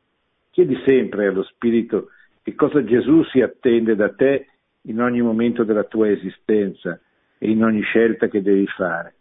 Chiedi 0.51 0.81
sempre 0.85 1.27
allo 1.27 1.43
Spirito 1.43 2.09
che 2.47 2.55
cosa 2.55 2.81
Gesù 2.81 3.25
si 3.25 3.41
attende 3.41 3.93
da 3.93 4.13
te 4.13 4.47
in 4.83 5.01
ogni 5.01 5.21
momento 5.21 5.65
della 5.65 5.83
tua 5.83 6.09
esistenza 6.09 6.97
e 7.37 7.49
in 7.49 7.61
ogni 7.61 7.81
scelta 7.81 8.29
che 8.29 8.41
devi 8.41 8.65
fare, 8.67 9.15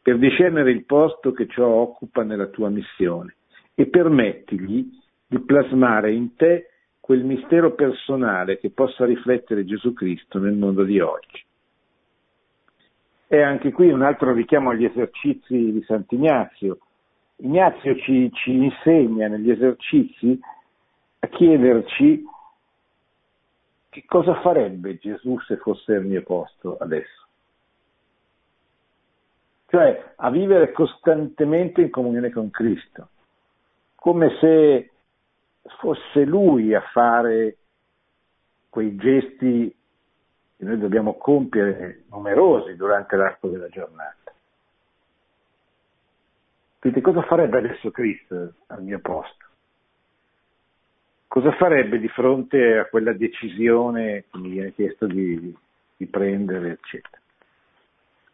per 0.00 0.16
discernere 0.16 0.70
il 0.70 0.86
posto 0.86 1.32
che 1.32 1.46
ciò 1.48 1.66
occupa 1.66 2.22
nella 2.22 2.46
tua 2.46 2.70
missione 2.70 3.34
e 3.74 3.88
permettigli 3.88 4.88
di 5.26 5.38
plasmare 5.40 6.12
in 6.12 6.34
te 6.34 6.70
quel 6.98 7.24
mistero 7.24 7.74
personale 7.74 8.56
che 8.56 8.70
possa 8.70 9.04
riflettere 9.04 9.66
Gesù 9.66 9.92
Cristo 9.92 10.38
nel 10.38 10.54
mondo 10.54 10.82
di 10.82 10.98
oggi. 10.98 11.44
E 13.26 13.42
anche 13.42 13.70
qui 13.70 13.90
un 13.90 14.00
altro 14.00 14.32
richiamo 14.32 14.70
agli 14.70 14.86
esercizi 14.86 15.72
di 15.72 15.82
Sant'Ignazio. 15.86 16.78
Ignazio 17.36 17.96
ci, 17.96 18.30
ci 18.32 18.54
insegna 18.54 19.28
negli 19.28 19.50
esercizi 19.50 20.40
a 21.20 21.26
chiederci 21.28 22.24
che 23.90 24.04
cosa 24.06 24.40
farebbe 24.40 24.98
Gesù 24.98 25.38
se 25.40 25.56
fosse 25.56 25.94
al 25.94 26.04
mio 26.04 26.22
posto 26.22 26.76
adesso? 26.78 27.26
Cioè 29.66 30.12
a 30.16 30.30
vivere 30.30 30.72
costantemente 30.72 31.82
in 31.82 31.90
comunione 31.90 32.30
con 32.30 32.50
Cristo, 32.50 33.08
come 33.94 34.36
se 34.40 34.90
fosse 35.78 36.24
Lui 36.24 36.74
a 36.74 36.80
fare 36.92 37.56
quei 38.68 38.96
gesti 38.96 39.76
che 40.56 40.64
noi 40.64 40.78
dobbiamo 40.78 41.14
compiere 41.14 42.04
numerosi 42.10 42.76
durante 42.76 43.16
l'arco 43.16 43.48
della 43.48 43.68
giornata. 43.68 44.32
Quindi 46.78 47.00
cosa 47.00 47.22
farebbe 47.22 47.58
adesso 47.58 47.90
Cristo 47.90 48.54
al 48.68 48.82
mio 48.82 48.98
posto? 49.00 49.49
Cosa 51.30 51.52
farebbe 51.52 52.00
di 52.00 52.08
fronte 52.08 52.76
a 52.76 52.86
quella 52.86 53.12
decisione 53.12 54.24
che 54.28 54.38
mi 54.38 54.48
viene 54.48 54.74
chiesto 54.74 55.06
di, 55.06 55.56
di 55.96 56.06
prendere, 56.06 56.70
eccetera? 56.72 57.22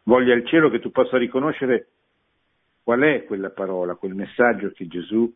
Voglia 0.01 0.33
il 0.33 0.47
cielo 0.47 0.71
che 0.71 0.79
tu 0.79 0.89
possa 0.89 1.15
riconoscere 1.15 1.89
qual 2.81 3.01
è 3.01 3.23
quella 3.25 3.51
parola, 3.51 3.93
quel 3.93 4.15
messaggio 4.15 4.71
che 4.71 4.87
Gesù, 4.87 5.31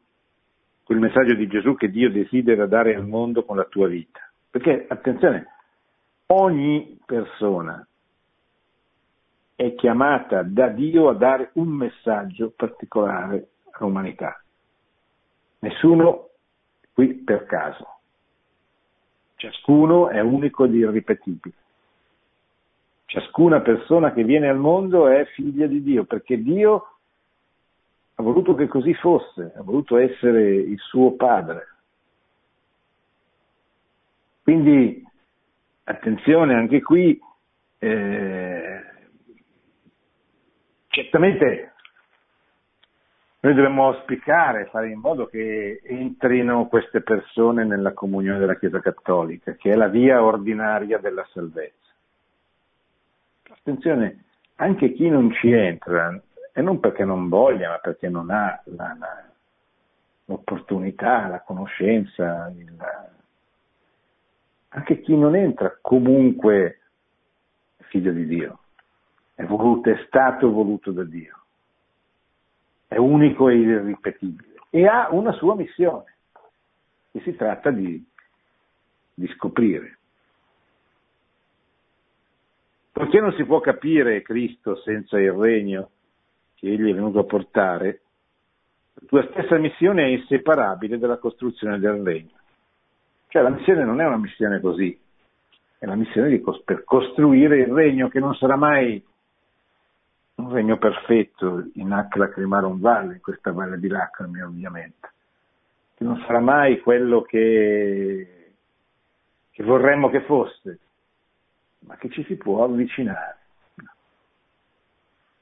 quel 0.84 0.98
messaggio 0.98 1.36
di 1.36 1.46
Gesù 1.46 1.76
che 1.76 1.92
Dio 1.92 2.10
desidera 2.10 2.66
dare 2.66 2.96
al 2.96 3.06
mondo 3.06 3.46
con 3.46 3.58
la 3.58 3.66
tua 3.66 3.88
vita. 3.88 4.28
Perché, 4.50 4.88
attenzione, 4.90 5.46
ogni 6.34 7.00
persona 7.06 7.88
è 9.56 9.76
chiamata 9.76 10.42
da 10.42 10.70
Dio 10.70 11.10
a 11.10 11.14
dare 11.14 11.52
un 11.54 11.68
messaggio 11.68 12.54
particolare 12.56 13.50
all'umanità. 13.70 14.44
Nessuno 15.60 16.31
qui 16.94 17.14
per 17.16 17.46
caso. 17.46 18.00
Ciascuno 19.36 20.10
è 20.10 20.20
unico 20.20 20.66
ed 20.66 20.76
irripetibile. 20.76 21.56
Ciascuna 23.06 23.62
persona 23.62 24.14
che 24.14 24.24
viene 24.24 24.48
al 24.48 24.58
mondo 24.58 25.08
è 25.08 25.26
figlia 25.34 25.68
di 25.68 25.82
Dio, 25.82 26.06
perché 26.06 26.42
Dio 26.42 26.98
ha 28.16 28.24
voluto 28.24 28.54
che 28.56 28.68
così 28.68 28.94
fosse, 28.94 29.54
ha 29.56 29.64
voluto 29.64 29.98
essere 29.98 30.54
il 30.54 30.78
suo 30.80 31.14
padre. 31.16 31.68
Quindi, 34.44 35.04
attenzione 35.84 36.54
anche 36.54 36.82
qui, 36.82 37.20
eh, 37.80 38.82
certamente 40.88 41.71
noi 43.42 43.54
dobbiamo 43.54 43.88
auspicare, 43.88 44.68
fare 44.68 44.90
in 44.90 45.00
modo 45.00 45.26
che 45.26 45.82
entrino 45.84 46.68
queste 46.68 47.02
persone 47.02 47.64
nella 47.66 47.94
comunione 47.94 48.40
della 48.40 48.58
Chiesa 48.58 48.80
Cattolica, 48.80 49.54
che 49.54 49.72
è 49.72 49.76
la 49.76 49.88
via 49.88 50.24
ordinaria 50.24 51.00
della 51.00 51.28
salvezza. 51.32 51.76
Attenzione, 53.50 54.24
anche 54.56 54.94
chi 54.94 55.10
non 55.10 55.32
ci 55.34 55.52
entra, 55.52 56.20
e 56.54 56.62
non 56.62 56.80
perché 56.80 57.04
non 57.04 57.30
voglia, 57.30 57.70
ma 57.70 57.78
perché 57.78 58.10
non 58.10 58.30
ha 58.30 58.62
la, 58.66 58.96
la, 58.98 59.24
l'opportunità, 60.26 61.28
la 61.28 61.42
conoscenza, 61.42 62.52
il, 62.56 62.76
anche 64.70 65.02
chi 65.02 65.18
non 65.18 65.36
entra 65.36 65.78
comunque 65.82 66.80
è 67.78 67.84
figlio 67.84 68.12
di 68.12 68.26
Dio 68.26 68.62
è 69.42 69.46
voluto, 69.46 69.90
è 69.90 70.04
stato 70.06 70.52
voluto 70.52 70.92
da 70.92 71.04
Dio, 71.04 71.41
è 72.92 72.98
unico 72.98 73.48
e 73.48 73.56
irripetibile 73.56 74.64
e 74.70 74.86
ha 74.86 75.08
una 75.12 75.32
sua 75.32 75.56
missione 75.56 76.18
e 77.12 77.22
si 77.22 77.34
tratta 77.38 77.72
di, 77.72 78.06
di 79.14 79.28
scoprire. 79.28 79.98
Perché 82.92 83.22
non 83.22 83.32
si 83.32 83.46
può 83.46 83.62
capire 83.62 84.22
Cristo 84.22 84.76
senza 84.82 85.18
il 85.18 85.32
regno 85.32 85.92
che 86.56 86.68
Egli 86.68 86.90
è 86.90 86.94
venuto 86.94 87.20
a 87.20 87.24
portare, 87.24 88.02
la 88.96 89.08
tua 89.08 89.28
stessa 89.32 89.58
missione 89.58 90.04
è 90.04 90.08
inseparabile 90.08 90.98
dalla 90.98 91.18
costruzione 91.18 91.80
del 91.80 92.04
regno. 92.04 92.36
Cioè 93.30 93.42
la 93.42 93.52
missione 93.52 93.86
non 93.86 94.02
è 94.02 94.06
una 94.06 94.18
missione 94.18 94.60
così, 94.60 95.00
è 95.78 95.86
la 95.86 95.96
missione 95.96 96.28
di, 96.28 96.44
per 96.66 96.84
costruire 96.84 97.62
il 97.62 97.72
regno 97.72 98.10
che 98.10 98.20
non 98.20 98.36
sarà 98.36 98.58
mai 98.58 99.02
un 100.42 100.52
regno 100.52 100.78
perfetto 100.78 101.70
in 101.76 101.92
Ac 101.92 102.16
Lacrimarum 102.16 102.80
Valle, 102.80 103.16
in 103.16 103.22
questa 103.22 103.52
valle 103.52 103.80
di 103.80 103.88
lacrime 103.88 104.42
ovviamente, 104.42 105.12
che 105.96 106.04
non 106.04 106.22
sarà 106.26 106.40
mai 106.40 106.80
quello 106.82 107.22
che, 107.22 108.54
che 109.52 109.64
vorremmo 109.64 110.10
che 110.10 110.22
fosse, 110.22 110.80
ma 111.80 111.96
che 111.98 112.10
ci 112.10 112.24
si 112.26 112.36
può 112.36 112.64
avvicinare. 112.64 113.38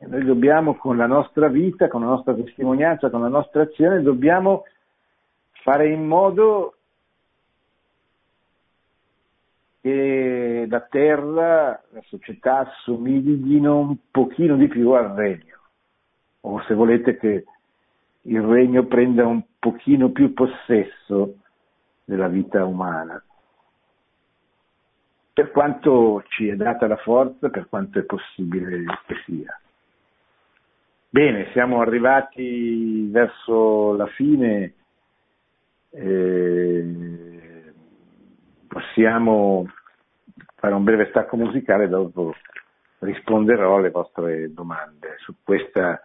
E 0.01 0.07
noi 0.07 0.23
dobbiamo 0.23 0.75
con 0.75 0.95
la 0.95 1.07
nostra 1.07 1.47
vita, 1.49 1.87
con 1.87 2.01
la 2.01 2.07
nostra 2.07 2.33
testimonianza, 2.33 3.09
con 3.09 3.21
la 3.21 3.27
nostra 3.27 3.63
azione, 3.63 4.01
dobbiamo 4.01 4.63
fare 5.51 5.89
in 5.89 6.05
modo 6.05 6.78
che 9.89 10.67
la 10.69 10.81
terra, 10.81 11.81
la 11.89 12.01
società 12.03 12.59
assomiglino 12.59 13.79
un 13.79 13.97
pochino 14.11 14.55
di 14.55 14.67
più 14.67 14.91
al 14.91 15.15
regno, 15.15 15.57
o 16.41 16.61
se 16.63 16.75
volete 16.75 17.17
che 17.17 17.45
il 18.23 18.41
regno 18.41 18.85
prenda 18.85 19.25
un 19.25 19.41
pochino 19.57 20.11
più 20.11 20.33
possesso 20.33 21.37
della 22.05 22.27
vita 22.27 22.65
umana. 22.65 23.21
Per 25.33 25.51
quanto 25.51 26.23
ci 26.27 26.47
è 26.49 26.55
data 26.55 26.85
la 26.85 26.97
forza, 26.97 27.49
per 27.49 27.67
quanto 27.69 27.97
è 27.97 28.03
possibile 28.03 28.83
che 29.05 29.15
sia. 29.25 29.59
Bene, 31.09 31.49
siamo 31.53 31.81
arrivati 31.81 33.07
verso 33.09 33.95
la 33.95 34.07
fine. 34.07 34.73
Eh, 35.91 37.73
possiamo 38.67 39.65
fare 40.59 40.73
un 40.73 40.83
breve 40.83 41.07
stacco 41.09 41.37
musicale, 41.37 41.87
dopo 41.87 42.35
risponderò 42.99 43.77
alle 43.77 43.91
vostre 43.91 44.53
domande 44.53 45.15
su 45.19 45.35
questa 45.43 46.01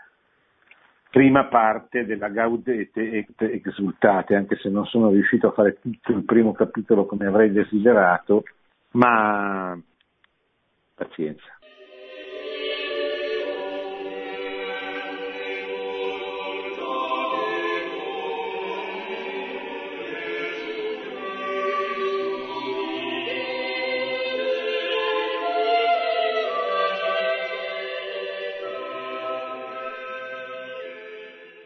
prima 1.10 1.46
parte 1.46 2.04
della 2.04 2.28
Gaudete 2.28 3.10
et 3.10 3.40
Exultate, 3.40 4.34
anche 4.34 4.56
se 4.56 4.68
non 4.68 4.84
sono 4.86 5.10
riuscito 5.10 5.48
a 5.48 5.52
fare 5.52 5.78
tutto 5.80 6.12
il 6.12 6.24
primo 6.24 6.52
capitolo 6.52 7.06
come 7.06 7.26
avrei 7.26 7.52
desiderato, 7.52 8.44
ma 8.92 9.78
pazienza. 10.94 11.44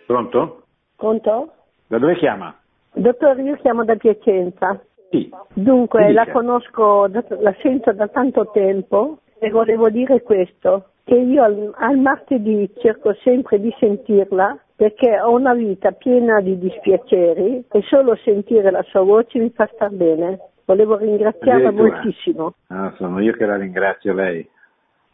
Pronto? 0.09 0.63
Pronto? 0.97 1.53
Da 1.87 1.99
dove 1.99 2.17
chiama? 2.17 2.57
Dottore, 2.95 3.43
io 3.43 3.57
chiamo 3.57 3.85
da 3.85 3.95
Piacenza. 3.95 4.81
Sì. 5.11 5.31
Dunque, 5.53 6.13
la 6.13 6.27
conosco, 6.33 7.07
la 7.09 7.55
sento 7.61 7.93
da 7.93 8.09
tanto 8.09 8.51
tempo 8.51 9.19
e 9.39 9.51
volevo 9.51 9.91
dire 9.91 10.23
questo, 10.23 10.93
che 11.05 11.15
io 11.15 11.43
al, 11.43 11.75
al 11.77 11.99
martedì 11.99 12.71
cerco 12.79 13.13
sempre 13.23 13.61
di 13.61 13.71
sentirla 13.79 14.59
perché 14.75 15.21
ho 15.21 15.35
una 15.35 15.53
vita 15.53 15.91
piena 15.91 16.41
di 16.41 16.59
dispiaceri 16.59 17.67
e 17.71 17.83
solo 17.83 18.17
sentire 18.25 18.71
la 18.71 18.83
sua 18.85 19.03
voce 19.03 19.39
mi 19.39 19.51
fa 19.51 19.69
star 19.75 19.91
bene. 19.91 20.39
Volevo 20.65 20.97
ringraziarla 20.97 21.71
moltissimo. 21.71 22.55
Ah, 22.69 22.95
sono 22.97 23.21
io 23.21 23.35
che 23.35 23.45
la 23.45 23.57
ringrazio 23.57 24.15
lei. 24.15 24.49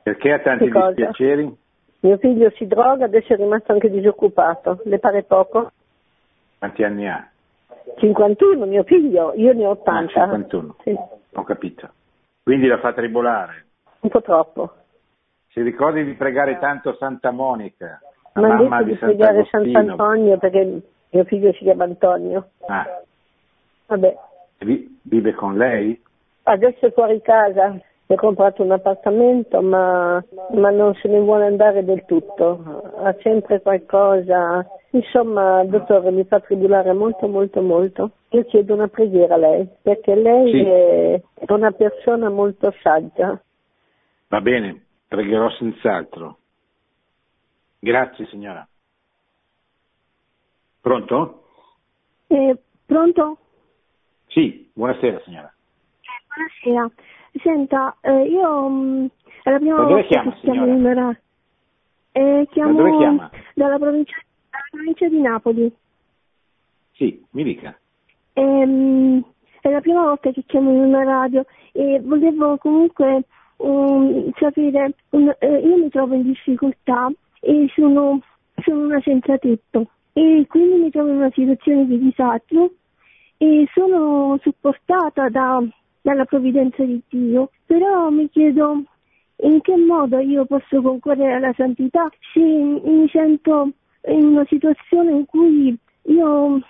Perché 0.05 0.33
ha 0.35 0.39
tanti 0.39 0.71
dispiaceri? 0.71 1.63
Mio 2.05 2.19
figlio 2.19 2.51
si 2.57 2.67
droga, 2.67 3.07
adesso 3.07 3.33
è 3.33 3.37
rimasto 3.37 3.73
anche 3.73 3.89
disoccupato. 3.89 4.81
Le 4.85 4.99
pare 4.99 5.23
poco? 5.23 5.73
Quanti 6.59 6.83
anni 6.83 7.09
ha? 7.09 7.27
51, 7.97 8.67
mio 8.67 8.83
figlio, 8.83 9.33
io 9.35 9.55
ne 9.55 9.65
ho 9.65 9.71
80. 9.71 10.23
Ah, 10.23 10.27
51, 10.27 10.77
sì. 10.83 10.95
ho 11.33 11.43
capito. 11.45 11.89
Quindi 12.43 12.67
la 12.67 12.79
fa 12.79 12.93
tribolare? 12.93 13.65
Un 14.01 14.11
po' 14.11 14.21
troppo. 14.21 14.73
Si 15.49 15.63
ricordi 15.63 16.05
di 16.05 16.13
pregare 16.13 16.59
tanto 16.59 16.95
Santa 16.97 17.31
Monica, 17.31 17.99
la 18.35 18.49
Mi 18.49 18.49
mamma 18.49 18.83
di, 18.83 18.91
di 18.91 18.99
pregare 18.99 19.47
Sant'Antonio 19.51 20.37
perché 20.37 20.83
mio 21.09 21.25
figlio 21.25 21.53
si 21.53 21.65
chiama 21.65 21.85
Antonio. 21.85 22.51
Ah. 22.67 23.01
Vabbè. 23.87 24.15
Vive 24.59 25.33
con 25.33 25.57
lei? 25.57 25.99
Adesso 26.43 26.85
è 26.85 26.93
fuori 26.93 27.23
casa. 27.23 27.81
Ha 28.07 28.15
comprato 28.17 28.63
un 28.63 28.73
appartamento 28.73 29.63
ma, 29.63 30.23
ma, 30.51 30.71
non 30.71 30.95
se 30.95 31.09
ne 31.09 31.21
vuole 31.21 31.47
andare 31.47 31.85
del 31.85 32.05
tutto, 32.05 32.93
ha 33.03 33.15
sempre 33.23 33.63
qualcosa. 33.63 34.67
Insomma, 34.91 35.65
dottore, 35.65 36.11
mi 36.11 36.25
fa 36.25 36.39
tribulare 36.41 36.93
molto, 36.93 37.27
molto, 37.27 37.61
molto. 37.63 38.11
Io 38.31 38.45
chiedo 38.45 38.75
una 38.75 38.89
preghiera 38.89 39.35
a 39.35 39.39
lei, 39.39 39.69
perché 39.83 40.15
lei 40.15 40.51
sì. 40.51 40.65
è 40.65 41.53
una 41.53 41.73
persona 41.73 42.29
molto 42.29 42.73
saggia. 42.83 43.41
Va 44.29 44.41
bene, 44.41 44.85
pregherò 45.09 45.51
senz'altro. 45.51 46.39
Grazie 47.79 48.27
signora. 48.27 48.67
Pronto? 50.81 51.45
Eh, 52.29 52.57
pronto? 52.87 53.39
Sì, 54.27 54.71
buonasera 54.75 55.21
signora. 55.25 55.53
Eh, 56.01 56.63
buonasera. 56.63 56.95
Senta, 57.43 57.97
eh, 58.01 58.25
io 58.29 58.69
mh, 58.69 58.75
mm, 58.75 59.07
è 59.43 59.51
la 59.51 59.59
prima 59.59 59.83
volta 59.83 60.07
chiama, 60.07 60.33
che 60.33 60.41
chiamo 60.41 60.67
in 60.67 61.17
eh, 62.17 62.47
chiamo 62.53 62.75
dove 62.75 62.97
chiama? 62.97 63.31
Dalla 63.55 63.77
provincia, 63.77 64.15
dalla 64.49 64.69
provincia, 64.71 65.09
di 65.09 65.21
Napoli. 65.21 65.73
Sì, 66.93 67.25
mi 67.31 67.43
dica. 67.43 67.77
Ehm, 68.35 69.25
è 69.61 69.69
la 69.69 69.81
prima 69.81 70.03
volta 70.03 70.31
che 70.31 70.45
chiamo 70.47 70.71
in 70.71 70.79
una 70.79 71.03
radio 71.03 71.45
e 71.73 72.01
volevo 72.01 72.57
comunque 72.59 73.25
um, 73.57 74.31
sapere, 74.39 74.95
un, 75.11 75.35
eh, 75.41 75.59
io 75.59 75.77
mi 75.77 75.89
trovo 75.89 76.15
in 76.15 76.23
difficoltà 76.23 77.11
e 77.41 77.69
sono, 77.75 78.21
sono 78.63 78.85
una 78.85 79.01
senza 79.01 79.37
tetto 79.39 79.89
e 80.13 80.47
quindi 80.49 80.85
mi 80.85 80.91
trovo 80.91 81.09
in 81.09 81.17
una 81.17 81.31
situazione 81.33 81.87
di 81.87 81.99
disagio 81.99 82.75
e 83.39 83.69
sono 83.73 84.39
supportata 84.41 85.29
da 85.29 85.61
dalla 86.05 86.27
provvidenza 86.27 86.85
di 86.85 87.01
Dio, 87.09 87.51
però 87.65 88.11
mi 88.11 88.29
chiedo 88.29 88.83
in 89.37 89.63
che 89.63 89.75
modo 89.75 90.19
io 90.19 90.45
posso 90.45 90.83
concorrere 90.83 91.33
alla 91.33 91.53
santità 91.57 92.11
se 92.33 92.41
mi 92.41 93.09
sento 93.11 93.71
in 94.09 94.27
una 94.27 94.45
situazione 94.47 95.13
in 95.13 95.25
cui 95.25 95.75
io 96.03 96.61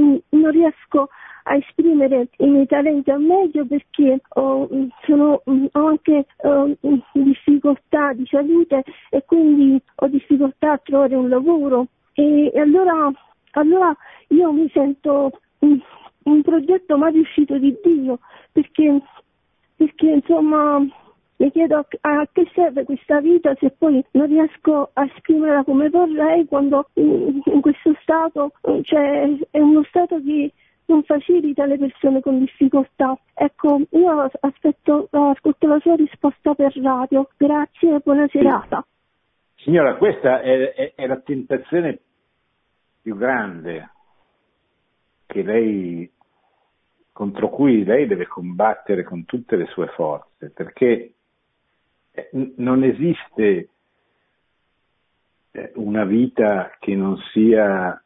mm, 0.00 0.16
non 0.30 0.50
riesco 0.50 1.08
a 1.42 1.56
esprimere 1.56 2.28
i 2.38 2.46
miei 2.46 2.66
talenti 2.66 3.10
al 3.10 3.20
meglio 3.20 3.66
perché 3.66 4.18
ho, 4.28 4.66
sono, 5.04 5.42
ho 5.44 5.86
anche 5.86 6.24
uh, 6.38 6.76
difficoltà 7.12 8.14
di 8.14 8.24
salute 8.30 8.82
e 9.10 9.22
quindi 9.26 9.80
ho 9.96 10.06
difficoltà 10.06 10.72
a 10.72 10.80
trovare 10.82 11.16
un 11.16 11.28
lavoro. 11.28 11.88
E, 12.14 12.50
allora, 12.56 13.10
allora 13.52 13.94
io 14.28 14.52
mi 14.52 14.70
sento 14.72 15.38
mm, 15.64 15.78
un 16.24 16.42
progetto 16.42 16.96
mai 16.96 17.12
riuscito 17.12 17.58
di 17.58 17.76
Dio, 17.82 18.18
perché, 18.52 19.00
perché 19.76 20.06
insomma 20.06 20.78
mi 21.36 21.50
chiedo 21.50 21.76
a, 21.76 21.86
a, 22.00 22.28
che 22.30 22.48
serve 22.54 22.84
questa 22.84 23.20
vita 23.20 23.54
se 23.58 23.70
poi 23.70 24.04
non 24.10 24.26
riesco 24.26 24.90
a 24.92 25.04
esprimerla 25.04 25.64
come 25.64 25.88
vorrei 25.88 26.44
quando 26.44 26.90
in, 26.94 27.40
in 27.44 27.60
questo 27.62 27.96
stato 28.02 28.52
cioè, 28.82 29.38
è 29.50 29.58
uno 29.58 29.82
stato 29.84 30.20
che 30.22 30.52
non 30.84 31.02
facilita 31.04 31.64
le 31.64 31.78
persone 31.78 32.20
con 32.20 32.40
difficoltà. 32.40 33.16
Ecco, 33.32 33.80
io 33.90 34.30
aspetto, 34.40 35.08
ascolto 35.10 35.66
la 35.68 35.78
sua 35.78 35.94
risposta 35.94 36.54
per 36.54 36.76
radio. 36.82 37.28
Grazie 37.36 37.94
e 37.94 38.00
buona 38.02 38.26
serata. 38.28 38.84
Signora, 39.54 39.94
questa 39.96 40.40
è, 40.40 40.74
è, 40.74 40.92
è 40.96 41.06
la 41.06 41.20
tentazione 41.20 42.00
più 43.00 43.16
grande 43.16 43.88
che 45.30 45.42
lei, 45.42 46.10
contro 47.12 47.48
cui 47.48 47.84
lei 47.84 48.06
deve 48.06 48.26
combattere 48.26 49.04
con 49.04 49.24
tutte 49.24 49.54
le 49.54 49.66
sue 49.66 49.86
forze, 49.88 50.50
perché 50.50 51.14
eh, 52.10 52.30
non 52.56 52.82
esiste 52.82 53.68
eh, 55.52 55.72
una 55.76 56.04
vita 56.04 56.74
che 56.80 56.96
non 56.96 57.16
sia 57.32 58.02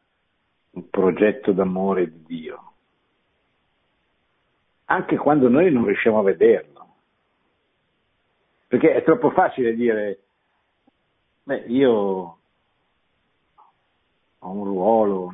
un 0.71 0.89
progetto 0.89 1.51
d'amore 1.51 2.11
di 2.11 2.23
Dio, 2.25 2.73
anche 4.85 5.17
quando 5.17 5.49
noi 5.49 5.71
non 5.71 5.85
riusciamo 5.85 6.19
a 6.19 6.23
vederlo. 6.23 6.73
Perché 8.67 8.93
è 8.93 9.03
troppo 9.03 9.31
facile 9.31 9.73
dire, 9.73 10.19
beh, 11.43 11.65
io 11.67 11.91
ho 14.37 14.51
un 14.51 14.63
ruolo, 14.63 15.33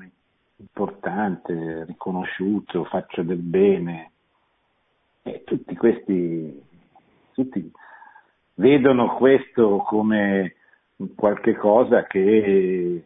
importante, 0.61 1.85
riconosciuto, 1.85 2.85
faccio 2.85 3.23
del 3.23 3.41
bene. 3.41 4.11
E 5.23 5.43
tutti 5.43 5.75
questi, 5.75 6.63
tutti 7.33 7.71
vedono 8.55 9.15
questo 9.15 9.77
come 9.79 10.55
qualche 11.15 11.55
cosa 11.55 12.05
che 12.05 13.05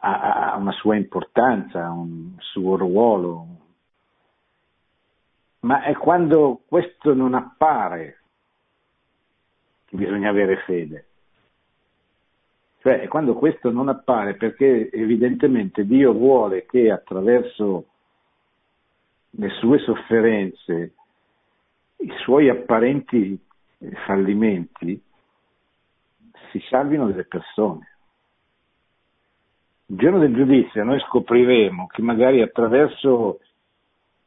ha 0.00 0.56
una 0.56 0.72
sua 0.72 0.96
importanza, 0.96 1.90
un 1.90 2.34
suo 2.38 2.76
ruolo, 2.76 3.46
ma 5.60 5.82
è 5.82 5.94
quando 5.94 6.62
questo 6.68 7.14
non 7.14 7.34
appare 7.34 8.20
che 9.86 9.96
bisogna 9.96 10.28
avere 10.28 10.58
fede. 10.58 11.07
Cioè 12.88 13.06
quando 13.06 13.34
questo 13.34 13.70
non 13.70 13.90
appare 13.90 14.36
perché 14.36 14.90
evidentemente 14.90 15.84
Dio 15.84 16.14
vuole 16.14 16.64
che 16.64 16.90
attraverso 16.90 17.84
le 19.32 19.50
sue 19.60 19.78
sofferenze, 19.80 20.94
i 21.98 22.10
suoi 22.22 22.48
apparenti 22.48 23.38
fallimenti, 24.06 24.98
si 26.50 26.64
salvino 26.70 27.08
delle 27.08 27.24
persone. 27.24 27.96
Il 29.84 29.98
giorno 29.98 30.20
del 30.20 30.34
giudizio 30.34 30.82
noi 30.82 30.98
scopriremo 31.00 31.88
che 31.88 32.00
magari 32.00 32.40
attraverso 32.40 33.40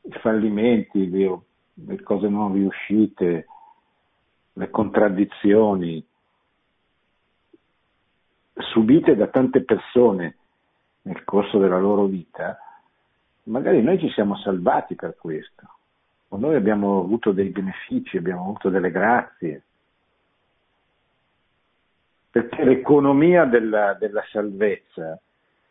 i 0.01 0.11
fallimenti, 0.19 1.09
le 1.09 2.03
cose 2.03 2.27
non 2.27 2.53
riuscite, 2.53 3.47
le 4.53 4.69
contraddizioni, 4.69 6.05
subite 8.61 9.15
da 9.15 9.27
tante 9.27 9.63
persone 9.63 10.37
nel 11.03 11.23
corso 11.23 11.57
della 11.57 11.79
loro 11.79 12.05
vita, 12.05 12.57
magari 13.43 13.81
noi 13.81 13.99
ci 13.99 14.09
siamo 14.09 14.37
salvati 14.37 14.95
per 14.95 15.15
questo, 15.17 15.77
o 16.29 16.37
noi 16.37 16.55
abbiamo 16.55 16.99
avuto 16.99 17.31
dei 17.31 17.49
benefici, 17.49 18.17
abbiamo 18.17 18.41
avuto 18.41 18.69
delle 18.69 18.91
grazie, 18.91 19.63
perché 22.29 22.63
l'economia 22.63 23.45
della, 23.45 23.93
della 23.93 24.23
salvezza, 24.31 25.19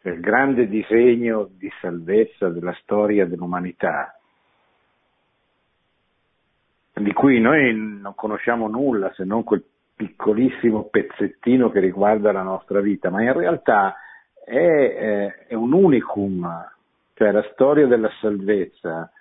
il 0.03 0.21
grande 0.21 0.69
disegno 0.69 1.49
di 1.51 1.71
salvezza 1.81 2.49
della 2.49 2.75
storia 2.81 3.27
dell'umanità, 3.27 4.19
di 6.93 7.13
cui 7.13 7.41
noi 7.41 7.75
non 7.75 8.15
conosciamo 8.15 8.69
nulla 8.69 9.13
se 9.15 9.25
non 9.25 9.43
quel 9.43 9.65
piccolissimo 10.01 10.85
pezzettino 10.85 11.71
che 11.71 11.79
riguarda 11.79 12.33
la 12.33 12.41
nostra 12.41 12.81
vita, 12.81 13.11
ma 13.11 13.21
in 13.21 13.35
realtà 13.35 13.95
è, 14.43 14.55
è, 14.55 15.47
è 15.49 15.53
un 15.53 15.75
unicum, 15.75 16.49
cioè 17.13 17.31
la 17.31 17.47
storia 17.53 17.87
della 17.87 18.09
salvezza 18.19 19.13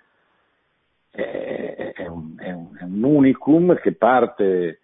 è, 1.10 1.92
è 1.94 2.06
un, 2.06 2.34
un, 2.38 2.78
un, 2.80 3.02
unicum 3.02 3.78
che 3.78 3.92
parte 3.92 4.80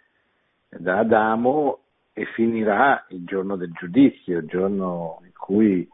da 0.68 0.98
Adamo 0.98 1.78
e 2.12 2.26
finirà 2.26 3.06
il 3.08 3.24
giorno 3.24 3.56
del 3.56 3.72
giudizio, 3.72 4.40
il 4.40 4.46
giorno 4.46 5.22
in 5.24 5.32
cui 5.32 5.88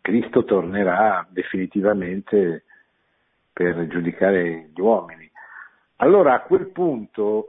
Cristo 0.00 0.44
tornerà 0.44 1.26
definitivamente 1.28 2.62
per 3.52 3.88
giudicare 3.88 4.70
gli 4.72 4.80
uomini. 4.80 5.28
Allora 5.96 6.34
a 6.34 6.42
quel 6.42 6.68
punto 6.68 7.48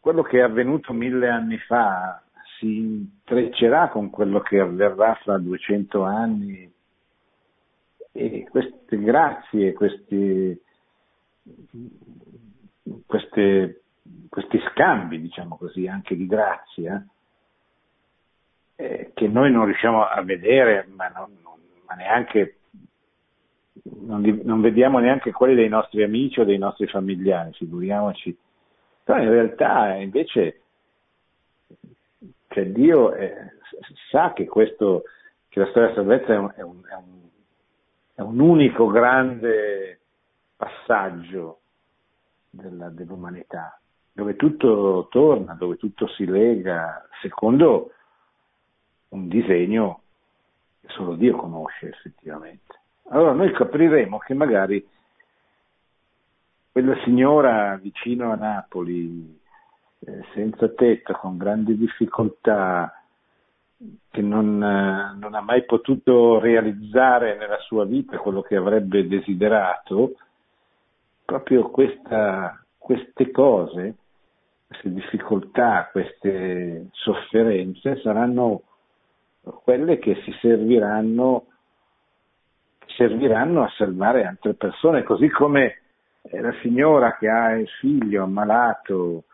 quello 0.00 0.22
che 0.22 0.38
è 0.38 0.42
avvenuto 0.42 0.92
mille 0.92 1.28
anni 1.28 1.58
fa 1.58 2.22
si 2.58 2.78
intreccerà 2.78 3.88
con 3.88 4.10
quello 4.10 4.40
che 4.40 4.58
avverrà 4.58 5.14
fra 5.22 5.38
200 5.38 6.02
anni. 6.02 6.72
E 8.12 8.46
queste 8.50 8.98
grazie, 8.98 9.72
questi, 9.72 10.60
queste, 13.06 13.82
questi 14.28 14.60
scambi, 14.70 15.20
diciamo 15.20 15.56
così, 15.56 15.86
anche 15.86 16.16
di 16.16 16.26
grazia, 16.26 17.06
eh, 18.76 19.12
che 19.14 19.28
noi 19.28 19.52
non 19.52 19.66
riusciamo 19.66 20.04
a 20.04 20.20
vedere, 20.22 20.88
ma, 20.96 21.08
non, 21.08 21.30
ma 21.86 21.94
neanche 21.94 22.56
non, 23.82 24.40
non, 24.42 24.60
vediamo 24.60 24.98
neanche 24.98 25.30
quelli 25.30 25.54
dei 25.54 25.68
nostri 25.68 26.02
amici 26.02 26.40
o 26.40 26.44
dei 26.44 26.58
nostri 26.58 26.86
familiari, 26.86 27.52
figuriamoci 27.52 28.36
però 29.04 29.20
in 29.20 29.30
realtà 29.30 29.94
invece 29.94 30.60
cioè 32.50 32.66
Dio 32.66 33.12
è, 33.12 33.48
sa 34.10 34.32
che, 34.32 34.46
questo, 34.46 35.04
che 35.48 35.60
la 35.60 35.66
storia 35.66 35.90
della 35.90 36.00
salvezza 36.00 36.32
è 36.34 36.36
un, 36.36 36.52
è, 36.56 36.62
un, 36.62 36.82
è 38.14 38.20
un, 38.20 38.40
unico 38.40 38.88
grande 38.88 40.00
passaggio 40.56 41.60
della, 42.50 42.88
dell'umanità, 42.88 43.78
dove 44.12 44.34
tutto 44.34 45.06
torna, 45.10 45.54
dove 45.54 45.76
tutto 45.76 46.08
si 46.08 46.24
lega 46.26 47.06
secondo 47.22 47.92
un 49.10 49.28
disegno 49.28 50.02
che 50.80 50.88
solo 50.88 51.14
Dio 51.14 51.36
conosce 51.36 51.88
effettivamente. 51.88 52.78
Allora 53.10 53.32
noi 53.32 53.52
capiremo 53.52 54.18
che 54.18 54.34
magari 54.34 54.86
quella 56.72 56.96
signora 57.04 57.76
vicino 57.76 58.32
a 58.32 58.36
Napoli, 58.36 59.38
eh, 60.00 60.24
senza 60.34 60.68
tetto, 60.68 61.12
con 61.14 61.36
grandi 61.36 61.76
difficoltà, 61.76 62.94
che 64.10 64.20
non, 64.20 64.62
eh, 64.62 65.18
non, 65.18 65.34
ha 65.34 65.40
mai 65.40 65.64
potuto 65.64 66.38
realizzare 66.38 67.36
nella 67.36 67.58
sua 67.58 67.84
vita 67.84 68.18
quello 68.18 68.42
che 68.42 68.56
avrebbe 68.56 69.06
desiderato, 69.06 70.16
proprio 71.24 71.70
questa, 71.70 72.62
queste 72.76 73.30
cose, 73.30 73.96
queste 74.66 74.92
difficoltà, 74.92 75.88
queste 75.90 76.88
sofferenze 76.92 78.00
saranno 78.00 78.62
quelle 79.64 79.98
che 79.98 80.20
si 80.24 80.32
serviranno, 80.40 81.46
serviranno 82.96 83.62
a 83.64 83.72
salvare 83.76 84.24
altre 84.24 84.54
persone, 84.54 85.02
così 85.02 85.28
come 85.28 85.79
la 86.22 86.54
signora 86.60 87.16
che 87.16 87.28
ha 87.28 87.52
il 87.52 87.68
figlio 87.80 88.24
ammalato, 88.24 89.24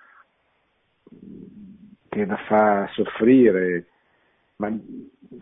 che 2.09 2.25
la 2.25 2.37
fa 2.47 2.89
soffrire, 2.93 3.87
ma 4.57 4.71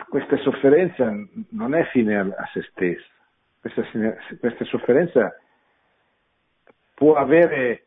questa 0.09 0.37
sofferenza 0.39 1.13
non 1.51 1.75
è 1.75 1.85
fine 1.91 2.19
a, 2.19 2.49
se 2.53 2.63
stessa, 2.71 3.07
questa, 3.61 3.83
questa 4.39 4.65
sofferenza 4.65 5.37
può 6.95 7.15
avere 7.15 7.87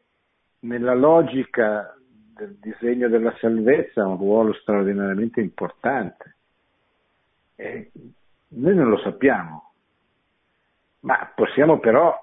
nella 0.60 0.94
logica 0.94 1.96
del 2.02 2.58
disegno 2.60 3.10
della 3.10 3.36
salvezza 3.40 4.06
un 4.06 4.18
ruolo 4.18 4.54
straordinariamente 4.54 5.42
importante. 5.42 6.36
E 7.56 7.92
noi 8.50 8.76
non 8.76 8.90
lo 8.90 9.00
sappiamo, 9.00 9.74
ma 11.02 11.32
possiamo 11.36 11.80
però 11.80 12.16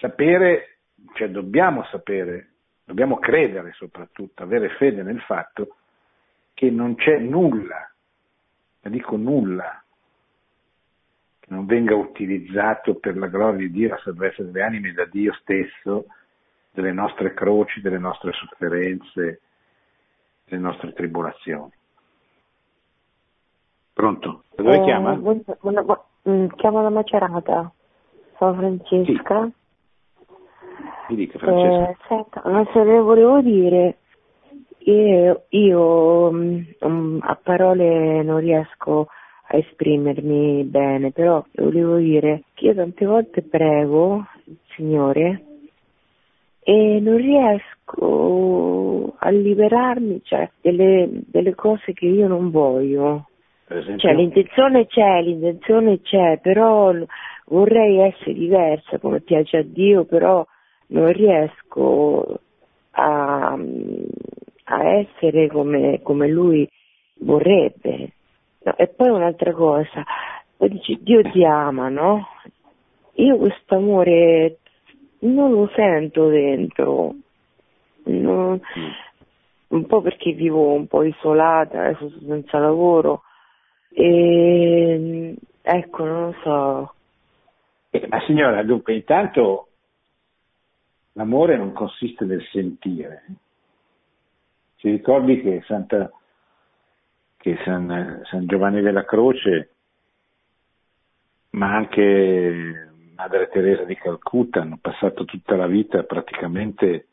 sapere, 0.00 0.78
cioè 1.14 1.28
dobbiamo 1.28 1.84
sapere, 1.84 2.48
dobbiamo 2.84 3.18
credere 3.18 3.72
soprattutto, 3.74 4.42
avere 4.42 4.70
fede 4.70 5.02
nel 5.02 5.20
fatto 5.20 5.76
che 6.54 6.70
non 6.70 6.96
c'è 6.96 7.18
nulla, 7.18 7.90
ma 8.82 8.90
dico 8.90 9.16
nulla, 9.16 9.82
che 11.38 11.54
non 11.54 11.66
venga 11.66 11.94
utilizzato 11.94 12.96
per 12.96 13.16
la 13.16 13.28
gloria 13.28 13.58
di 13.60 13.70
Dio, 13.70 13.90
la 13.90 14.00
salvezza 14.02 14.42
delle 14.42 14.62
anime 14.62 14.92
da 14.92 15.04
Dio 15.04 15.32
stesso, 15.34 16.06
delle 16.72 16.92
nostre 16.92 17.34
croci, 17.34 17.80
delle 17.80 17.98
nostre 17.98 18.32
sofferenze, 18.32 19.40
delle 20.44 20.60
nostre 20.60 20.92
tribolazioni. 20.92 21.72
Pronto? 23.92 24.44
Da 24.54 24.62
dove 24.62 24.76
eh, 24.76 24.84
chiama? 24.84 25.14
Buona, 25.14 25.40
buona, 25.60 25.82
buona, 25.82 26.02
mm, 26.28 26.46
chiamo 26.56 26.82
da 26.82 26.90
Macerata, 26.90 27.72
sono 28.38 28.54
Francesca. 28.54 29.44
Sì. 29.44 29.58
Mi 31.10 31.16
dica 31.16 31.38
Francesca. 31.38 31.90
Eh, 31.90 31.96
senta, 32.06 32.42
ma 32.44 32.64
se 32.72 32.84
le 32.84 33.00
volevo 33.00 33.40
dire, 33.40 33.96
io, 34.78 35.42
io 35.48 36.28
um, 36.28 37.18
a 37.20 37.38
parole 37.42 38.22
non 38.22 38.38
riesco 38.38 39.08
a 39.48 39.56
esprimermi 39.56 40.62
bene, 40.64 41.10
però 41.10 41.44
volevo 41.54 41.96
dire 41.96 42.44
che 42.54 42.66
io 42.66 42.74
tante 42.74 43.04
volte 43.04 43.42
prego 43.42 44.24
il 44.44 44.56
Signore 44.76 45.44
e 46.62 47.00
non 47.00 47.16
riesco 47.16 49.12
a 49.18 49.30
liberarmi 49.30 50.20
cioè, 50.22 50.48
delle, 50.60 51.08
delle 51.26 51.56
cose 51.56 51.92
che 51.92 52.06
io 52.06 52.28
non 52.28 52.52
voglio. 52.52 53.26
Cioè 53.66 54.14
l'intenzione 54.14 54.86
c'è, 54.86 55.22
l'intenzione 55.22 56.00
c'è, 56.00 56.38
però 56.40 56.92
vorrei 57.46 57.98
essere 57.98 58.34
diversa 58.34 58.98
come 58.98 59.20
piace 59.20 59.58
a 59.58 59.62
Dio, 59.64 60.04
però 60.04 60.46
non 60.90 61.12
riesco 61.12 62.40
a, 62.92 63.56
a 64.64 64.84
essere 64.84 65.48
come, 65.48 66.00
come 66.02 66.28
lui 66.28 66.68
vorrebbe. 67.20 68.12
No, 68.62 68.76
e 68.76 68.88
poi 68.88 69.08
un'altra 69.08 69.52
cosa, 69.52 70.04
poi 70.56 70.68
dici 70.68 70.98
Dio 71.02 71.22
ti 71.22 71.44
ama, 71.44 71.88
no? 71.88 72.26
Io 73.14 73.36
questo 73.36 73.76
amore 73.76 74.58
non 75.20 75.52
lo 75.52 75.70
sento 75.74 76.28
dentro, 76.28 77.14
non, 78.04 78.52
mm. 78.54 78.90
un 79.68 79.86
po' 79.86 80.00
perché 80.02 80.32
vivo 80.32 80.72
un 80.72 80.86
po' 80.86 81.02
isolata, 81.02 81.80
adesso 81.80 82.10
sono 82.10 82.34
senza 82.34 82.58
lavoro 82.58 83.22
e 83.92 85.34
ecco, 85.62 86.04
non 86.04 86.24
lo 86.26 86.34
so. 86.42 86.94
Eh, 87.90 88.06
ma 88.08 88.20
signora, 88.26 88.62
dunque, 88.62 88.94
intanto 88.94 89.69
l'amore 91.12 91.56
non 91.56 91.72
consiste 91.72 92.24
nel 92.24 92.42
sentire. 92.50 93.24
Ci 94.76 94.90
ricordi 94.90 95.40
che, 95.40 95.62
Santa, 95.66 96.10
che 97.36 97.58
San, 97.64 98.22
San 98.24 98.46
Giovanni 98.46 98.80
della 98.80 99.04
Croce, 99.04 99.70
ma 101.50 101.74
anche 101.74 102.90
Madre 103.14 103.48
Teresa 103.48 103.84
di 103.84 103.96
Calcutta 103.96 104.62
hanno 104.62 104.78
passato 104.80 105.24
tutta 105.24 105.56
la 105.56 105.66
vita 105.66 106.02
praticamente 106.04 107.08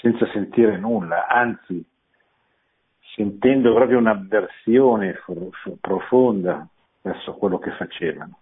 senza 0.00 0.26
sentire 0.32 0.78
nulla, 0.78 1.26
anzi 1.26 1.84
sentendo 3.14 3.74
proprio 3.74 3.98
un'avversione 3.98 5.20
profonda 5.80 6.66
verso 7.02 7.34
quello 7.34 7.58
che 7.58 7.72
facevano. 7.72 8.38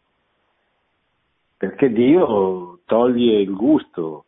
Perché 1.57 1.91
Dio 1.91 2.81
toglie 2.85 3.41
il 3.41 3.55
gusto 3.55 4.26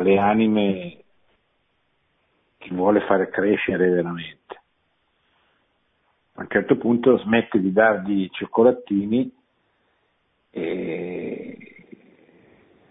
alle 0.00 0.18
anime 0.18 1.04
che 2.56 2.74
vuole 2.74 3.00
fare 3.06 3.28
crescere 3.28 3.88
veramente. 3.88 4.62
A 6.34 6.42
un 6.42 6.48
certo 6.48 6.76
punto 6.76 7.18
smette 7.18 7.60
di 7.60 7.72
dargli 7.72 8.28
cioccolatini 8.30 9.34
e 10.50 11.86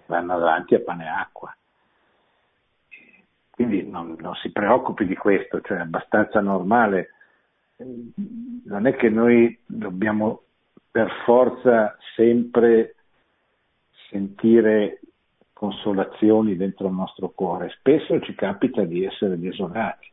vanno 0.06 0.34
avanti 0.34 0.76
a 0.76 0.82
pane 0.82 1.06
e 1.06 1.08
acqua. 1.08 1.56
Quindi 3.50 3.90
non, 3.90 4.16
non 4.20 4.36
si 4.36 4.52
preoccupi 4.52 5.06
di 5.06 5.16
questo, 5.16 5.62
cioè 5.62 5.78
è 5.78 5.82
abbastanza 5.82 6.42
normale. 6.42 7.12
Non 7.78 8.86
è 8.86 8.96
che 8.96 9.10
noi 9.10 9.58
dobbiamo 9.66 10.44
per 10.92 11.12
forza 11.26 11.98
sempre 12.16 12.96
sentire 14.10 15.00
consolazioni 15.58 16.56
dentro 16.56 16.88
il 16.88 16.94
nostro 16.94 17.30
cuore. 17.30 17.74
Spesso 17.80 18.20
ci 18.22 18.36
capita 18.36 18.84
di 18.84 19.04
essere 19.04 19.40
desolati. 19.40 20.12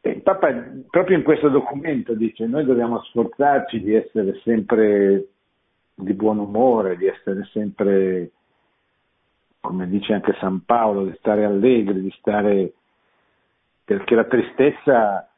E 0.00 0.10
il 0.10 0.22
Papa 0.22 0.52
proprio 0.90 1.16
in 1.16 1.22
questo 1.22 1.48
documento 1.48 2.14
dice 2.14 2.44
noi 2.46 2.64
dobbiamo 2.64 3.00
sforzarci 3.04 3.80
di 3.80 3.94
essere 3.94 4.40
sempre 4.42 5.28
di 5.94 6.12
buon 6.12 6.38
umore, 6.38 6.96
di 6.96 7.06
essere 7.06 7.48
sempre, 7.52 8.30
come 9.60 9.88
dice 9.88 10.14
anche 10.14 10.36
San 10.40 10.64
Paolo, 10.64 11.04
di 11.04 11.14
stare 11.18 11.44
allegri, 11.44 12.02
di 12.02 12.14
stare 12.18 12.72
perché 13.84 14.16
la 14.16 14.24
tristezza 14.24 15.30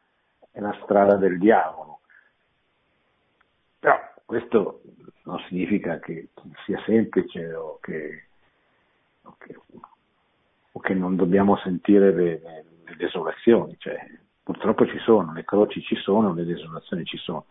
è 0.50 0.60
la 0.60 0.76
strada 0.82 1.16
del 1.16 1.38
diavolo. 1.38 2.00
Però 3.78 3.96
questo 4.24 4.80
non 5.28 5.38
significa 5.46 5.98
che 5.98 6.28
sia 6.64 6.80
semplice 6.86 7.52
o 7.52 7.78
che, 7.82 8.28
o 9.24 9.36
che, 9.38 9.56
o 10.72 10.80
che 10.80 10.94
non 10.94 11.16
dobbiamo 11.16 11.58
sentire 11.58 12.12
le, 12.12 12.40
le, 12.40 12.64
desolazioni, 12.96 13.76
cioè, 13.78 13.98
purtroppo 14.42 14.86
ci 14.86 14.98
sono, 15.00 15.34
le 15.34 15.44
croci 15.44 15.82
ci 15.82 15.96
sono, 15.96 16.32
le 16.32 16.46
desolazioni 16.46 17.04
ci 17.04 17.18
sono. 17.18 17.44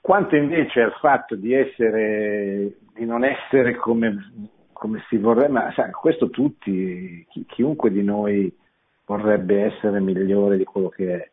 Quanto 0.00 0.36
invece 0.36 0.82
al 0.82 0.94
fatto 1.00 1.34
di 1.34 1.52
essere, 1.52 2.76
di 2.94 3.04
non 3.04 3.24
essere 3.24 3.74
come, 3.74 4.50
come 4.72 5.04
si 5.08 5.16
vorrebbe, 5.16 5.48
ma 5.48 5.72
sai, 5.72 5.90
questo 5.90 6.30
tutti, 6.30 7.26
chi, 7.28 7.44
chiunque 7.46 7.90
di 7.90 8.04
noi 8.04 8.56
vorrebbe 9.04 9.64
essere 9.64 9.98
migliore 9.98 10.56
di 10.56 10.64
quello 10.64 10.90
che 10.90 11.14
è. 11.16 11.30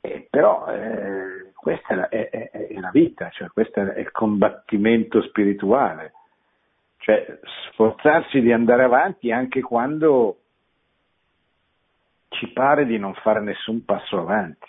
Eh, 0.00 0.26
però 0.30 0.66
eh, 0.68 1.41
questa 1.62 2.08
è, 2.08 2.28
è, 2.28 2.50
è, 2.50 2.80
la 2.80 2.90
vita, 2.90 3.30
cioè 3.30 3.46
questo 3.50 3.78
è 3.78 4.00
il 4.00 4.10
combattimento 4.10 5.22
spirituale, 5.22 6.12
cioè 6.96 7.38
sforzarsi 7.70 8.40
di 8.40 8.50
andare 8.50 8.82
avanti 8.82 9.30
anche 9.30 9.60
quando 9.60 10.38
ci 12.30 12.48
pare 12.48 12.84
di 12.84 12.98
non 12.98 13.14
fare 13.14 13.40
nessun 13.40 13.84
passo 13.84 14.18
avanti, 14.18 14.66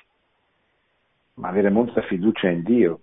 ma 1.35 1.47
avere 1.47 1.71
molta 1.71 2.03
fiducia 2.03 2.49
in 2.49 2.61
Dio, 2.61 2.99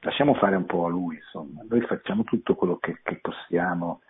lasciamo 0.00 0.34
fare 0.34 0.54
un 0.56 0.66
po' 0.66 0.84
a 0.84 0.90
lui, 0.90 1.16
insomma, 1.16 1.62
noi 1.66 1.80
facciamo 1.80 2.24
tutto 2.24 2.54
quello 2.56 2.76
che, 2.76 3.00
che 3.02 3.20
possiamo, 3.22 4.02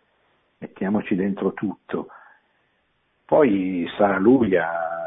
mettiamoci 0.58 1.14
dentro 1.14 1.52
tutto, 1.52 2.08
poi 3.24 3.88
sarà 3.96 4.18
lui 4.18 4.56
a 4.56 5.05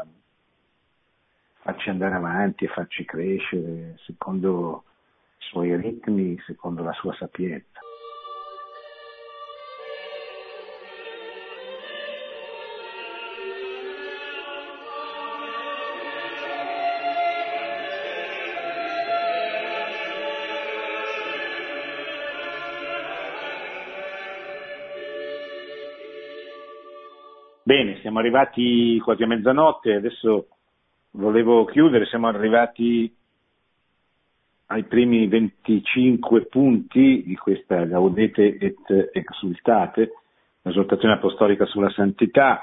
farci 1.70 1.88
andare 1.88 2.16
avanti 2.16 2.64
e 2.64 2.68
farci 2.68 3.04
crescere 3.04 3.94
secondo 4.04 4.82
i 5.38 5.44
suoi 5.44 5.76
ritmi, 5.76 6.36
secondo 6.44 6.82
la 6.82 6.92
sua 6.94 7.14
sapienza. 7.14 7.78
Bene, 27.62 28.00
siamo 28.00 28.18
arrivati 28.18 28.98
quasi 28.98 29.22
a 29.22 29.28
mezzanotte, 29.28 29.94
adesso 29.94 30.48
volevo 31.12 31.64
chiudere, 31.64 32.06
siamo 32.06 32.28
arrivati 32.28 33.12
ai 34.66 34.84
primi 34.84 35.26
25 35.26 36.46
punti 36.46 37.24
di 37.24 37.36
questa 37.36 37.84
Gaudete 37.84 38.56
et 38.56 39.10
Exultate, 39.12 40.12
l'esortazione 40.62 41.14
apostolica 41.14 41.66
sulla 41.66 41.90
santità. 41.90 42.60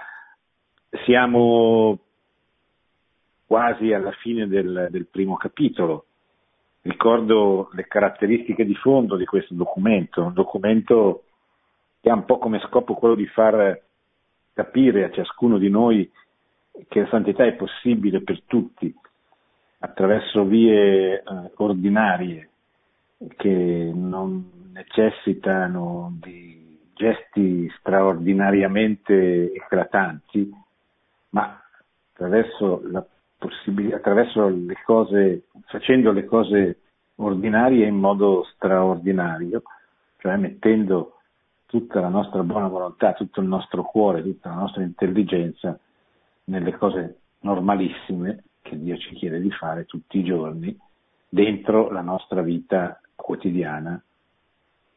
Siamo 1.03 1.99
quasi 3.45 3.91
alla 3.91 4.11
fine 4.11 4.47
del, 4.47 4.87
del 4.89 5.07
primo 5.07 5.35
capitolo. 5.35 6.05
Ricordo 6.81 7.69
le 7.73 7.85
caratteristiche 7.87 8.63
di 8.63 8.75
fondo 8.75 9.17
di 9.17 9.25
questo 9.25 9.53
documento, 9.53 10.23
un 10.23 10.33
documento 10.33 11.23
che 11.99 12.09
ha 12.09 12.13
un 12.13 12.23
po' 12.23 12.37
come 12.37 12.59
scopo 12.59 12.93
quello 12.93 13.15
di 13.15 13.25
far 13.27 13.81
capire 14.53 15.03
a 15.03 15.11
ciascuno 15.11 15.57
di 15.57 15.69
noi 15.69 16.09
che 16.87 17.01
la 17.01 17.07
santità 17.07 17.45
è 17.45 17.53
possibile 17.53 18.21
per 18.21 18.41
tutti 18.45 18.93
attraverso 19.79 20.45
vie 20.45 21.19
eh, 21.19 21.23
ordinarie 21.55 22.49
che 23.35 23.91
non 23.93 24.71
necessitano 24.73 26.15
di 26.21 26.89
gesti 26.93 27.69
straordinariamente 27.79 29.53
eclatanti, 29.53 30.51
ma 31.29 31.59
attraverso, 32.11 32.81
attraverso 33.93 34.47
le 34.49 34.77
cose, 34.83 35.43
facendo 35.67 36.11
le 36.11 36.25
cose 36.25 36.79
ordinarie 37.15 37.87
in 37.87 37.95
modo 37.95 38.43
straordinario, 38.53 39.63
cioè 40.17 40.35
mettendo 40.37 41.19
tutta 41.65 41.99
la 41.99 42.09
nostra 42.09 42.41
buona 42.43 42.67
volontà, 42.67 43.13
tutto 43.13 43.41
il 43.41 43.47
nostro 43.47 43.83
cuore, 43.83 44.23
tutta 44.23 44.49
la 44.49 44.55
nostra 44.55 44.83
intelligenza 44.83 45.79
nelle 46.47 46.77
cose 46.77 47.19
normalissime 47.39 48.43
che 48.61 48.77
Dio 48.77 48.97
ci 48.97 49.15
chiede 49.15 49.39
di 49.39 49.51
fare 49.51 49.85
tutti 49.85 50.19
i 50.19 50.23
giorni 50.23 50.77
dentro 51.29 51.89
la 51.89 52.01
nostra 52.01 52.41
vita 52.41 52.99
quotidiana. 53.15 54.01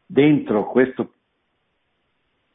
Dentro 0.06 0.66
questo, 0.66 1.12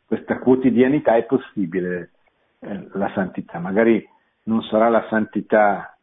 questa 0.06 0.39
quotidianità 0.39 1.16
è 1.16 1.24
possibile 1.24 2.12
eh, 2.60 2.88
la 2.93 3.12
santità. 3.14 3.60
Magari 3.60 4.08
non 4.43 4.62
sarà 4.64 4.89
la 4.89 5.06
santità 5.10 5.98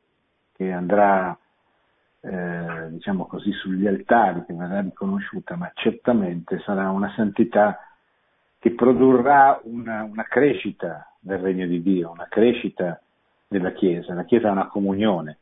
che 0.53 0.72
andrà, 0.72 1.36
eh, 2.20 2.88
diciamo 2.90 3.26
così, 3.26 3.53
sugli 3.53 3.86
altari, 3.86 4.45
che 4.47 4.55
verrà 4.55 4.80
riconosciuta, 4.80 5.57
ma 5.57 5.70
certamente 5.74 6.61
sarà 6.61 6.90
una 6.90 7.12
santità 7.14 7.78
che 8.59 8.72
produrrà 8.72 9.61
una, 9.64 10.05
una 10.05 10.24
crescita 10.24 11.11
del 11.24 11.38
regno 11.38 11.66
di 11.66 11.80
Dio, 11.80 12.10
una 12.10 12.26
crescita 12.28 13.00
della 13.46 13.72
Chiesa. 13.72 14.12
La 14.14 14.24
Chiesa 14.24 14.48
è 14.48 14.50
una 14.50 14.66
comunione, 14.66 15.38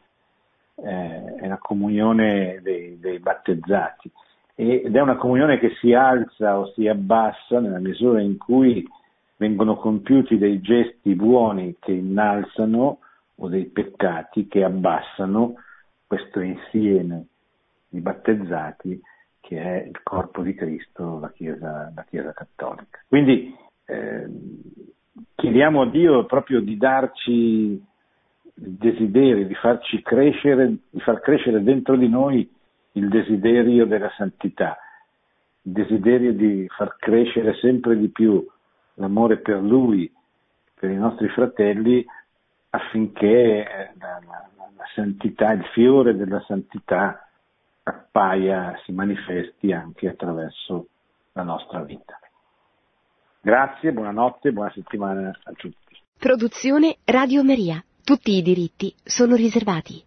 eh, 0.76 1.34
è 1.36 1.48
la 1.48 1.58
comunione 1.58 2.60
dei, 2.62 2.98
dei, 3.00 3.18
battezzati 3.18 4.10
ed 4.54 4.94
è 4.94 5.00
una 5.00 5.16
comunione 5.16 5.58
che 5.58 5.74
si 5.80 5.94
alza 5.94 6.58
o 6.58 6.70
si 6.72 6.86
abbassa 6.86 7.60
nella 7.60 7.78
misura 7.78 8.20
in 8.20 8.36
cui 8.36 8.86
vengono 9.38 9.76
compiuti 9.76 10.36
dei 10.36 10.60
gesti 10.60 11.14
buoni 11.14 11.76
che 11.78 11.92
innalzano 11.92 12.98
o 13.36 13.48
dei 13.48 13.64
peccati 13.64 14.48
che 14.48 14.62
abbassano 14.62 15.54
questo 16.06 16.40
insieme 16.40 17.24
di 17.88 18.00
battezzati 18.00 19.00
che 19.40 19.62
è 19.62 19.86
il 19.86 20.02
corpo 20.02 20.42
di 20.42 20.54
Cristo, 20.54 21.18
la 21.18 21.30
Chiesa, 21.32 21.90
la 21.94 22.04
Chiesa 22.04 22.34
cattolica. 22.34 23.02
Quindi 23.08 23.56
eh, 23.86 24.28
chiediamo 25.34 25.82
a 25.82 25.86
Dio 25.86 26.24
proprio 26.26 26.60
di 26.60 26.76
darci 26.76 27.82
il 28.62 28.72
desiderio, 28.72 29.46
di 29.46 29.54
farci 29.54 30.02
crescere, 30.02 30.76
di 30.90 31.00
far 31.00 31.20
crescere 31.20 31.62
dentro 31.62 31.96
di 31.96 32.08
noi 32.08 32.48
il 32.92 33.08
desiderio 33.08 33.86
della 33.86 34.10
santità, 34.16 34.76
il 35.62 35.72
desiderio 35.72 36.32
di 36.32 36.66
far 36.68 36.96
crescere 36.96 37.54
sempre 37.54 37.96
di 37.96 38.08
più 38.08 38.46
l'amore 38.94 39.38
per 39.38 39.60
Lui, 39.62 40.12
per 40.74 40.90
i 40.90 40.96
nostri 40.96 41.28
fratelli, 41.28 42.04
affinché 42.70 43.92
la, 43.98 44.20
la, 44.26 44.48
la 44.76 44.84
santità, 44.94 45.52
il 45.52 45.64
fiore 45.72 46.16
della 46.16 46.40
santità 46.46 47.26
appaia, 47.82 48.78
si 48.84 48.92
manifesti 48.92 49.72
anche 49.72 50.08
attraverso 50.08 50.88
la 51.32 51.42
nostra 51.42 51.82
vita. 51.82 52.19
Grazie, 53.42 53.92
buonanotte, 53.92 54.52
buona 54.52 54.70
settimana 54.70 55.30
a 55.44 55.52
tutti. 55.52 55.96
Produzione 56.18 56.98
Radio 57.04 57.42
Maria. 57.42 57.82
Tutti 58.04 58.32
i 58.36 58.42
diritti 58.42 58.94
sono 59.02 59.34
riservati. 59.34 60.04